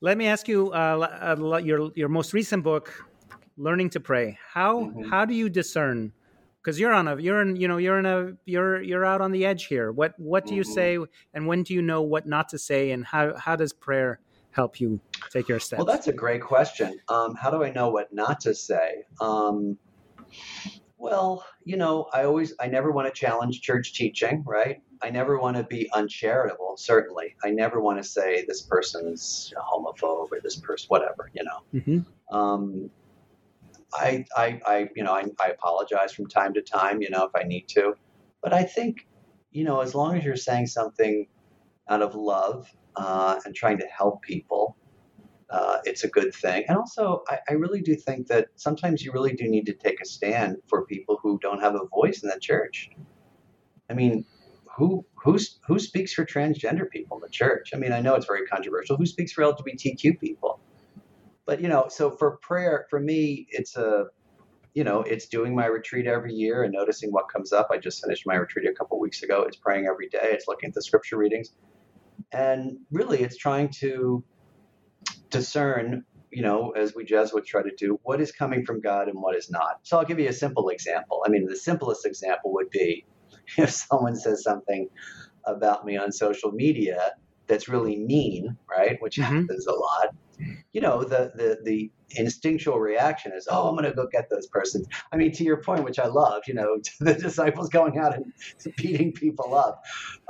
Let 0.00 0.18
me 0.18 0.26
ask 0.26 0.48
you, 0.48 0.72
uh, 0.72 1.36
uh, 1.38 1.58
your 1.58 1.92
your 1.94 2.08
most 2.08 2.32
recent 2.32 2.64
book, 2.64 2.92
"Learning 3.56 3.90
to 3.90 4.00
Pray." 4.00 4.38
How 4.52 4.80
mm-hmm. 4.80 5.10
how 5.10 5.24
do 5.24 5.34
you 5.34 5.48
discern 5.48 6.12
because 6.66 6.80
you're 6.80 6.92
on 6.92 7.06
a 7.06 7.16
you're 7.20 7.40
in 7.40 7.54
you 7.54 7.68
know 7.68 7.76
you're 7.76 8.00
in 8.00 8.06
a 8.06 8.32
you're 8.44 8.82
you're 8.82 9.04
out 9.04 9.20
on 9.20 9.30
the 9.30 9.46
edge 9.46 9.66
here. 9.66 9.92
What 9.92 10.18
what 10.18 10.46
do 10.46 10.54
you 10.56 10.62
mm-hmm. 10.62 10.72
say 10.72 10.98
and 11.32 11.46
when 11.46 11.62
do 11.62 11.72
you 11.72 11.80
know 11.80 12.02
what 12.02 12.26
not 12.26 12.48
to 12.48 12.58
say 12.58 12.90
and 12.90 13.06
how 13.06 13.36
how 13.36 13.54
does 13.54 13.72
prayer 13.72 14.18
help 14.50 14.80
you 14.80 15.00
take 15.30 15.48
your 15.48 15.60
steps? 15.60 15.78
well 15.78 15.86
that's 15.86 16.08
a 16.08 16.12
great 16.12 16.42
question. 16.42 16.98
Um, 17.08 17.36
how 17.36 17.50
do 17.50 17.62
i 17.62 17.70
know 17.70 17.90
what 17.90 18.12
not 18.12 18.40
to 18.40 18.54
say? 18.54 19.04
Um, 19.20 19.78
well 20.98 21.46
you 21.64 21.76
know 21.76 22.08
i 22.12 22.24
always 22.24 22.54
i 22.58 22.66
never 22.66 22.90
want 22.90 23.06
to 23.06 23.12
challenge 23.12 23.60
church 23.60 23.94
teaching 23.94 24.42
right? 24.44 24.82
I 25.02 25.10
never 25.10 25.38
want 25.38 25.56
to 25.58 25.62
be 25.62 25.88
uncharitable 25.92 26.74
certainly. 26.78 27.36
I 27.44 27.50
never 27.50 27.80
want 27.80 28.02
to 28.02 28.04
say 28.04 28.44
this 28.48 28.62
person's 28.62 29.52
a 29.56 29.60
homophobe 29.60 30.32
or 30.32 30.40
this 30.42 30.56
person 30.56 30.86
whatever 30.88 31.30
you 31.32 31.44
know? 31.44 31.60
Mm-hmm. 31.74 32.36
um, 32.36 32.90
I, 33.94 34.24
I, 34.36 34.60
I 34.66 34.88
you 34.94 35.04
know, 35.04 35.12
I, 35.12 35.24
I 35.40 35.48
apologize 35.48 36.12
from 36.12 36.26
time 36.26 36.54
to 36.54 36.62
time, 36.62 37.02
you 37.02 37.10
know, 37.10 37.24
if 37.24 37.32
I 37.34 37.46
need 37.46 37.68
to. 37.68 37.94
But 38.42 38.52
I 38.52 38.62
think, 38.62 39.06
you 39.50 39.64
know, 39.64 39.80
as 39.80 39.94
long 39.94 40.16
as 40.16 40.24
you're 40.24 40.36
saying 40.36 40.66
something 40.66 41.26
out 41.88 42.02
of 42.02 42.14
love 42.14 42.68
uh, 42.96 43.40
and 43.44 43.54
trying 43.54 43.78
to 43.78 43.86
help 43.86 44.22
people, 44.22 44.76
uh, 45.50 45.78
it's 45.84 46.04
a 46.04 46.08
good 46.08 46.34
thing. 46.34 46.64
And 46.68 46.76
also, 46.76 47.22
I, 47.28 47.38
I, 47.50 47.52
really 47.52 47.80
do 47.80 47.94
think 47.94 48.26
that 48.26 48.48
sometimes 48.56 49.04
you 49.04 49.12
really 49.12 49.32
do 49.32 49.48
need 49.48 49.66
to 49.66 49.72
take 49.72 50.00
a 50.00 50.04
stand 50.04 50.56
for 50.68 50.84
people 50.86 51.18
who 51.22 51.38
don't 51.40 51.60
have 51.60 51.76
a 51.76 51.86
voice 51.94 52.22
in 52.24 52.28
the 52.28 52.40
church. 52.40 52.90
I 53.88 53.94
mean, 53.94 54.24
who 54.76 55.06
who's, 55.14 55.58
who 55.66 55.78
speaks 55.78 56.12
for 56.12 56.24
transgender 56.24 56.90
people 56.90 57.18
in 57.18 57.20
the 57.22 57.30
church? 57.30 57.70
I 57.72 57.76
mean, 57.78 57.92
I 57.92 58.00
know 58.00 58.14
it's 58.16 58.26
very 58.26 58.46
controversial. 58.46 58.96
Who 58.96 59.06
speaks 59.06 59.32
for 59.32 59.42
LGBTQ 59.42 60.18
people? 60.18 60.60
But 61.46 61.60
you 61.60 61.68
know, 61.68 61.86
so 61.88 62.10
for 62.10 62.38
prayer, 62.38 62.86
for 62.90 63.00
me, 63.00 63.46
it's 63.50 63.76
a, 63.76 64.06
you 64.74 64.84
know, 64.84 65.00
it's 65.02 65.26
doing 65.28 65.54
my 65.54 65.66
retreat 65.66 66.06
every 66.06 66.34
year 66.34 66.64
and 66.64 66.72
noticing 66.72 67.10
what 67.12 67.26
comes 67.32 67.52
up. 67.52 67.68
I 67.70 67.78
just 67.78 68.02
finished 68.02 68.24
my 68.26 68.34
retreat 68.34 68.68
a 68.68 68.74
couple 68.74 68.98
weeks 69.00 69.22
ago. 69.22 69.44
It's 69.46 69.56
praying 69.56 69.86
every 69.86 70.08
day. 70.08 70.18
It's 70.32 70.46
looking 70.48 70.68
at 70.68 70.74
the 70.74 70.82
scripture 70.82 71.16
readings, 71.16 71.52
and 72.32 72.78
really, 72.90 73.22
it's 73.22 73.36
trying 73.36 73.70
to 73.80 74.24
discern, 75.30 76.04
you 76.30 76.42
know, 76.42 76.70
as 76.70 76.94
we 76.94 77.04
Jesuits 77.04 77.48
try 77.48 77.62
to 77.62 77.74
do, 77.76 77.98
what 78.02 78.20
is 78.20 78.32
coming 78.32 78.64
from 78.66 78.80
God 78.80 79.08
and 79.08 79.20
what 79.20 79.36
is 79.36 79.50
not. 79.50 79.80
So 79.84 79.98
I'll 79.98 80.04
give 80.04 80.18
you 80.18 80.28
a 80.28 80.32
simple 80.32 80.68
example. 80.68 81.22
I 81.24 81.30
mean, 81.30 81.46
the 81.46 81.56
simplest 81.56 82.04
example 82.04 82.52
would 82.54 82.70
be 82.70 83.06
if 83.56 83.70
someone 83.70 84.16
says 84.16 84.42
something 84.42 84.88
about 85.44 85.86
me 85.86 85.96
on 85.96 86.10
social 86.10 86.50
media 86.50 87.12
that's 87.46 87.68
really 87.68 87.96
mean, 87.96 88.56
right? 88.68 89.00
Which 89.00 89.16
mm-hmm. 89.16 89.36
happens 89.36 89.66
a 89.66 89.72
lot 89.72 90.08
you 90.72 90.80
know, 90.80 91.04
the 91.04 91.32
the 91.34 91.58
the 91.62 91.90
instinctual 92.10 92.78
reaction 92.78 93.32
is, 93.32 93.48
oh, 93.50 93.68
I'm 93.68 93.74
going 93.74 93.88
to 93.90 93.94
go 93.94 94.06
get 94.06 94.30
those 94.30 94.46
persons. 94.46 94.86
I 95.12 95.16
mean, 95.16 95.32
to 95.32 95.44
your 95.44 95.56
point, 95.62 95.84
which 95.84 95.98
I 95.98 96.06
love, 96.06 96.42
you 96.46 96.54
know, 96.54 96.78
the 97.00 97.14
disciples 97.14 97.68
going 97.68 97.98
out 97.98 98.14
and 98.14 98.32
beating 98.76 99.12
people 99.12 99.54
up, 99.54 99.82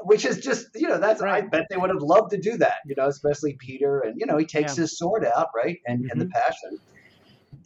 which 0.02 0.24
is 0.24 0.38
just, 0.38 0.68
you 0.74 0.88
know, 0.88 0.98
that's 0.98 1.22
right. 1.22 1.44
I 1.44 1.46
bet 1.46 1.66
they 1.70 1.76
would 1.76 1.90
have 1.90 2.02
loved 2.02 2.30
to 2.30 2.38
do 2.38 2.56
that, 2.58 2.76
you 2.86 2.94
know, 2.96 3.08
especially 3.08 3.56
Peter, 3.58 4.00
and 4.00 4.18
you 4.18 4.26
know, 4.26 4.38
he 4.38 4.46
takes 4.46 4.76
yeah. 4.76 4.82
his 4.82 4.98
sword 4.98 5.24
out, 5.24 5.48
right, 5.54 5.78
and 5.86 6.00
mm-hmm. 6.00 6.10
and 6.10 6.20
the 6.20 6.26
passion, 6.26 6.78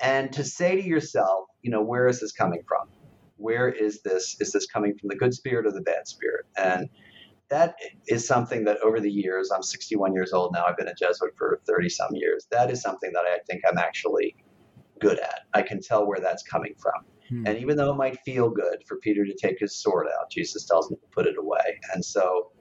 and 0.00 0.32
to 0.32 0.44
say 0.44 0.76
to 0.76 0.82
yourself, 0.82 1.46
you 1.62 1.70
know, 1.70 1.82
where 1.82 2.08
is 2.08 2.20
this 2.20 2.32
coming 2.32 2.62
from? 2.66 2.88
Where 3.36 3.68
is 3.68 4.02
this? 4.02 4.36
Is 4.40 4.52
this 4.52 4.66
coming 4.66 4.96
from 4.98 5.08
the 5.08 5.16
good 5.16 5.34
spirit 5.34 5.66
or 5.66 5.72
the 5.72 5.80
bad 5.80 6.06
spirit? 6.06 6.46
And 6.56 6.88
that 7.50 7.74
is 8.06 8.26
something 8.26 8.64
that 8.64 8.78
over 8.82 9.00
the 9.00 9.10
years, 9.10 9.50
I'm 9.50 9.62
61 9.62 10.14
years 10.14 10.32
old 10.32 10.52
now, 10.52 10.64
I've 10.66 10.76
been 10.76 10.88
a 10.88 10.94
Jesuit 10.94 11.32
for 11.36 11.60
30 11.66 11.88
some 11.88 12.10
years. 12.14 12.46
That 12.50 12.70
is 12.70 12.80
something 12.80 13.12
that 13.12 13.24
I 13.26 13.38
think 13.48 13.62
I'm 13.68 13.76
actually 13.76 14.36
good 15.00 15.18
at. 15.18 15.40
I 15.52 15.62
can 15.62 15.80
tell 15.80 16.06
where 16.06 16.20
that's 16.20 16.44
coming 16.44 16.74
from. 16.78 17.04
Hmm. 17.28 17.46
And 17.46 17.58
even 17.58 17.76
though 17.76 17.90
it 17.90 17.96
might 17.96 18.20
feel 18.20 18.50
good 18.50 18.84
for 18.86 18.96
Peter 18.98 19.24
to 19.24 19.34
take 19.34 19.58
his 19.58 19.74
sword 19.74 20.06
out, 20.06 20.30
Jesus 20.30 20.64
tells 20.64 20.90
him 20.90 20.96
to 20.96 21.06
put 21.12 21.26
it 21.26 21.36
away. 21.36 21.80
And 21.92 22.04
so, 22.04 22.52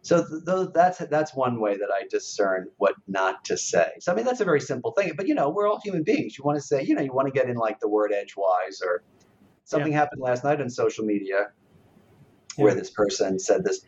so 0.00 0.24
th- 0.46 0.68
that's 0.74 0.98
that's 0.98 1.34
one 1.34 1.60
way 1.60 1.76
that 1.76 1.88
I 1.92 2.06
discern 2.10 2.68
what 2.76 2.94
not 3.06 3.44
to 3.46 3.56
say. 3.56 3.88
So 4.00 4.12
I 4.12 4.14
mean 4.14 4.26
that's 4.26 4.40
a 4.40 4.44
very 4.44 4.60
simple 4.60 4.92
thing, 4.92 5.12
but 5.16 5.26
you 5.26 5.34
know 5.34 5.48
we're 5.48 5.66
all 5.66 5.80
human 5.82 6.02
beings. 6.02 6.36
You 6.36 6.44
want 6.44 6.58
to 6.58 6.62
say, 6.62 6.82
you 6.82 6.94
know, 6.94 7.00
you 7.00 7.12
want 7.12 7.26
to 7.26 7.32
get 7.32 7.48
in 7.48 7.56
like 7.56 7.80
the 7.80 7.88
word 7.88 8.12
edgewise 8.12 8.82
or 8.84 9.02
something 9.64 9.92
yeah. 9.92 9.98
happened 9.98 10.20
last 10.20 10.44
night 10.44 10.60
on 10.60 10.68
social 10.68 11.06
media 11.06 11.48
where 12.56 12.74
this 12.74 12.90
person 12.90 13.38
said 13.38 13.64
this 13.64 13.80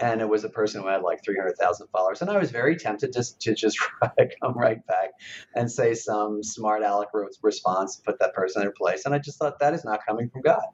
and 0.00 0.20
it 0.20 0.28
was 0.28 0.44
a 0.44 0.48
person 0.48 0.82
who 0.82 0.88
had 0.88 1.02
like 1.02 1.22
300,000 1.24 1.88
followers. 1.88 2.22
And 2.22 2.30
I 2.30 2.38
was 2.38 2.50
very 2.50 2.76
tempted 2.76 3.12
just 3.12 3.40
to 3.40 3.54
just 3.54 3.78
come 4.42 4.56
right 4.56 4.84
back 4.86 5.10
and 5.54 5.70
say 5.70 5.94
some 5.94 6.42
smart 6.42 6.82
aleck 6.82 7.08
response, 7.42 7.96
put 7.96 8.18
that 8.20 8.34
person 8.34 8.62
in 8.62 8.66
their 8.66 8.72
place. 8.72 9.06
And 9.06 9.14
I 9.14 9.18
just 9.18 9.38
thought 9.38 9.58
that 9.58 9.74
is 9.74 9.84
not 9.84 10.00
coming 10.06 10.28
from 10.28 10.42
God. 10.42 10.64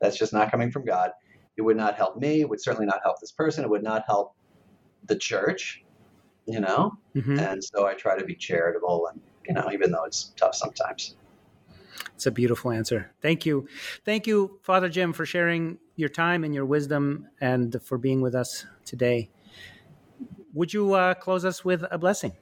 That's 0.00 0.16
just 0.16 0.32
not 0.32 0.50
coming 0.50 0.70
from 0.70 0.84
God. 0.84 1.10
It 1.56 1.62
would 1.62 1.76
not 1.76 1.94
help 1.94 2.16
me. 2.16 2.40
It 2.40 2.48
would 2.48 2.60
certainly 2.60 2.86
not 2.86 3.00
help 3.04 3.20
this 3.20 3.30
person. 3.30 3.62
It 3.64 3.70
would 3.70 3.84
not 3.84 4.04
help 4.06 4.34
the 5.04 5.16
church, 5.16 5.84
you 6.46 6.60
know? 6.60 6.92
Mhm. 7.14 7.38
And 7.38 7.62
so 7.62 7.86
I 7.86 7.94
try 7.94 8.18
to 8.18 8.24
be 8.24 8.34
charitable 8.34 9.08
and, 9.08 9.20
you 9.46 9.54
know, 9.54 9.70
even 9.72 9.92
though 9.92 10.04
it's 10.04 10.32
tough 10.36 10.54
sometimes. 10.54 11.16
It's 12.14 12.26
a 12.26 12.30
beautiful 12.30 12.70
answer. 12.70 13.10
Thank 13.20 13.46
you. 13.46 13.66
Thank 14.04 14.26
you, 14.26 14.58
Father 14.62 14.88
Jim, 14.88 15.12
for 15.12 15.26
sharing 15.26 15.78
your 15.96 16.08
time 16.08 16.44
and 16.44 16.54
your 16.54 16.66
wisdom 16.66 17.28
and 17.40 17.80
for 17.82 17.98
being 17.98 18.20
with 18.20 18.34
us 18.34 18.66
today. 18.84 19.30
Would 20.54 20.72
you 20.72 20.92
uh, 20.92 21.14
close 21.14 21.44
us 21.44 21.64
with 21.64 21.84
a 21.90 21.98
blessing? 21.98 22.32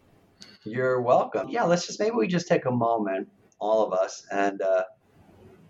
You're 0.64 1.00
welcome. 1.00 1.48
Yeah, 1.48 1.64
let's 1.64 1.86
just 1.86 2.00
maybe 2.00 2.16
we 2.16 2.26
just 2.26 2.48
take 2.48 2.66
a 2.66 2.70
moment, 2.70 3.28
all 3.58 3.86
of 3.86 3.92
us, 3.92 4.26
and 4.30 4.60
uh, 4.60 4.84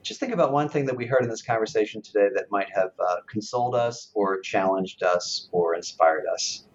just 0.03 0.19
think 0.19 0.33
about 0.33 0.53
one 0.53 0.69
thing 0.69 0.87
that 0.87 0.97
we 0.97 1.07
heard 1.07 1.23
in 1.23 1.29
this 1.29 1.43
conversation 1.43 2.03
today 2.03 2.29
that 2.35 2.47
might 2.51 2.69
have 2.75 2.91
uh, 2.99 3.17
consoled 3.29 3.75
us 3.75 4.11
or 4.15 4.41
challenged 4.41 5.03
us 5.03 5.49
or 5.53 5.75
inspired 5.75 6.25
us. 6.33 6.67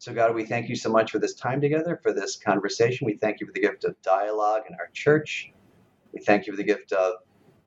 So, 0.00 0.14
God, 0.14 0.34
we 0.34 0.46
thank 0.46 0.70
you 0.70 0.76
so 0.76 0.88
much 0.88 1.10
for 1.10 1.18
this 1.18 1.34
time 1.34 1.60
together, 1.60 2.00
for 2.02 2.14
this 2.14 2.34
conversation. 2.34 3.04
We 3.04 3.18
thank 3.18 3.38
you 3.38 3.46
for 3.46 3.52
the 3.52 3.60
gift 3.60 3.84
of 3.84 4.00
dialogue 4.00 4.62
in 4.66 4.74
our 4.76 4.88
church. 4.94 5.52
We 6.14 6.22
thank 6.22 6.46
you 6.46 6.54
for 6.54 6.56
the 6.56 6.64
gift 6.64 6.92
of 6.92 7.16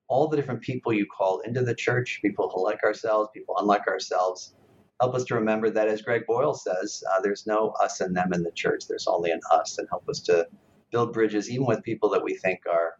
all 0.08 0.28
the 0.28 0.36
different 0.36 0.62
people 0.62 0.92
you 0.92 1.06
call 1.06 1.42
into 1.42 1.62
the 1.62 1.76
church, 1.76 2.22
people 2.24 2.50
who 2.50 2.64
like 2.64 2.84
ourselves, 2.84 3.30
people 3.36 3.54
unlike 3.60 3.86
ourselves. 3.88 4.56
Help 5.00 5.14
us 5.14 5.26
to 5.26 5.36
remember 5.36 5.70
that, 5.70 5.88
as 5.88 6.02
Greg 6.02 6.26
Boyle 6.26 6.56
says, 6.56 7.04
uh, 7.14 7.22
there's 7.22 7.46
no 7.46 7.76
us 7.80 8.02
and 8.02 8.18
them 8.18 8.34
in 8.34 8.42
the 8.42 8.52
church. 8.54 8.88
There's 8.88 9.06
only 9.06 9.30
an 9.30 9.42
us, 9.52 9.78
and 9.78 9.88
help 9.88 10.10
us 10.10 10.20
to 10.22 10.48
build 10.90 11.14
bridges, 11.14 11.52
even 11.52 11.68
with 11.68 11.84
people 11.84 12.10
that 12.10 12.24
we 12.24 12.34
think 12.34 12.62
are 12.68 12.96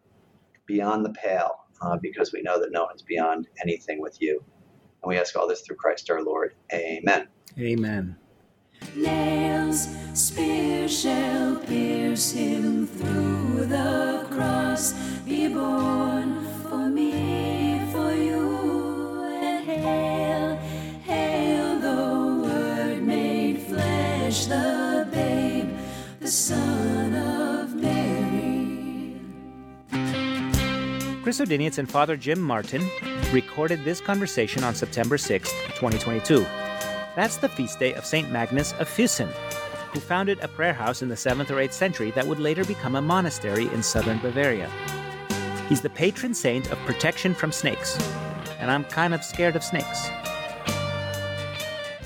beyond 0.64 1.04
the 1.04 1.12
pale, 1.12 1.56
uh, 1.82 1.96
because 2.00 2.32
we 2.32 2.40
know 2.42 2.60
that 2.60 2.70
no 2.70 2.84
one's 2.84 3.02
beyond 3.02 3.48
anything 3.60 4.00
with 4.00 4.16
you. 4.22 4.44
And 5.02 5.08
we 5.08 5.18
ask 5.18 5.34
all 5.34 5.48
this 5.48 5.62
through 5.62 5.76
Christ 5.76 6.08
our 6.08 6.22
Lord. 6.22 6.54
Amen. 6.72 7.26
Amen. 7.58 8.16
Nails, 8.94 9.88
spear 10.14 10.88
shall 10.88 11.56
pierce 11.56 12.32
him 12.32 12.86
through 12.86 13.66
the 13.66 14.26
cross. 14.30 14.92
Be 15.24 15.48
born 15.48 16.46
for 16.62 16.88
me, 16.88 17.80
for 17.90 18.12
you, 18.12 19.22
and 19.42 19.64
hail, 19.64 20.56
hail 21.02 21.78
the 21.80 22.46
Word 22.46 23.02
made 23.02 23.62
flesh, 23.62 24.46
the 24.46 25.08
babe, 25.10 25.68
the 26.20 26.28
Son 26.28 27.14
of 27.14 27.74
Mary. 27.74 29.18
Chris 31.22 31.40
Odinius 31.40 31.78
and 31.78 31.90
Father 31.90 32.16
Jim 32.16 32.40
Martin 32.40 32.88
recorded 33.32 33.82
this 33.84 34.00
conversation 34.00 34.62
on 34.62 34.74
September 34.74 35.16
6th, 35.16 35.52
2022. 35.80 36.46
That's 37.16 37.36
the 37.36 37.48
feast 37.48 37.78
day 37.78 37.94
of 37.94 38.04
St. 38.04 38.30
Magnus 38.30 38.72
of 38.74 38.88
Füssen, 38.88 39.28
who 39.92 40.00
founded 40.00 40.40
a 40.40 40.48
prayer 40.48 40.72
house 40.72 41.02
in 41.02 41.08
the 41.08 41.14
7th 41.14 41.50
or 41.50 41.56
8th 41.56 41.72
century 41.72 42.10
that 42.12 42.26
would 42.26 42.40
later 42.40 42.64
become 42.64 42.96
a 42.96 43.02
monastery 43.02 43.68
in 43.68 43.82
southern 43.82 44.18
Bavaria. 44.18 44.70
He's 45.68 45.80
the 45.80 45.90
patron 45.90 46.34
saint 46.34 46.72
of 46.72 46.78
protection 46.80 47.34
from 47.34 47.52
snakes, 47.52 47.96
and 48.58 48.70
I'm 48.70 48.84
kind 48.84 49.14
of 49.14 49.24
scared 49.24 49.56
of 49.56 49.64
snakes. 49.64 50.10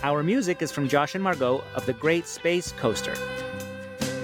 Our 0.02 0.22
music 0.22 0.62
is 0.62 0.70
from 0.70 0.88
Josh 0.88 1.14
and 1.14 1.24
Margot 1.24 1.64
of 1.74 1.86
the 1.86 1.94
Great 1.94 2.28
Space 2.28 2.72
Coaster. 2.72 3.14